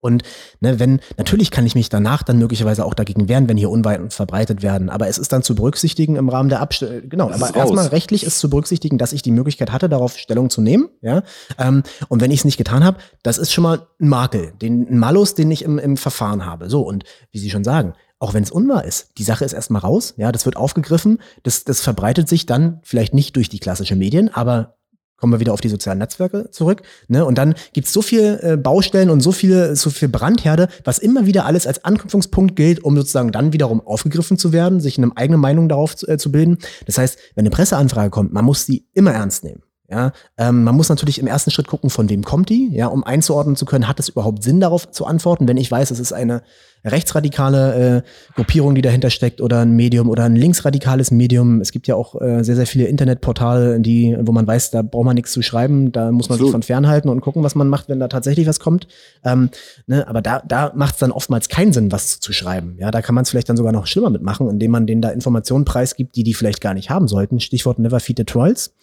[0.00, 0.22] Und
[0.60, 4.10] ne, wenn, natürlich kann ich mich danach dann möglicherweise auch dagegen wehren, wenn hier Unweiten
[4.10, 4.88] verbreitet werden.
[4.88, 7.08] Aber es ist dann zu berücksichtigen im Rahmen der Abstimmung.
[7.08, 10.50] Genau, das aber erstmal rechtlich ist zu berücksichtigen, dass ich die Möglichkeit hatte, darauf Stellung
[10.50, 10.88] zu nehmen.
[11.02, 11.22] Ja?
[11.58, 14.88] Ähm, und wenn ich es nicht getan habe, das ist schon mal ein Makel, den,
[14.88, 16.70] ein Malus, den ich im, im Verfahren habe.
[16.70, 19.12] So, und wie Sie schon sagen, auch wenn es unwahr ist.
[19.18, 23.14] Die Sache ist erstmal raus, ja, das wird aufgegriffen, das, das verbreitet sich dann vielleicht
[23.14, 24.76] nicht durch die klassischen Medien, aber
[25.20, 26.82] kommen wir wieder auf die sozialen Netzwerke zurück.
[27.08, 27.24] Ne?
[27.24, 31.26] Und dann gibt's so viel äh, Baustellen und so viele, so viel Brandherde, was immer
[31.26, 35.38] wieder alles als Anknüpfungspunkt gilt, um sozusagen dann wiederum aufgegriffen zu werden, sich eine eigene
[35.38, 36.58] Meinung darauf zu, äh, zu bilden.
[36.86, 39.62] Das heißt, wenn eine Presseanfrage kommt, man muss sie immer ernst nehmen.
[39.90, 43.02] Ja, ähm, man muss natürlich im ersten Schritt gucken, von wem kommt die, ja, um
[43.02, 46.12] einzuordnen zu können, hat es überhaupt Sinn, darauf zu antworten, wenn ich weiß, es ist
[46.12, 46.42] eine
[46.84, 48.02] rechtsradikale äh,
[48.34, 51.60] Gruppierung, die dahinter steckt, oder ein Medium oder ein linksradikales Medium.
[51.60, 55.04] Es gibt ja auch äh, sehr, sehr viele Internetportale, die, wo man weiß, da braucht
[55.04, 56.48] man nichts zu schreiben, da muss man Absolut.
[56.48, 58.86] sich von fernhalten und gucken, was man macht, wenn da tatsächlich was kommt.
[59.24, 59.50] Ähm,
[59.86, 62.76] ne, aber da, da macht es dann oftmals keinen Sinn, was zu schreiben.
[62.78, 65.10] Ja, da kann man es vielleicht dann sogar noch schlimmer mitmachen, indem man denen da
[65.10, 67.40] Informationen preisgibt, die die vielleicht gar nicht haben sollten.
[67.40, 68.74] Stichwort Never Feed the Trolls.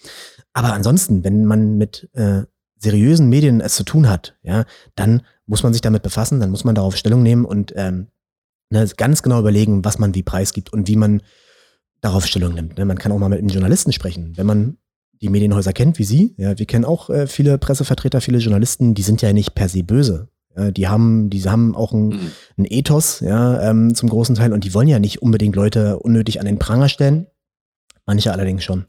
[0.58, 2.41] Aber ansonsten, wenn man mit äh,
[2.80, 6.64] seriösen Medien es zu tun hat, ja, dann muss man sich damit befassen, dann muss
[6.64, 8.08] man darauf Stellung nehmen und ähm,
[8.72, 11.22] ne, ganz genau überlegen, was man wie preisgibt und wie man
[12.01, 12.76] darauf Stellung nimmt.
[12.76, 12.86] Ne?
[12.86, 14.36] Man kann auch mal mit einem Journalisten sprechen.
[14.36, 14.78] Wenn man
[15.22, 19.03] die Medienhäuser kennt, wie Sie, ja, wir kennen auch äh, viele Pressevertreter, viele Journalisten, die
[19.03, 20.30] sind ja nicht per se böse.
[20.58, 22.32] Ja, die haben, die haben auch ein, mhm.
[22.58, 26.39] ein Ethos, ja, ähm, zum großen Teil und die wollen ja nicht unbedingt Leute unnötig
[26.39, 27.28] an den Pranger stellen.
[28.08, 28.88] Manche allerdings schon.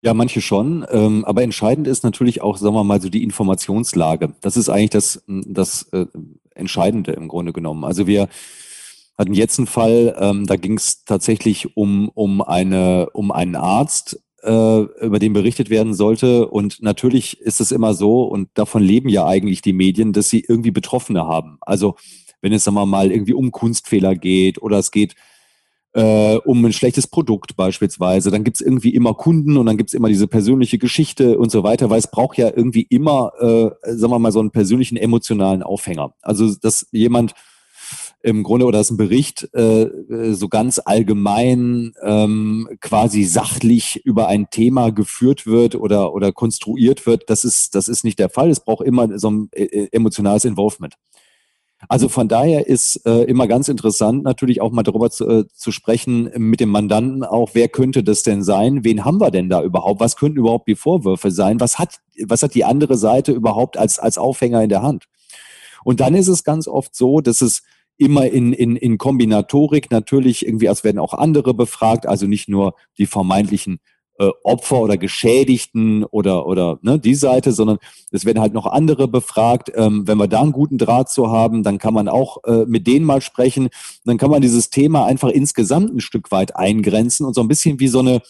[0.00, 0.86] Ja, manche schon.
[0.90, 4.34] Ähm, aber entscheidend ist natürlich auch, sagen wir mal, so die Informationslage.
[4.40, 6.06] Das ist eigentlich das, das äh,
[6.54, 7.84] Entscheidende im Grunde genommen.
[7.84, 8.28] Also wir
[9.16, 14.20] hatten jetzt einen Fall, ähm, da ging es tatsächlich um, um, eine, um einen Arzt,
[14.44, 16.46] äh, über den berichtet werden sollte.
[16.46, 20.44] Und natürlich ist es immer so, und davon leben ja eigentlich die Medien, dass sie
[20.46, 21.58] irgendwie Betroffene haben.
[21.60, 21.96] Also
[22.40, 25.16] wenn es, sagen wir mal, irgendwie um Kunstfehler geht oder es geht
[25.98, 28.30] äh, um ein schlechtes Produkt beispielsweise.
[28.30, 31.90] Dann gibt's irgendwie immer Kunden und dann gibt's immer diese persönliche Geschichte und so weiter,
[31.90, 36.14] weil es braucht ja irgendwie immer, äh, sagen wir mal, so einen persönlichen emotionalen Aufhänger.
[36.22, 37.34] Also, dass jemand
[38.22, 39.88] im Grunde oder dass ein Bericht äh,
[40.32, 47.30] so ganz allgemein ähm, quasi sachlich über ein Thema geführt wird oder oder konstruiert wird,
[47.30, 48.50] das ist das ist nicht der Fall.
[48.50, 50.94] Es braucht immer so ein äh, emotionales Involvement.
[51.86, 55.70] Also von daher ist äh, immer ganz interessant, natürlich auch mal darüber zu, äh, zu
[55.70, 58.82] sprechen mit dem Mandanten auch, wer könnte das denn sein?
[58.82, 60.00] Wen haben wir denn da überhaupt?
[60.00, 61.60] Was könnten überhaupt die Vorwürfe sein?
[61.60, 65.04] Was hat, was hat die andere Seite überhaupt als, als Aufhänger in der Hand?
[65.84, 67.62] Und dann ist es ganz oft so, dass es
[67.96, 72.74] immer in, in, in Kombinatorik natürlich irgendwie, als werden auch andere befragt, also nicht nur
[72.96, 73.80] die vermeintlichen
[74.18, 77.78] äh, Opfer oder Geschädigten oder, oder ne, die Seite, sondern
[78.10, 79.70] es werden halt noch andere befragt.
[79.74, 82.86] Ähm, wenn wir da einen guten Draht zu haben, dann kann man auch äh, mit
[82.86, 83.68] denen mal sprechen.
[84.04, 87.80] Dann kann man dieses Thema einfach insgesamt ein Stück weit eingrenzen und so ein bisschen
[87.80, 88.20] wie so eine,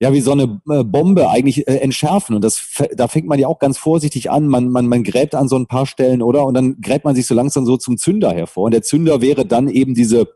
[0.00, 2.34] ja, wie so eine äh, Bombe eigentlich äh, entschärfen.
[2.34, 2.60] Und das,
[2.96, 4.46] da fängt man ja auch ganz vorsichtig an.
[4.48, 6.44] Man, man, man gräbt an so ein paar Stellen, oder?
[6.44, 8.64] Und dann gräbt man sich so langsam so zum Zünder hervor.
[8.64, 10.28] Und der Zünder wäre dann eben diese,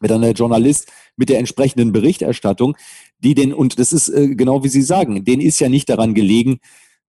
[0.00, 2.76] wäre dann der Journalist mit der entsprechenden Berichterstattung,
[3.20, 6.14] die den, und das ist äh, genau wie Sie sagen, denen ist ja nicht daran
[6.14, 6.60] gelegen,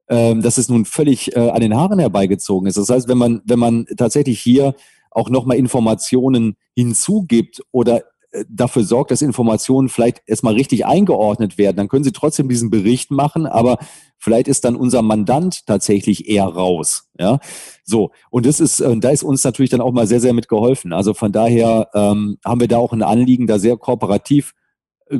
[0.10, 2.78] ähm, dass es nun völlig äh, an den Haaren herbeigezogen ist.
[2.78, 4.76] Das heißt, wenn man, wenn man tatsächlich hier
[5.12, 11.78] auch nochmal Informationen hinzugibt oder äh, dafür sorgt, dass Informationen vielleicht erstmal richtig eingeordnet werden,
[11.78, 13.78] dann können Sie trotzdem diesen Bericht machen, aber
[14.18, 17.10] vielleicht ist dann unser Mandant tatsächlich eher raus.
[17.20, 17.40] Ja,
[17.84, 20.92] so und das ist, äh, da ist uns natürlich dann auch mal sehr, sehr mitgeholfen.
[20.92, 24.54] Also von daher ähm, haben wir da auch ein Anliegen, da sehr kooperativ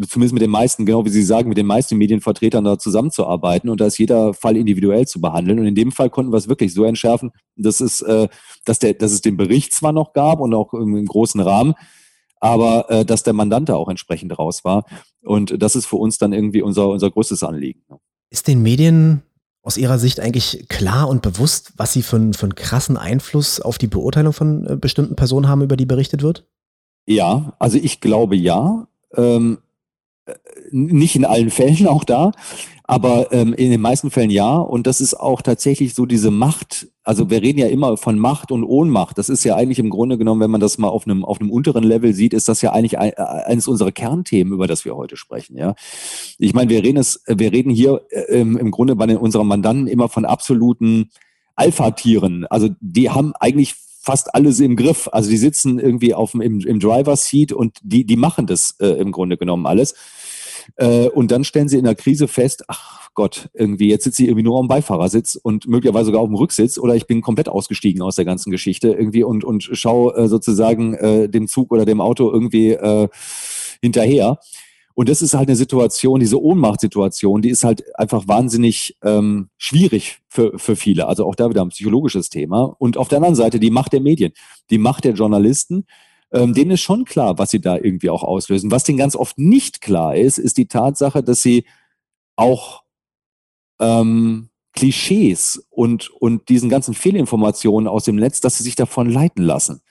[0.08, 3.82] zumindest mit den meisten, genau wie Sie sagen, mit den meisten Medienvertretern da zusammenzuarbeiten und
[3.82, 5.60] da ist jeder Fall individuell zu behandeln.
[5.60, 8.28] Und in dem Fall konnten wir es wirklich so entschärfen, dass es, äh,
[8.66, 11.74] dass, der, dass es den Bericht zwar noch gab und auch im, im großen Rahmen,
[12.40, 14.86] aber äh, dass der Mandant da auch entsprechend raus war.
[15.24, 17.82] Und das ist für uns dann irgendwie unser, unser größtes Anliegen.
[18.30, 19.24] Ist den Medien
[19.62, 23.60] aus Ihrer Sicht eigentlich klar und bewusst, was sie für, einen, für einen krassen Einfluss
[23.60, 26.46] auf die Beurteilung von äh, bestimmten Personen haben, über die berichtet wird?
[27.06, 28.88] Ja, also ich glaube ja.
[29.16, 29.69] Ähm, äh,
[30.72, 32.32] nicht in allen Fällen auch da,
[32.84, 34.58] aber ähm, in den meisten Fällen ja.
[34.58, 36.88] Und das ist auch tatsächlich so diese Macht.
[37.04, 39.18] Also wir reden ja immer von Macht und Ohnmacht.
[39.18, 41.52] Das ist ja eigentlich im Grunde genommen, wenn man das mal auf einem, auf einem
[41.52, 45.18] unteren Level sieht, ist das ja eigentlich ein, eines unserer Kernthemen, über das wir heute
[45.18, 45.56] sprechen.
[45.58, 45.76] Ja,
[46.40, 49.88] ich meine, wir reden es, wir reden hier äh, im Grunde bei den, unseren Mandanten
[49.88, 51.10] immer von absoluten
[51.56, 52.48] Alpha-Tieren.
[52.48, 55.10] Also die haben eigentlich fast alles im Griff.
[55.12, 59.12] Also die sitzen irgendwie auf im, im Driver-Seat und die, die machen das äh, im
[59.12, 59.94] Grunde genommen alles.
[60.76, 64.30] Äh, und dann stellen sie in der Krise fest, ach Gott, irgendwie, jetzt sitze ich
[64.30, 68.02] irgendwie nur am Beifahrersitz und möglicherweise sogar auf dem Rücksitz oder ich bin komplett ausgestiegen
[68.02, 72.02] aus der ganzen Geschichte irgendwie und, und schaue äh, sozusagen äh, dem Zug oder dem
[72.02, 73.08] Auto irgendwie äh,
[73.82, 74.40] hinterher.
[75.00, 80.20] Und das ist halt eine Situation, diese Ohnmachtsituation, die ist halt einfach wahnsinnig ähm, schwierig
[80.28, 81.08] für, für viele.
[81.08, 82.76] Also auch da wieder ein psychologisches Thema.
[82.80, 84.34] Und auf der anderen Seite die Macht der Medien,
[84.70, 85.86] die Macht der Journalisten,
[86.32, 88.72] ähm, denen ist schon klar, was sie da irgendwie auch auslösen.
[88.72, 91.66] Was denen ganz oft nicht klar ist, ist die Tatsache, dass sie
[92.36, 92.84] auch
[93.80, 99.44] ähm, Klischees und, und diesen ganzen Fehlinformationen aus dem Netz, dass sie sich davon leiten
[99.44, 99.82] lassen.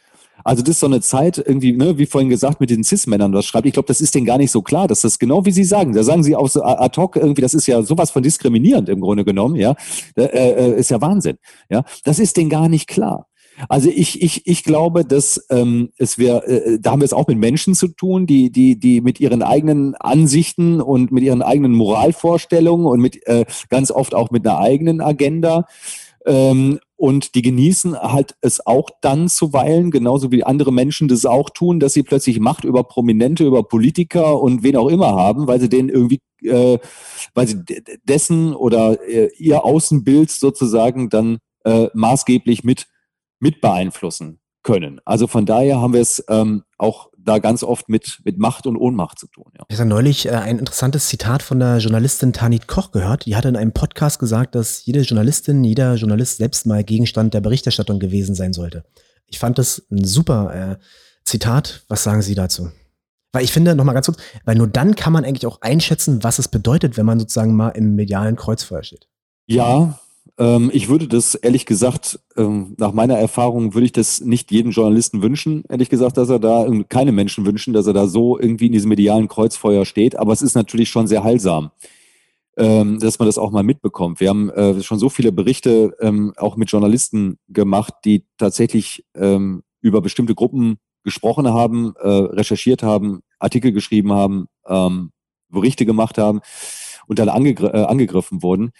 [0.44, 3.44] Also das ist so eine Zeit irgendwie, ne, wie vorhin gesagt, mit den Cis-Männern, das
[3.44, 3.66] schreibt.
[3.66, 5.92] Ich glaube, das ist denen gar nicht so klar, dass das genau wie Sie sagen.
[5.92, 9.00] Da sagen Sie auch so ad hoc irgendwie, das ist ja sowas von diskriminierend im
[9.00, 9.74] Grunde genommen, ja.
[10.16, 11.84] Äh, äh, ist ja Wahnsinn, ja.
[12.04, 13.26] Das ist denen gar nicht klar.
[13.68, 17.26] Also ich, ich, ich glaube, dass ähm, es wir, äh, da haben wir es auch
[17.26, 21.72] mit Menschen zu tun, die, die, die mit ihren eigenen Ansichten und mit ihren eigenen
[21.72, 25.66] Moralvorstellungen und mit äh, ganz oft auch mit einer eigenen Agenda.
[26.26, 31.48] Ähm, und die genießen halt es auch dann zuweilen, genauso wie andere Menschen das auch
[31.48, 35.60] tun, dass sie plötzlich Macht über Prominente, über Politiker und wen auch immer haben, weil
[35.60, 36.78] sie denen irgendwie, äh,
[37.34, 37.62] weil sie
[38.04, 42.88] dessen oder äh, ihr Außenbild sozusagen dann äh, maßgeblich mit
[43.40, 45.00] mit beeinflussen können.
[45.04, 48.76] Also von daher haben wir es ähm, auch da ganz oft mit, mit Macht und
[48.76, 49.52] Ohnmacht zu tun.
[49.56, 49.64] Ja.
[49.68, 53.26] Ich habe neulich äh, ein interessantes Zitat von der Journalistin Tanit Koch gehört.
[53.26, 57.40] Die hatte in einem Podcast gesagt, dass jede Journalistin, jeder Journalist selbst mal Gegenstand der
[57.40, 58.84] Berichterstattung gewesen sein sollte.
[59.26, 60.76] Ich fand das ein super äh,
[61.24, 61.84] Zitat.
[61.88, 62.70] Was sagen Sie dazu?
[63.32, 66.38] Weil ich finde, nochmal ganz kurz, weil nur dann kann man eigentlich auch einschätzen, was
[66.38, 69.06] es bedeutet, wenn man sozusagen mal im medialen Kreuzfeuer steht.
[69.46, 69.98] Ja,
[70.70, 75.20] ich würde das ehrlich gesagt, ähm, nach meiner Erfahrung würde ich das nicht jedem Journalisten
[75.20, 78.72] wünschen, ehrlich gesagt, dass er da, keine Menschen wünschen, dass er da so irgendwie in
[78.72, 80.16] diesem medialen Kreuzfeuer steht.
[80.16, 81.72] Aber es ist natürlich schon sehr heilsam,
[82.56, 84.20] ähm, dass man das auch mal mitbekommt.
[84.20, 89.64] Wir haben äh, schon so viele Berichte ähm, auch mit Journalisten gemacht, die tatsächlich ähm,
[89.80, 95.10] über bestimmte Gruppen gesprochen haben, äh, recherchiert haben, Artikel geschrieben haben, ähm,
[95.48, 96.42] Berichte gemacht haben
[97.06, 98.70] und dann angegr äh, angegriffen wurden.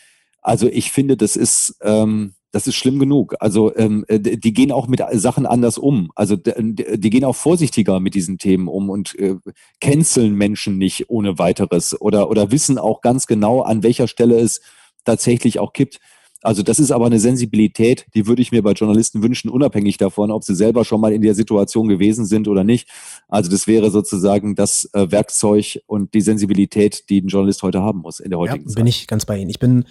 [0.49, 3.35] Also ich finde, das ist, ähm, das ist schlimm genug.
[3.39, 6.11] Also ähm, äh, die gehen auch mit Sachen anders um.
[6.15, 9.37] Also die gehen auch vorsichtiger mit diesen Themen um und äh,
[9.83, 14.63] canceln Menschen nicht ohne weiteres oder, oder wissen auch ganz genau, an welcher Stelle es
[15.05, 16.01] tatsächlich auch kippt.
[16.41, 20.31] Also das ist aber eine Sensibilität, die würde ich mir bei Journalisten wünschen, unabhängig davon,
[20.31, 22.89] ob sie selber schon mal in der Situation gewesen sind oder nicht.
[23.29, 28.01] Also das wäre sozusagen das äh, Werkzeug und die Sensibilität, die ein Journalist heute haben
[28.01, 28.77] muss in der heutigen ja, Zeit.
[28.77, 29.51] Bin ich ganz bei Ihnen.
[29.51, 29.85] Ich bin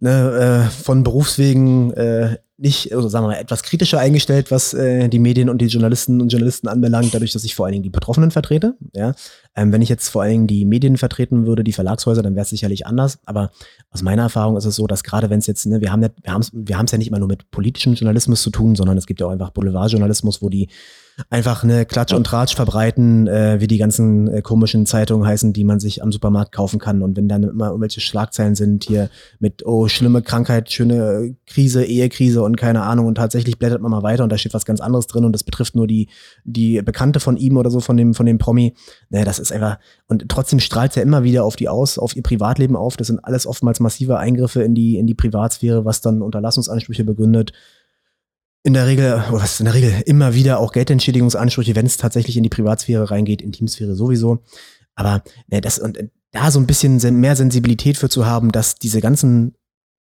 [0.00, 5.08] ne, äh, von Berufswegen äh, nicht, also sagen wir mal, etwas kritischer eingestellt, was äh,
[5.08, 7.90] die Medien und die Journalisten und Journalisten anbelangt, dadurch, dass ich vor allen Dingen die
[7.90, 8.76] Betroffenen vertrete.
[8.94, 9.14] Ja?
[9.56, 12.44] Ähm, wenn ich jetzt vor allen Dingen die Medien vertreten würde, die Verlagshäuser, dann wäre
[12.44, 13.18] es sicherlich anders.
[13.24, 13.50] Aber
[13.90, 16.10] aus meiner Erfahrung ist es so, dass gerade wenn es jetzt, ne, wir haben ja,
[16.22, 19.20] wir es wir ja nicht immer nur mit politischem Journalismus zu tun, sondern es gibt
[19.20, 20.68] ja auch einfach Boulevardjournalismus, wo die
[21.30, 25.64] einfach eine Klatsch und Tratsch verbreiten, äh, wie die ganzen äh, komischen Zeitungen heißen, die
[25.64, 27.02] man sich am Supermarkt kaufen kann.
[27.02, 32.42] Und wenn dann immer irgendwelche Schlagzeilen sind hier mit, oh, schlimme Krankheit, schöne Krise, Ehekrise
[32.42, 33.06] und keine Ahnung.
[33.06, 35.44] Und tatsächlich blättert man mal weiter und da steht was ganz anderes drin und das
[35.44, 36.08] betrifft nur die,
[36.44, 38.74] die Bekannte von ihm oder so, von dem, von dem Promi.
[39.10, 42.22] Naja, das ist einfach, und trotzdem strahlt ja immer wieder auf die aus, auf ihr
[42.22, 42.96] Privatleben auf.
[42.96, 47.52] Das sind alles oftmals massive Eingriffe in die, in die Privatsphäre, was dann Unterlassungsansprüche begründet
[48.64, 52.42] in der Regel, was in der Regel immer wieder auch Geldentschädigungsansprüche, wenn es tatsächlich in
[52.42, 54.42] die Privatsphäre reingeht, Intimsphäre sowieso.
[54.94, 58.74] Aber ne, das und äh, da so ein bisschen mehr Sensibilität für zu haben, dass
[58.76, 59.54] diese ganzen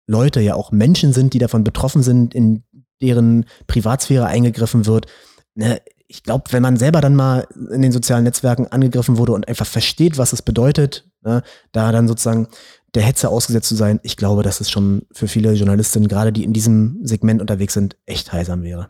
[0.07, 2.63] Leute ja auch Menschen sind, die davon betroffen sind, in
[3.01, 5.07] deren Privatsphäre eingegriffen wird.
[5.55, 9.47] Ne, ich glaube, wenn man selber dann mal in den sozialen Netzwerken angegriffen wurde und
[9.47, 12.47] einfach versteht, was es bedeutet, ne, da dann sozusagen
[12.95, 16.43] der Hetze ausgesetzt zu sein, ich glaube, dass es schon für viele Journalistinnen, gerade die
[16.43, 18.89] in diesem Segment unterwegs sind, echt heilsam wäre.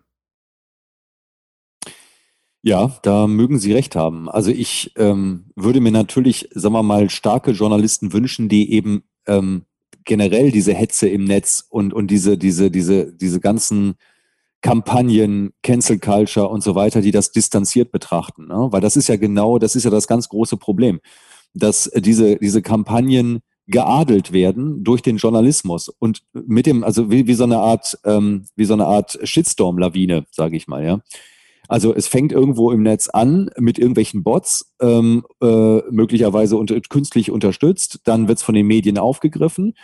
[2.62, 4.30] Ja, da mögen Sie recht haben.
[4.30, 9.64] Also ich ähm, würde mir natürlich, sagen wir mal, starke Journalisten wünschen, die eben ähm,
[10.04, 13.96] generell diese Hetze im Netz und, und diese, diese, diese, diese ganzen
[14.62, 18.48] Kampagnen, Cancel Culture und so weiter, die das distanziert betrachten.
[18.48, 18.68] Ne?
[18.72, 21.00] Weil das ist ja genau, das ist ja das ganz große Problem,
[21.54, 23.40] dass diese, diese Kampagnen
[23.70, 28.46] geadelt werden durch den Journalismus und mit dem, also wie, wie so eine Art, ähm,
[28.56, 31.00] wie so eine Art Shitstorm-Lawine, sage ich mal, ja.
[31.68, 37.30] Also es fängt irgendwo im Netz an mit irgendwelchen Bots, ähm, äh, möglicherweise unter, künstlich
[37.30, 39.76] unterstützt, dann wird es von den Medien aufgegriffen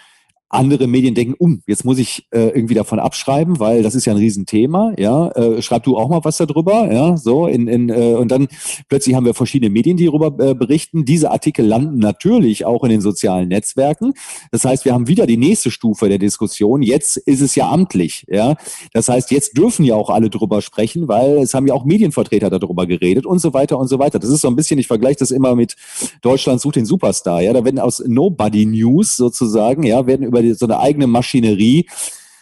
[0.50, 4.14] andere Medien denken, um, jetzt muss ich äh, irgendwie davon abschreiben, weil das ist ja
[4.14, 8.14] ein Riesenthema, ja, äh, schreib du auch mal was darüber, ja, so, in, in, äh,
[8.14, 8.48] und dann
[8.88, 11.06] plötzlich haben wir verschiedene Medien, die darüber äh, berichten.
[11.06, 14.14] Diese Artikel landen natürlich auch in den sozialen Netzwerken.
[14.52, 16.82] Das heißt, wir haben wieder die nächste Stufe der Diskussion.
[16.82, 18.56] Jetzt ist es ja amtlich, ja.
[18.94, 22.50] Das heißt, jetzt dürfen ja auch alle drüber sprechen, weil es haben ja auch Medienvertreter
[22.50, 24.20] darüber geredet und so weiter und so weiter.
[24.20, 25.76] Das ist so ein bisschen, ich vergleiche das immer mit
[26.22, 27.54] Deutschland sucht den Superstar, ja.
[27.54, 31.88] Da werden aus Nobody News sozusagen, ja, werden über die, so eine eigene Maschinerie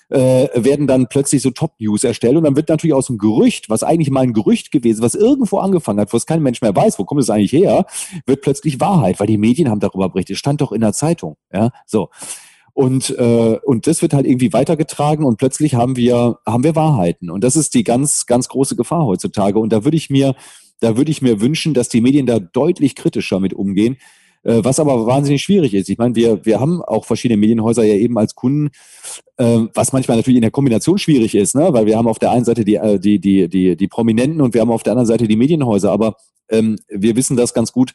[0.10, 3.84] äh, werden dann plötzlich so Top-News erstellt und dann wird natürlich aus dem Gerücht, was
[3.84, 7.00] eigentlich mal ein Gerücht gewesen, was irgendwo angefangen hat, wo es kein Mensch mehr weiß,
[7.00, 7.86] wo kommt es eigentlich her,
[8.26, 11.72] wird plötzlich Wahrheit, weil die Medien haben darüber berichtet, stand doch in der Zeitung, ja,
[11.86, 12.10] so.
[12.76, 17.30] Und, äh, und das wird halt irgendwie weitergetragen und plötzlich haben wir, haben wir Wahrheiten.
[17.30, 19.60] Und das ist die ganz, ganz große Gefahr heutzutage.
[19.60, 20.34] Und da würde ich mir,
[20.80, 23.98] da würde ich mir wünschen, dass die Medien da deutlich kritischer mit umgehen,
[24.44, 25.90] was aber wahnsinnig schwierig ist.
[25.90, 28.70] Ich meine, wir, wir haben auch verschiedene Medienhäuser ja eben als Kunden,
[29.38, 31.70] äh, was manchmal natürlich in der Kombination schwierig ist, ne?
[31.72, 34.54] weil wir haben auf der einen Seite die, äh, die, die, die, die Prominenten und
[34.54, 36.18] wir haben auf der anderen Seite die Medienhäuser, aber
[36.50, 37.94] ähm, wir wissen das ganz gut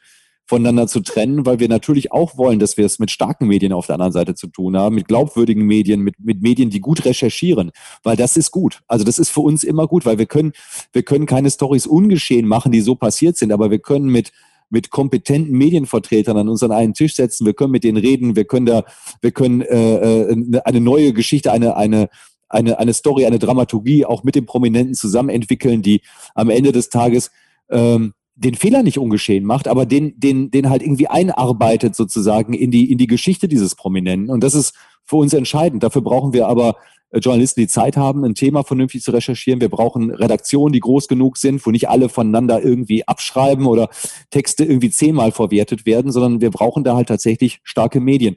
[0.48, 3.86] voneinander zu trennen, weil wir natürlich auch wollen, dass wir es mit starken Medien auf
[3.86, 7.70] der anderen Seite zu tun haben, mit glaubwürdigen Medien, mit, mit Medien, die gut recherchieren,
[8.02, 8.80] weil das ist gut.
[8.88, 10.52] Also das ist für uns immer gut, weil wir können,
[10.92, 14.32] wir können keine Stories ungeschehen machen, die so passiert sind, aber wir können mit
[14.70, 17.46] mit kompetenten Medienvertretern an unseren einen Tisch setzen.
[17.46, 18.36] Wir können mit denen reden.
[18.36, 18.84] Wir können da,
[19.20, 22.08] wir können äh, äh, eine neue Geschichte, eine eine
[22.48, 26.00] eine eine Story, eine Dramaturgie auch mit den Prominenten zusammen entwickeln, die
[26.34, 27.30] am Ende des Tages
[27.70, 32.70] ähm, den Fehler nicht ungeschehen macht, aber den, den, den halt irgendwie einarbeitet sozusagen in
[32.70, 34.30] die, in die Geschichte dieses Prominenten.
[34.30, 35.82] Und das ist für uns entscheidend.
[35.82, 36.76] Dafür brauchen wir aber
[37.12, 39.60] Journalisten, die Zeit haben, ein Thema vernünftig zu recherchieren.
[39.60, 43.88] Wir brauchen Redaktionen, die groß genug sind, wo nicht alle voneinander irgendwie abschreiben oder
[44.30, 48.36] Texte irgendwie zehnmal verwertet werden, sondern wir brauchen da halt tatsächlich starke Medien.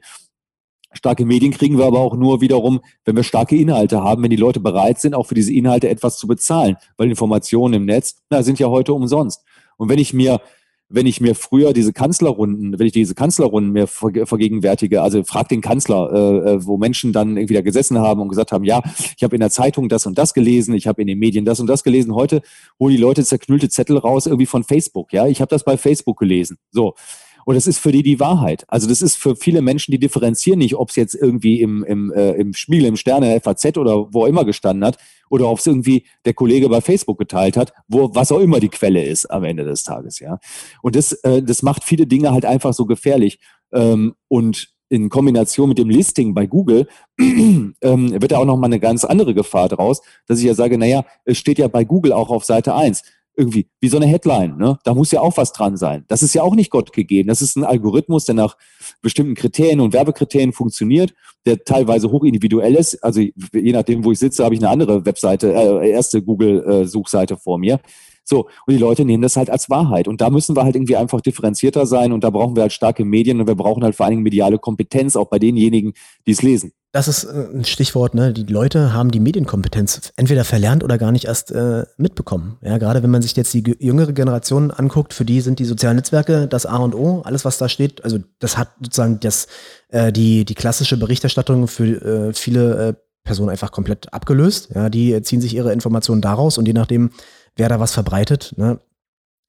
[0.94, 4.36] Starke Medien kriegen wir aber auch nur wiederum, wenn wir starke Inhalte haben, wenn die
[4.36, 8.42] Leute bereit sind, auch für diese Inhalte etwas zu bezahlen, weil Informationen im Netz na,
[8.42, 9.42] sind ja heute umsonst.
[9.76, 10.40] Und wenn ich mir
[10.92, 15.60] wenn ich mir früher diese Kanzlerrunden, wenn ich diese Kanzlerrunden mir vergegenwärtige, also frag den
[15.60, 18.82] Kanzler, äh, äh, wo Menschen dann irgendwie da gesessen haben und gesagt haben, ja,
[19.16, 21.60] ich habe in der Zeitung das und das gelesen, ich habe in den Medien das
[21.60, 22.14] und das gelesen.
[22.14, 22.42] Heute
[22.78, 25.12] holen die Leute zerknüllte Zettel raus irgendwie von Facebook.
[25.12, 26.58] Ja, ich habe das bei Facebook gelesen.
[26.70, 26.94] So.
[27.44, 28.64] Und das ist für die die Wahrheit.
[28.68, 32.12] Also das ist für viele Menschen, die differenzieren nicht, ob es jetzt irgendwie im, im,
[32.12, 34.98] äh, im Spiegel, im Sterne, FAZ oder wo immer gestanden hat
[35.30, 38.68] oder ob es irgendwie der Kollege bei Facebook geteilt hat, wo was auch immer die
[38.68, 40.18] Quelle ist am Ende des Tages.
[40.18, 40.38] Ja.
[40.82, 43.38] Und das, äh, das macht viele Dinge halt einfach so gefährlich.
[43.72, 46.86] Ähm, und in Kombination mit dem Listing bei Google
[47.18, 51.06] ähm, wird da auch nochmal eine ganz andere Gefahr draus, dass ich ja sage, naja,
[51.24, 53.02] es steht ja bei Google auch auf Seite 1
[53.36, 54.56] irgendwie wie so eine Headline.
[54.56, 54.78] Ne?
[54.84, 56.04] Da muss ja auch was dran sein.
[56.08, 57.28] Das ist ja auch nicht Gott gegeben.
[57.28, 58.56] Das ist ein Algorithmus, der nach
[59.00, 61.14] bestimmten Kriterien und Werbekriterien funktioniert,
[61.46, 63.02] der teilweise hochindividuell ist.
[63.02, 67.58] Also je nachdem, wo ich sitze, habe ich eine andere Webseite, äh, erste Google-Suchseite vor
[67.58, 67.80] mir.
[68.24, 70.06] So, und die Leute nehmen das halt als Wahrheit.
[70.08, 73.04] Und da müssen wir halt irgendwie einfach differenzierter sein und da brauchen wir halt starke
[73.04, 75.92] Medien und wir brauchen halt vor allen Dingen mediale Kompetenz, auch bei denjenigen,
[76.26, 76.72] die es lesen.
[76.92, 78.34] Das ist äh, ein Stichwort, ne?
[78.34, 82.58] Die Leute haben die Medienkompetenz entweder verlernt oder gar nicht erst äh, mitbekommen.
[82.60, 85.96] Ja, gerade wenn man sich jetzt die jüngere Generation anguckt, für die sind die sozialen
[85.96, 88.04] Netzwerke das A und O, alles was da steht.
[88.04, 89.48] Also das hat sozusagen das,
[89.88, 94.70] äh, die, die klassische Berichterstattung für äh, viele äh, Personen einfach komplett abgelöst.
[94.74, 97.10] Ja, die ziehen sich ihre Informationen daraus und je nachdem,
[97.56, 98.80] wer da was verbreitet, ne,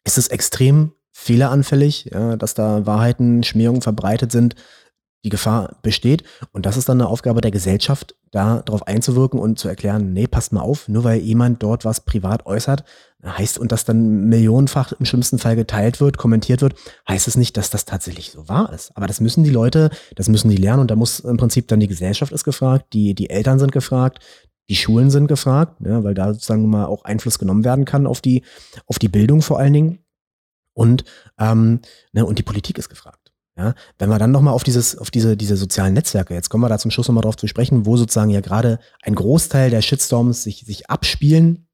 [0.05, 4.55] ist es extrem fehleranfällig, ja, dass da Wahrheiten, Schmierungen verbreitet sind.
[5.23, 6.23] Die Gefahr besteht.
[6.51, 10.27] Und das ist dann eine Aufgabe der Gesellschaft, da darauf einzuwirken und zu erklären, nee,
[10.27, 12.83] passt mal auf, nur weil jemand dort was privat äußert,
[13.25, 16.75] heißt und das dann millionenfach im schlimmsten Fall geteilt wird, kommentiert wird,
[17.07, 18.91] heißt es nicht, dass das tatsächlich so wahr ist.
[18.95, 21.79] Aber das müssen die Leute, das müssen die lernen und da muss im Prinzip dann
[21.79, 24.19] die Gesellschaft ist gefragt, die, die Eltern sind gefragt,
[24.69, 28.21] die Schulen sind gefragt, ja, weil da sozusagen mal auch Einfluss genommen werden kann auf
[28.21, 28.43] die,
[28.87, 29.99] auf die Bildung vor allen Dingen.
[30.73, 31.03] Und,
[31.37, 31.81] ähm,
[32.13, 33.22] ne, und die Politik ist gefragt.
[33.55, 36.69] Ja, wenn wir dann nochmal auf dieses, auf diese, diese sozialen Netzwerke, jetzt kommen wir
[36.69, 40.41] da zum Schluss nochmal drauf zu sprechen, wo sozusagen ja gerade ein Großteil der Shitstorms
[40.41, 41.67] sich, sich abspielen.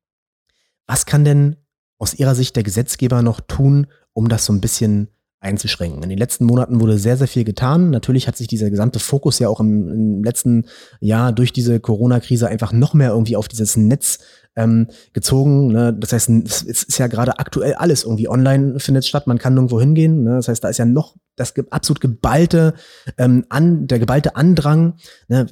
[0.88, 1.56] Was kann denn
[1.98, 5.10] aus Ihrer Sicht der Gesetzgeber noch tun, um das so ein bisschen
[5.40, 6.04] einzuschränken.
[6.04, 7.90] In den letzten Monaten wurde sehr, sehr viel getan.
[7.90, 10.66] Natürlich hat sich dieser gesamte Fokus ja auch im, im letzten
[11.00, 14.20] Jahr durch diese Corona-Krise einfach noch mehr irgendwie auf dieses Netz
[14.56, 15.68] ähm, gezogen.
[15.68, 15.94] Ne?
[15.94, 19.28] Das heißt, es ist ja gerade aktuell alles irgendwie online findet statt.
[19.28, 20.24] Man kann nirgendwo hingehen.
[20.24, 20.36] Ne?
[20.36, 22.74] Das heißt, da ist ja noch das absolut geballte
[23.18, 24.96] ähm, an der geballte Andrang.
[25.30, 25.48] Ne?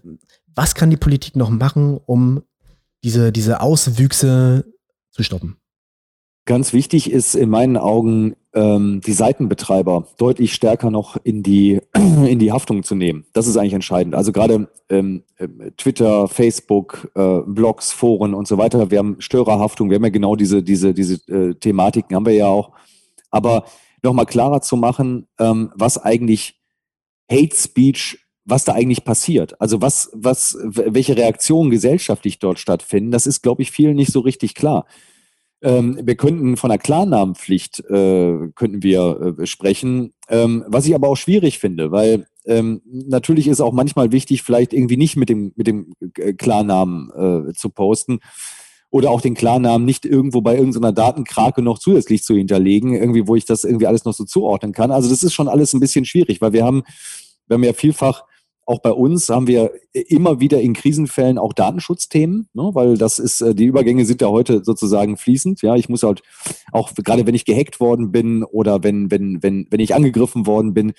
[0.54, 2.44] Was kann die Politik noch machen, um
[3.04, 4.66] diese diese Auswüchse
[5.12, 5.58] zu stoppen?
[6.48, 12.40] Ganz wichtig ist in meinen Augen, ähm, die Seitenbetreiber deutlich stärker noch in die, in
[12.40, 13.26] die Haftung zu nehmen.
[13.34, 14.16] Das ist eigentlich entscheidend.
[14.16, 18.90] Also gerade ähm, ähm, Twitter, Facebook, äh, Blogs, Foren und so weiter.
[18.90, 22.48] Wir haben Störerhaftung, wir haben ja genau diese, diese, diese äh, Thematiken, haben wir ja
[22.48, 22.72] auch.
[23.30, 23.66] Aber
[24.02, 26.62] nochmal klarer zu machen, ähm, was eigentlich
[27.30, 29.60] Hate Speech was da eigentlich passiert.
[29.60, 34.22] Also was, was, welche Reaktionen gesellschaftlich dort stattfinden, das ist, glaube ich, vielen nicht so
[34.22, 34.86] richtig klar.
[35.62, 41.10] Ähm, wir könnten von einer Klarnamenpflicht äh, könnten wir äh, sprechen, ähm, was ich aber
[41.10, 45.54] auch schwierig finde, weil ähm, natürlich ist auch manchmal wichtig, vielleicht irgendwie nicht mit dem,
[45.56, 48.20] mit dem äh, Klarnamen äh, zu posten
[48.90, 53.36] oder auch den Klarnamen nicht irgendwo bei irgendeiner Datenkrake noch zusätzlich zu hinterlegen, irgendwie, wo
[53.36, 54.92] ich das irgendwie alles noch so zuordnen kann.
[54.92, 56.84] Also das ist schon alles ein bisschen schwierig, weil wir haben,
[57.48, 58.24] wir haben ja vielfach
[58.68, 63.40] auch bei uns haben wir immer wieder in Krisenfällen auch Datenschutzthemen, ne, weil das ist,
[63.40, 65.62] äh, die Übergänge sind ja heute sozusagen fließend.
[65.62, 66.22] Ja, ich muss halt
[66.74, 70.74] auch, gerade wenn ich gehackt worden bin oder wenn, wenn, wenn, wenn ich angegriffen worden
[70.74, 70.92] bin,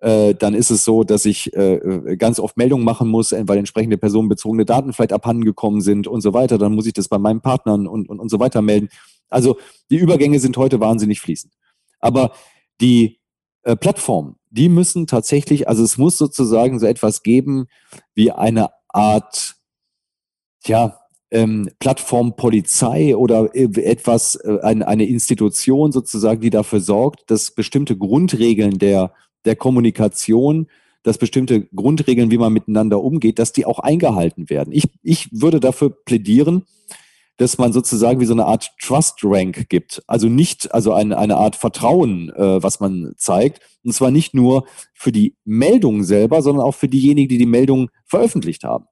[0.00, 3.98] äh, dann ist es so, dass ich äh, ganz oft Meldungen machen muss, weil entsprechende
[3.98, 6.56] personenbezogene Daten vielleicht abhanden gekommen sind und so weiter.
[6.56, 8.90] Dann muss ich das bei meinen Partnern und, und, und so weiter melden.
[9.28, 9.58] Also
[9.90, 11.52] die Übergänge sind heute wahnsinnig fließend.
[11.98, 12.30] Aber
[12.80, 13.18] die
[13.64, 17.66] äh, Plattformen, die müssen tatsächlich, also es muss sozusagen so etwas geben
[18.14, 19.56] wie eine Art,
[20.64, 20.98] ja,
[21.30, 28.78] ähm, Plattformpolizei oder etwas, äh, eine, eine Institution sozusagen, die dafür sorgt, dass bestimmte Grundregeln
[28.78, 29.12] der,
[29.44, 30.68] der Kommunikation,
[31.02, 34.72] dass bestimmte Grundregeln, wie man miteinander umgeht, dass die auch eingehalten werden.
[34.72, 36.64] Ich, ich würde dafür plädieren,
[37.38, 40.02] dass man sozusagen wie so eine Art Trust Rank gibt.
[40.06, 43.60] Also nicht, also eine, eine Art Vertrauen, äh, was man zeigt.
[43.84, 47.90] Und zwar nicht nur für die Meldung selber, sondern auch für diejenigen, die die Meldung
[48.04, 48.86] veröffentlicht haben.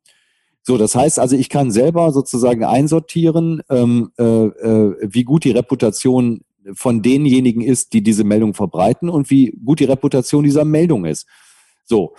[0.62, 5.52] So, das heißt also, ich kann selber sozusagen einsortieren, ähm, äh, äh, wie gut die
[5.52, 6.40] Reputation
[6.72, 11.26] von denjenigen ist, die diese Meldung verbreiten und wie gut die Reputation dieser Meldung ist.
[11.84, 12.14] So,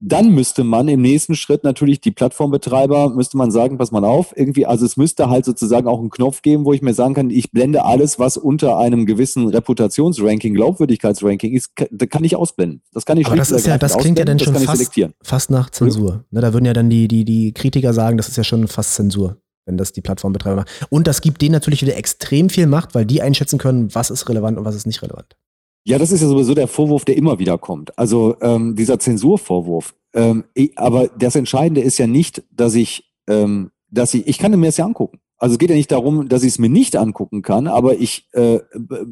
[0.00, 4.32] dann müsste man im nächsten Schritt natürlich die Plattformbetreiber, müsste man sagen, pass mal auf,
[4.34, 7.28] irgendwie, also es müsste halt sozusagen auch einen Knopf geben, wo ich mir sagen kann,
[7.28, 12.82] ich blende alles, was unter einem gewissen Reputationsranking, Glaubwürdigkeitsranking ist, da kann ich ausblenden.
[12.92, 14.90] Das kann ich Aber das ist ja, das klingt ja dann schon fast,
[15.22, 16.24] fast nach Zensur.
[16.30, 18.94] Ne, da würden ja dann die, die, die Kritiker sagen, das ist ja schon fast
[18.94, 19.36] Zensur
[19.66, 20.68] wenn das die Plattformbetreiber machen.
[20.88, 24.28] Und das gibt denen natürlich wieder extrem viel Macht, weil die einschätzen können, was ist
[24.28, 25.36] relevant und was ist nicht relevant.
[25.84, 27.98] Ja, das ist ja sowieso der Vorwurf, der immer wieder kommt.
[27.98, 29.94] Also ähm, dieser Zensurvorwurf.
[30.12, 34.58] Ähm, ich, aber das Entscheidende ist ja nicht, dass ich, ähm, dass ich, ich kann
[34.58, 35.20] mir das ja angucken.
[35.38, 38.28] Also es geht ja nicht darum, dass ich es mir nicht angucken kann, aber ich
[38.32, 38.58] äh,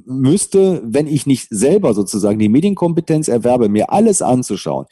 [0.04, 4.84] müsste, wenn ich nicht selber sozusagen die Medienkompetenz erwerbe, mir alles anzuschauen,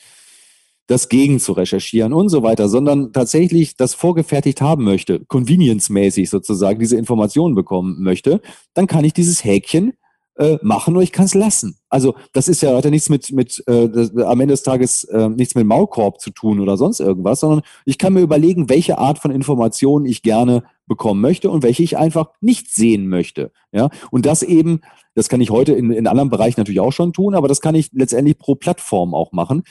[0.87, 6.81] das gegen zu recherchieren und so weiter, sondern tatsächlich das vorgefertigt haben möchte, convenience-mäßig sozusagen
[6.81, 8.41] diese Informationen bekommen möchte,
[8.73, 9.93] dann kann ich dieses Häkchen
[10.39, 11.79] äh, machen oder ich kann es lassen.
[11.89, 15.55] Also das ist ja, ja nichts mit, mit äh, am Ende des Tages äh, nichts
[15.55, 19.31] mit Maulkorb zu tun oder sonst irgendwas, sondern ich kann mir überlegen, welche Art von
[19.31, 23.51] Informationen ich gerne bekommen möchte und welche ich einfach nicht sehen möchte.
[23.73, 24.81] Ja, und das eben,
[25.15, 27.75] das kann ich heute in, in anderen Bereichen natürlich auch schon tun, aber das kann
[27.75, 29.65] ich letztendlich pro Plattform auch machen.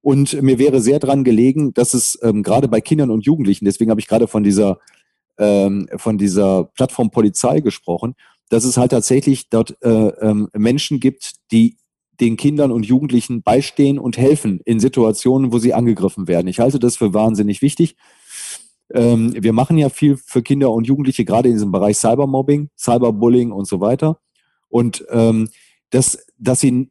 [0.00, 3.90] Und mir wäre sehr dran gelegen, dass es ähm, gerade bei Kindern und Jugendlichen, deswegen
[3.90, 4.78] habe ich gerade von dieser
[5.38, 8.14] ähm, von dieser Plattform Polizei gesprochen,
[8.48, 11.76] dass es halt tatsächlich dort äh, ähm, Menschen gibt, die
[12.20, 16.48] den Kindern und Jugendlichen beistehen und helfen in Situationen, wo sie angegriffen werden.
[16.48, 17.96] Ich halte das für wahnsinnig wichtig.
[18.92, 23.52] Ähm, wir machen ja viel für Kinder und Jugendliche, gerade in diesem Bereich Cybermobbing, Cyberbullying
[23.52, 24.18] und so weiter.
[24.68, 25.48] Und ähm,
[25.90, 26.90] das, dass sie,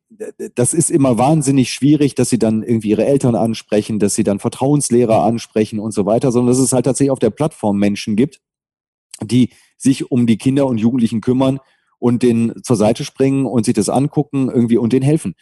[0.56, 4.40] das ist immer wahnsinnig schwierig, dass sie dann irgendwie ihre Eltern ansprechen, dass sie dann
[4.40, 8.42] Vertrauenslehrer ansprechen und so weiter, sondern dass es halt tatsächlich auf der Plattform Menschen gibt,
[9.22, 11.60] die sich um die Kinder und Jugendlichen kümmern
[12.00, 15.36] und denen zur Seite springen und sich das angucken irgendwie und denen helfen.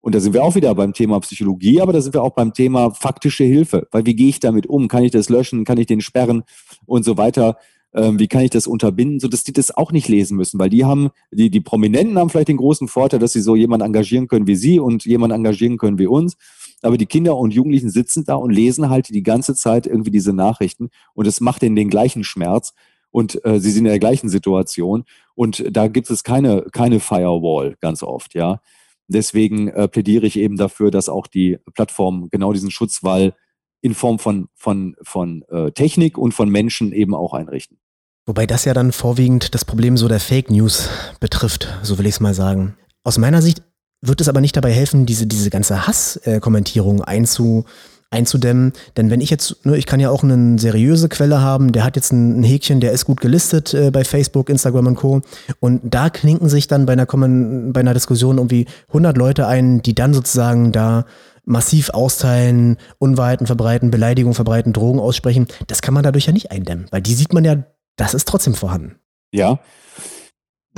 [0.00, 2.54] Und da sind wir auch wieder beim Thema Psychologie, aber da sind wir auch beim
[2.54, 3.88] Thema faktische Hilfe.
[3.90, 4.88] Weil wie gehe ich damit um?
[4.88, 5.64] Kann ich das löschen?
[5.64, 6.44] Kann ich den sperren?
[6.86, 7.56] Und so weiter.
[7.94, 10.58] Ähm, wie kann ich das unterbinden, sodass die das auch nicht lesen müssen?
[10.60, 13.86] Weil die haben, die, die Prominenten haben vielleicht den großen Vorteil, dass sie so jemanden
[13.86, 16.36] engagieren können wie sie und jemanden engagieren können wie uns.
[16.82, 20.32] Aber die Kinder und Jugendlichen sitzen da und lesen halt die ganze Zeit irgendwie diese
[20.32, 22.72] Nachrichten und es macht ihnen den gleichen Schmerz
[23.10, 25.04] und äh, sie sind in der gleichen Situation
[25.34, 28.60] und da gibt es keine, keine Firewall ganz oft, ja.
[29.08, 33.34] Deswegen äh, plädiere ich eben dafür, dass auch die Plattformen genau diesen Schutzwall
[33.80, 37.78] in Form von, von, von äh, Technik und von Menschen eben auch einrichten.
[38.26, 40.90] Wobei das ja dann vorwiegend das Problem so der Fake News
[41.20, 42.76] betrifft, so will ich es mal sagen.
[43.02, 43.62] Aus meiner Sicht
[44.02, 47.64] wird es aber nicht dabei helfen, diese, diese ganze Hasskommentierung einzu,
[48.10, 48.72] einzudämmen.
[48.96, 51.96] Denn wenn ich jetzt, ne, ich kann ja auch eine seriöse Quelle haben, der hat
[51.96, 55.20] jetzt ein, Häkchen, der ist gut gelistet äh, bei Facebook, Instagram und Co.
[55.60, 59.94] Und da klinken sich dann bei einer, bei einer Diskussion irgendwie 100 Leute ein, die
[59.94, 61.04] dann sozusagen da
[61.44, 65.46] massiv austeilen, Unwahrheiten verbreiten, Beleidigungen verbreiten, Drogen aussprechen.
[65.66, 67.64] Das kann man dadurch ja nicht eindämmen, weil die sieht man ja,
[67.96, 68.96] das ist trotzdem vorhanden.
[69.32, 69.58] Ja,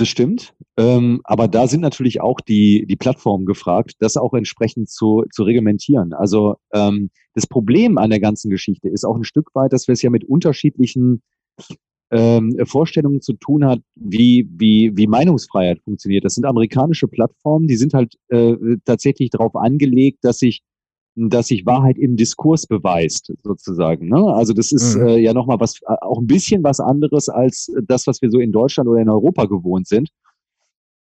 [0.01, 0.55] das stimmt.
[0.77, 5.43] Ähm, aber da sind natürlich auch die, die Plattformen gefragt, das auch entsprechend zu, zu
[5.43, 6.13] reglementieren.
[6.13, 9.93] Also ähm, das Problem an der ganzen Geschichte ist auch ein Stück weit, dass wir
[9.93, 11.23] es ja mit unterschiedlichen
[12.11, 16.25] ähm, Vorstellungen zu tun hat, wie, wie, wie Meinungsfreiheit funktioniert.
[16.25, 20.63] Das sind amerikanische Plattformen, die sind halt äh, tatsächlich darauf angelegt, dass sich
[21.15, 24.09] dass sich Wahrheit im Diskurs beweist, sozusagen.
[24.09, 24.23] Ne?
[24.35, 25.07] Also das ist mhm.
[25.07, 28.39] äh, ja nochmal was, äh, auch ein bisschen was anderes als das, was wir so
[28.39, 30.11] in Deutschland oder in Europa gewohnt sind.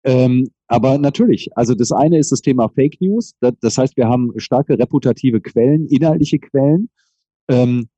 [0.03, 3.33] Ähm, aber natürlich, also das eine ist das Thema Fake News.
[3.41, 6.89] Das, das heißt, wir haben starke reputative Quellen, inhaltliche Quellen.
[7.49, 7.89] Ähm,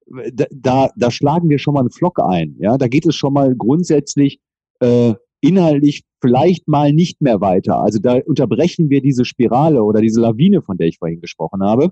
[0.52, 2.56] da, da schlagen wir schon mal einen Flock ein.
[2.60, 4.40] Ja, da geht es schon mal grundsätzlich
[4.80, 7.82] äh, inhaltlich vielleicht mal nicht mehr weiter.
[7.82, 11.91] Also da unterbrechen wir diese Spirale oder diese Lawine, von der ich vorhin gesprochen habe.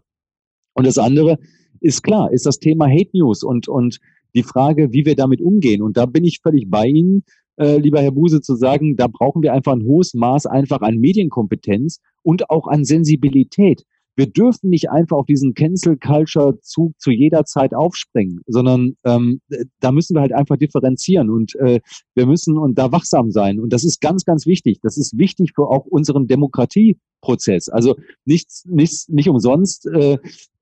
[0.73, 1.37] Und das andere
[1.79, 3.99] ist klar, ist das Thema Hate News und, und
[4.35, 5.81] die Frage, wie wir damit umgehen.
[5.81, 7.23] Und da bin ich völlig bei Ihnen,
[7.57, 10.97] äh, lieber Herr Buse, zu sagen, da brauchen wir einfach ein hohes Maß einfach an
[10.97, 13.83] Medienkompetenz und auch an Sensibilität
[14.17, 19.41] wir dürfen nicht einfach auf diesen Cancel-Culture-Zug zu jeder Zeit aufspringen, sondern ähm,
[19.79, 21.79] da müssen wir halt einfach differenzieren und äh,
[22.15, 23.59] wir müssen und da wachsam sein.
[23.59, 24.79] Und das ist ganz, ganz wichtig.
[24.81, 27.69] Das ist wichtig für auch unseren Demokratieprozess.
[27.69, 27.95] Also
[28.25, 30.17] nichts, nichts, nicht umsonst äh,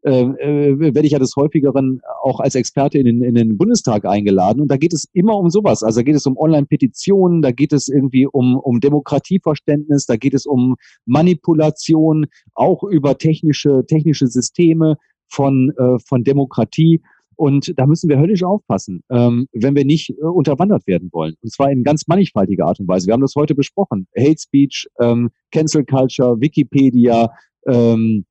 [0.05, 4.61] werde ich ja des häufigeren auch als Experte in den, in den Bundestag eingeladen.
[4.61, 5.83] Und da geht es immer um sowas.
[5.83, 10.33] Also da geht es um Online-Petitionen, da geht es irgendwie um, um Demokratieverständnis, da geht
[10.33, 10.75] es um
[11.05, 17.01] Manipulation, auch über technische, technische Systeme von, äh, von Demokratie.
[17.35, 21.35] Und da müssen wir höllisch aufpassen, ähm, wenn wir nicht äh, unterwandert werden wollen.
[21.41, 23.07] Und zwar in ganz mannigfaltiger Art und Weise.
[23.07, 24.07] Wir haben das heute besprochen.
[24.17, 27.29] Hate Speech, ähm, Cancel Culture, Wikipedia,
[27.67, 28.25] ähm,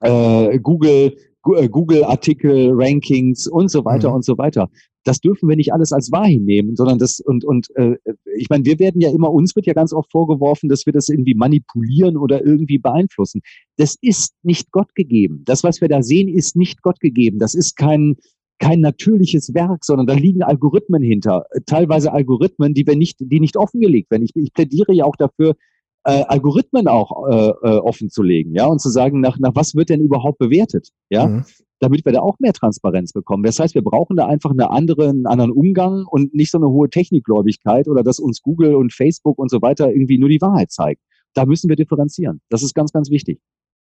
[0.00, 1.16] äh, Google,
[1.56, 4.16] äh, Google-Artikel, Rankings und so weiter mhm.
[4.16, 4.68] und so weiter.
[5.04, 7.96] Das dürfen wir nicht alles als wahr hinnehmen, sondern das und und äh,
[8.36, 11.08] ich meine, wir werden ja immer uns wird ja ganz oft vorgeworfen, dass wir das
[11.08, 13.40] irgendwie manipulieren oder irgendwie beeinflussen.
[13.76, 15.42] Das ist nicht Gott gegeben.
[15.46, 17.38] Das, was wir da sehen, ist nicht Gott gegeben.
[17.38, 18.16] Das ist kein
[18.60, 21.46] kein natürliches Werk, sondern da liegen Algorithmen hinter.
[21.64, 24.22] Teilweise Algorithmen, die wir nicht, die nicht offengelegt werden.
[24.22, 25.56] Ich, ich plädiere ja auch dafür,
[26.04, 29.74] äh, Algorithmen auch äh, äh, offen zu legen, ja, und zu sagen, nach, nach was
[29.74, 31.44] wird denn überhaupt bewertet, ja, mhm.
[31.78, 33.42] damit wir da auch mehr Transparenz bekommen.
[33.42, 36.68] Das heißt, wir brauchen da einfach eine andere, einen anderen Umgang und nicht so eine
[36.68, 40.70] hohe Technikgläubigkeit oder dass uns Google und Facebook und so weiter irgendwie nur die Wahrheit
[40.70, 41.00] zeigen.
[41.34, 42.40] Da müssen wir differenzieren.
[42.48, 43.40] Das ist ganz, ganz wichtig.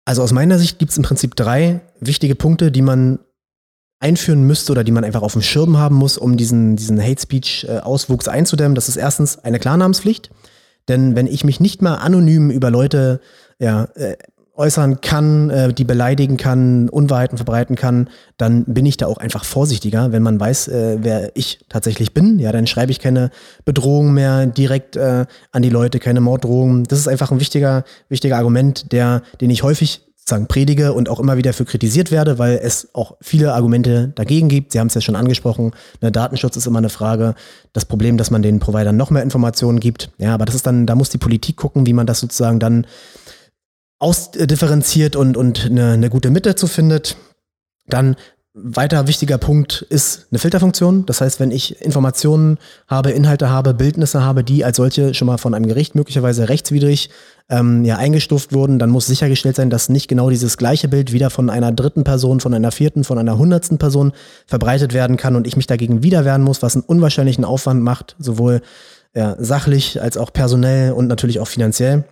[0.06, 3.20] Also aus meiner Sicht gibt es im Prinzip drei wichtige Punkte, die man
[4.00, 7.22] einführen müsste oder die man einfach auf dem Schirm haben muss, um diesen, diesen Hate
[7.22, 8.76] Speech-Auswuchs äh, einzudämmen.
[8.76, 10.30] Das ist erstens eine Klarnamenspflicht.
[10.88, 13.22] Denn wenn ich mich nicht mal anonym über Leute
[13.60, 14.16] ja, äh,
[14.56, 19.46] äußern kann, äh, die beleidigen kann, Unwahrheiten verbreiten kann, dann bin ich da auch einfach
[19.46, 22.38] vorsichtiger, wenn man weiß, äh, wer ich tatsächlich bin.
[22.38, 23.32] Ja, dann schreibe ich keine
[23.66, 26.84] Bedrohungen mehr direkt äh, an die Leute, keine Morddrohungen.
[26.84, 31.20] Das ist einfach ein wichtiger, wichtiger Argument, der, den ich häufig sagen predige und auch
[31.20, 34.72] immer wieder für kritisiert werde, weil es auch viele Argumente dagegen gibt.
[34.72, 35.72] Sie haben es ja schon angesprochen,
[36.02, 37.36] ne, Datenschutz ist immer eine Frage.
[37.74, 40.12] Das Problem, dass man den Providern noch mehr Informationen gibt.
[40.18, 42.88] Ja, aber das ist dann, da muss die Politik gucken, wie man das sozusagen dann
[44.00, 47.18] ausdifferenziert und, und eine, eine gute Mitte zu findet.
[47.88, 48.16] Dann
[48.56, 51.08] weiter wichtiger Punkt ist eine Filterfunktion.
[51.08, 55.40] Das heißt, wenn ich Informationen habe, Inhalte habe, Bildnisse habe, die als solche schon mal
[55.40, 57.10] von einem Gericht möglicherweise rechtswidrig
[57.50, 61.32] ähm, ja, eingestuft wurden, dann muss sichergestellt sein, dass nicht genau dieses gleiche Bild wieder
[61.32, 64.14] von einer dritten Person, von einer vierten, von einer hundertsten Person
[64.46, 68.16] verbreitet werden kann und ich mich dagegen wieder wehren muss, was einen unwahrscheinlichen Aufwand macht,
[68.20, 68.62] sowohl
[69.16, 72.04] ja, sachlich als auch personell und natürlich auch finanziell.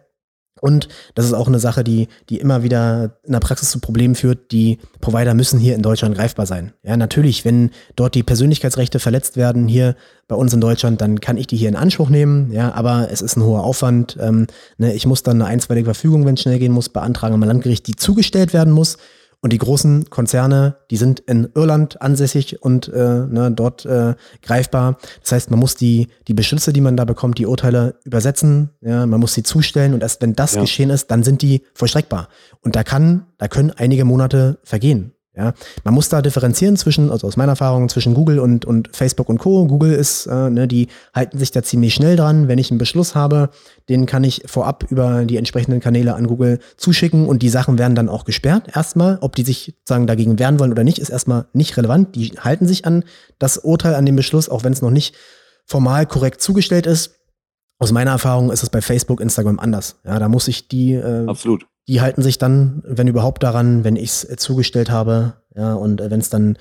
[0.61, 4.15] Und das ist auch eine Sache, die, die immer wieder in der Praxis zu Problemen
[4.15, 4.51] führt.
[4.51, 6.71] Die Provider müssen hier in Deutschland greifbar sein.
[6.83, 9.95] Ja, natürlich, wenn dort die Persönlichkeitsrechte verletzt werden, hier
[10.27, 12.51] bei uns in Deutschland, dann kann ich die hier in Anspruch nehmen.
[12.53, 14.17] Ja, aber es ist ein hoher Aufwand.
[14.21, 14.47] Ähm,
[14.77, 17.87] ne, ich muss dann eine einstweilige Verfügung, wenn es schnell gehen muss, beantragen am Landgericht,
[17.87, 18.97] die zugestellt werden muss.
[19.41, 24.13] Und die großen Konzerne, die sind in Irland ansässig und äh, ne, dort äh,
[24.43, 24.97] greifbar.
[25.21, 29.05] Das heißt, man muss die, die Beschlüsse, die man da bekommt, die Urteile übersetzen, ja,
[29.07, 30.61] man muss sie zustellen und erst wenn das ja.
[30.61, 32.29] geschehen ist, dann sind die vollstreckbar.
[32.61, 35.13] Und da kann, da können einige Monate vergehen.
[35.33, 35.53] Ja,
[35.85, 39.37] man muss da differenzieren zwischen, also aus meiner Erfahrung, zwischen Google und, und Facebook und
[39.37, 39.65] Co.
[39.65, 42.49] Google ist, äh, ne, die halten sich da ziemlich schnell dran.
[42.49, 43.49] Wenn ich einen Beschluss habe,
[43.87, 47.95] den kann ich vorab über die entsprechenden Kanäle an Google zuschicken und die Sachen werden
[47.95, 48.75] dann auch gesperrt.
[48.75, 52.13] Erstmal, ob die sich sagen dagegen wehren wollen oder nicht, ist erstmal nicht relevant.
[52.15, 53.05] Die halten sich an
[53.39, 55.15] das Urteil, an den Beschluss, auch wenn es noch nicht
[55.65, 57.15] formal korrekt zugestellt ist.
[57.79, 60.01] Aus meiner Erfahrung ist es bei Facebook, Instagram anders.
[60.03, 63.95] Ja, da muss ich die äh, Absolut die halten sich dann, wenn überhaupt, daran, wenn
[63.95, 66.57] ich es äh, zugestellt habe, ja, und äh, wenn es dann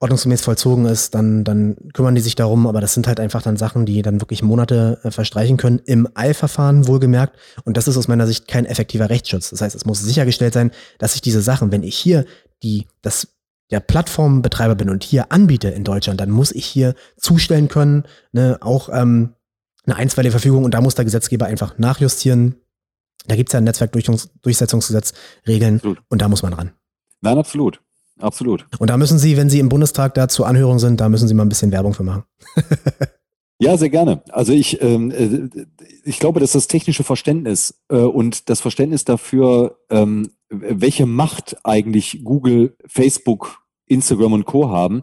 [0.00, 3.56] ordnungsgemäß vollzogen ist, dann, dann kümmern die sich darum, aber das sind halt einfach dann
[3.56, 7.36] Sachen, die dann wirklich Monate äh, verstreichen können, im Eilverfahren wohlgemerkt.
[7.64, 9.50] Und das ist aus meiner Sicht kein effektiver Rechtsschutz.
[9.50, 12.26] Das heißt, es muss sichergestellt sein, dass ich diese Sachen, wenn ich hier
[12.62, 13.28] die, das,
[13.72, 18.58] der Plattformbetreiber bin und hier anbiete in Deutschland, dann muss ich hier zustellen können, ne,
[18.60, 19.34] auch ähm,
[19.84, 22.56] eine einstweilige Verfügung und da muss der Gesetzgeber einfach nachjustieren,
[23.26, 25.12] da gibt es ja ein Netzwerkdurchsetzungsgesetz,
[25.46, 26.02] Regeln absolut.
[26.08, 26.72] und da muss man ran.
[27.20, 27.80] Nein, absolut.
[28.20, 28.66] Absolut.
[28.78, 31.34] Und da müssen Sie, wenn Sie im Bundestag da zur Anhörung sind, da müssen Sie
[31.34, 32.24] mal ein bisschen Werbung für machen.
[33.60, 34.22] Ja, sehr gerne.
[34.30, 35.66] Also ich, ähm, äh,
[36.04, 42.20] ich glaube, dass das technische Verständnis äh, und das Verständnis dafür, ähm, welche Macht eigentlich
[42.22, 44.70] Google, Facebook, Instagram und Co.
[44.70, 45.00] haben,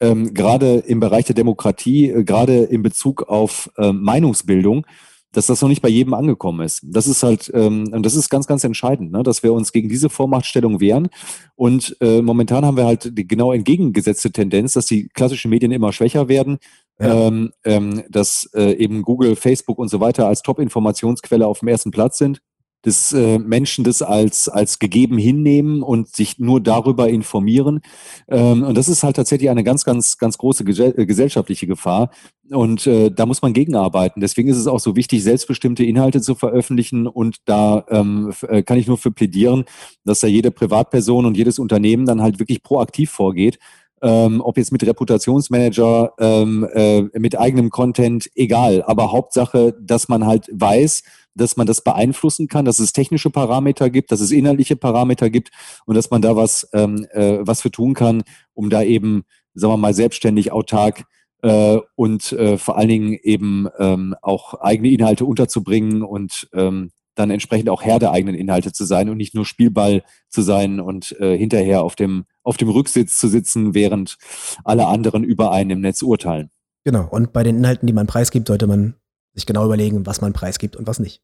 [0.00, 4.86] ähm, gerade im Bereich der Demokratie, äh, gerade in Bezug auf äh, Meinungsbildung,
[5.32, 6.80] dass das noch nicht bei jedem angekommen ist.
[6.84, 9.22] Das ist halt, ähm, und das ist ganz, ganz entscheidend, ne?
[9.22, 11.08] dass wir uns gegen diese Vormachtstellung wehren.
[11.54, 15.92] Und äh, momentan haben wir halt die genau entgegengesetzte Tendenz, dass die klassischen Medien immer
[15.92, 16.58] schwächer werden,
[16.98, 17.26] ja.
[17.28, 21.90] ähm, ähm, dass äh, eben Google, Facebook und so weiter als Top-Informationsquelle auf dem ersten
[21.90, 22.40] Platz sind
[22.82, 27.80] dass äh, Menschen das als, als gegeben hinnehmen und sich nur darüber informieren.
[28.28, 32.10] Ähm, und das ist halt tatsächlich eine ganz, ganz, ganz große äh, gesellschaftliche Gefahr.
[32.50, 34.20] Und äh, da muss man gegenarbeiten.
[34.20, 37.06] Deswegen ist es auch so wichtig, selbstbestimmte Inhalte zu veröffentlichen.
[37.06, 39.64] Und da ähm, äh, kann ich nur für plädieren,
[40.04, 43.58] dass da jede Privatperson und jedes Unternehmen dann halt wirklich proaktiv vorgeht.
[44.00, 48.84] Ähm, ob jetzt mit Reputationsmanager, ähm, äh, mit eigenem Content, egal.
[48.86, 51.02] Aber Hauptsache, dass man halt weiß,
[51.38, 55.50] dass man das beeinflussen kann, dass es technische Parameter gibt, dass es inhaltliche Parameter gibt
[55.86, 58.22] und dass man da was, ähm, äh, was für tun kann,
[58.54, 59.24] um da eben,
[59.54, 61.04] sagen wir mal, selbstständig, autark
[61.42, 67.30] äh, und äh, vor allen Dingen eben ähm, auch eigene Inhalte unterzubringen und ähm, dann
[67.30, 71.18] entsprechend auch Herr der eigenen Inhalte zu sein und nicht nur Spielball zu sein und
[71.20, 74.18] äh, hinterher auf dem, auf dem Rücksitz zu sitzen, während
[74.64, 76.50] alle anderen über einen im Netz urteilen.
[76.84, 78.94] Genau, und bei den Inhalten, die man preisgibt, sollte man
[79.34, 81.22] sich genau überlegen, was man preisgibt und was nicht.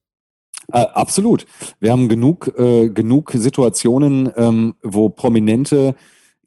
[0.72, 1.46] Äh, absolut.
[1.80, 5.94] Wir haben genug, äh, genug Situationen, ähm, wo Prominente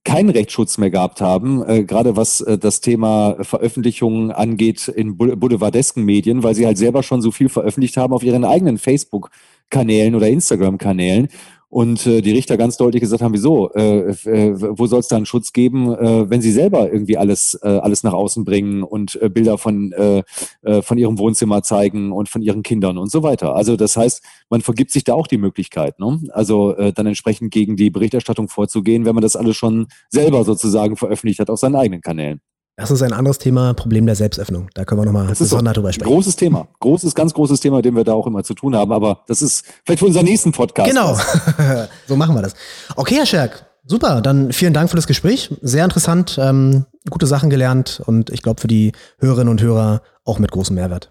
[0.08, 6.04] keinen Rechtsschutz mehr gehabt haben, äh, gerade was äh, das Thema Veröffentlichungen angeht in boulevardesken
[6.04, 10.30] Medien, weil sie halt selber schon so viel veröffentlicht haben auf ihren eigenen Facebook-Kanälen oder
[10.30, 11.28] Instagram-Kanälen
[11.70, 15.18] und äh, die Richter ganz deutlich gesagt haben, wieso, äh, äh, wo soll es da
[15.18, 19.22] einen Schutz geben, äh, wenn sie selber irgendwie alles, äh, alles nach außen bringen und
[19.22, 20.24] äh, Bilder von, äh,
[20.62, 23.56] äh, von ihrem Wohnzimmer zeigen und von ihren Kindern und so weiter.
[23.56, 26.22] Also das heißt, man vergibt sich da auch die Möglichkeit, ne?
[26.30, 30.96] also äh, dann entsprechend gegen die Berichterstattung vorzugehen, wenn man das alles schon selber sozusagen
[30.96, 32.40] veröffentlicht hat auf seinen eigenen Kanälen.
[32.80, 34.70] Das ist ein anderes Thema, Problem der Selbstöffnung.
[34.76, 36.12] Da können wir nochmal besonders drüber sprechen.
[36.12, 36.68] Großes Thema.
[36.80, 38.92] Großes, ganz großes Thema, dem wir da auch immer zu tun haben.
[38.92, 40.88] Aber das ist vielleicht für unseren nächsten Podcast.
[40.88, 41.18] Genau.
[42.08, 42.54] so machen wir das.
[42.96, 43.66] Okay, Herr Scherk.
[43.84, 44.22] Super.
[44.22, 45.50] Dann vielen Dank für das Gespräch.
[45.64, 46.38] Sehr interessant.
[46.40, 50.76] Ähm, gute Sachen gelernt und ich glaube für die Hörerinnen und Hörer auch mit großem
[50.76, 51.10] Mehrwert.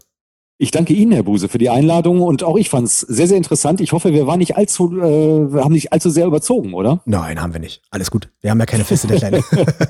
[0.59, 3.37] Ich danke Ihnen, Herr Buse, für die Einladung und auch ich fand es sehr, sehr
[3.37, 3.79] interessant.
[3.79, 6.99] Ich hoffe, wir waren nicht allzu, äh, wir haben nicht allzu sehr überzogen, oder?
[7.05, 7.83] Nein, haben wir nicht.
[7.91, 8.29] Alles gut.
[8.41, 9.43] Wir haben ja keine feste Deadline.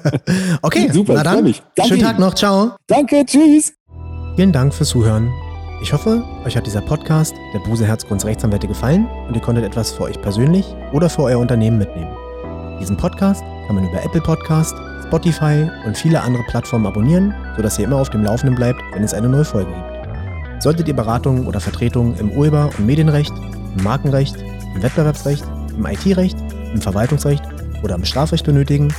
[0.62, 1.14] okay, super.
[1.16, 1.64] Na dann, mich.
[1.76, 2.10] Danke schönen Ihnen.
[2.10, 2.34] Tag noch.
[2.34, 2.72] Ciao.
[2.86, 3.76] Danke, tschüss.
[4.36, 5.32] Vielen Dank fürs Zuhören.
[5.82, 9.94] Ich hoffe, euch hat dieser Podcast der Buse Herzgrunds Rechtsanwälte gefallen und ihr konntet etwas
[9.94, 12.12] für euch persönlich oder für euer Unternehmen mitnehmen.
[12.82, 14.76] Diesen Podcast kann man über Apple Podcast,
[15.06, 19.14] Spotify und viele andere Plattformen abonnieren, sodass ihr immer auf dem Laufenden bleibt, wenn es
[19.14, 19.97] eine neue Folge gibt.
[20.60, 23.34] Solltet ihr Beratung oder Vertretung im Urheber- und Medienrecht,
[23.78, 24.36] im Markenrecht,
[24.76, 25.44] im Wettbewerbsrecht,
[25.76, 26.38] im IT-Recht,
[26.74, 27.44] im Verwaltungsrecht
[27.84, 28.94] oder im Strafrecht benötigen,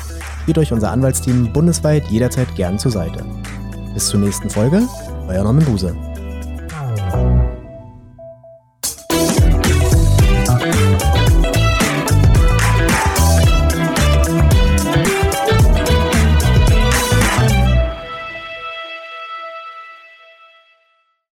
[0.44, 3.24] steht euch unser Anwaltsteam bundesweit jederzeit gern zur Seite.
[3.92, 4.82] Bis zur nächsten Folge,
[5.28, 5.94] euer Norman Buse.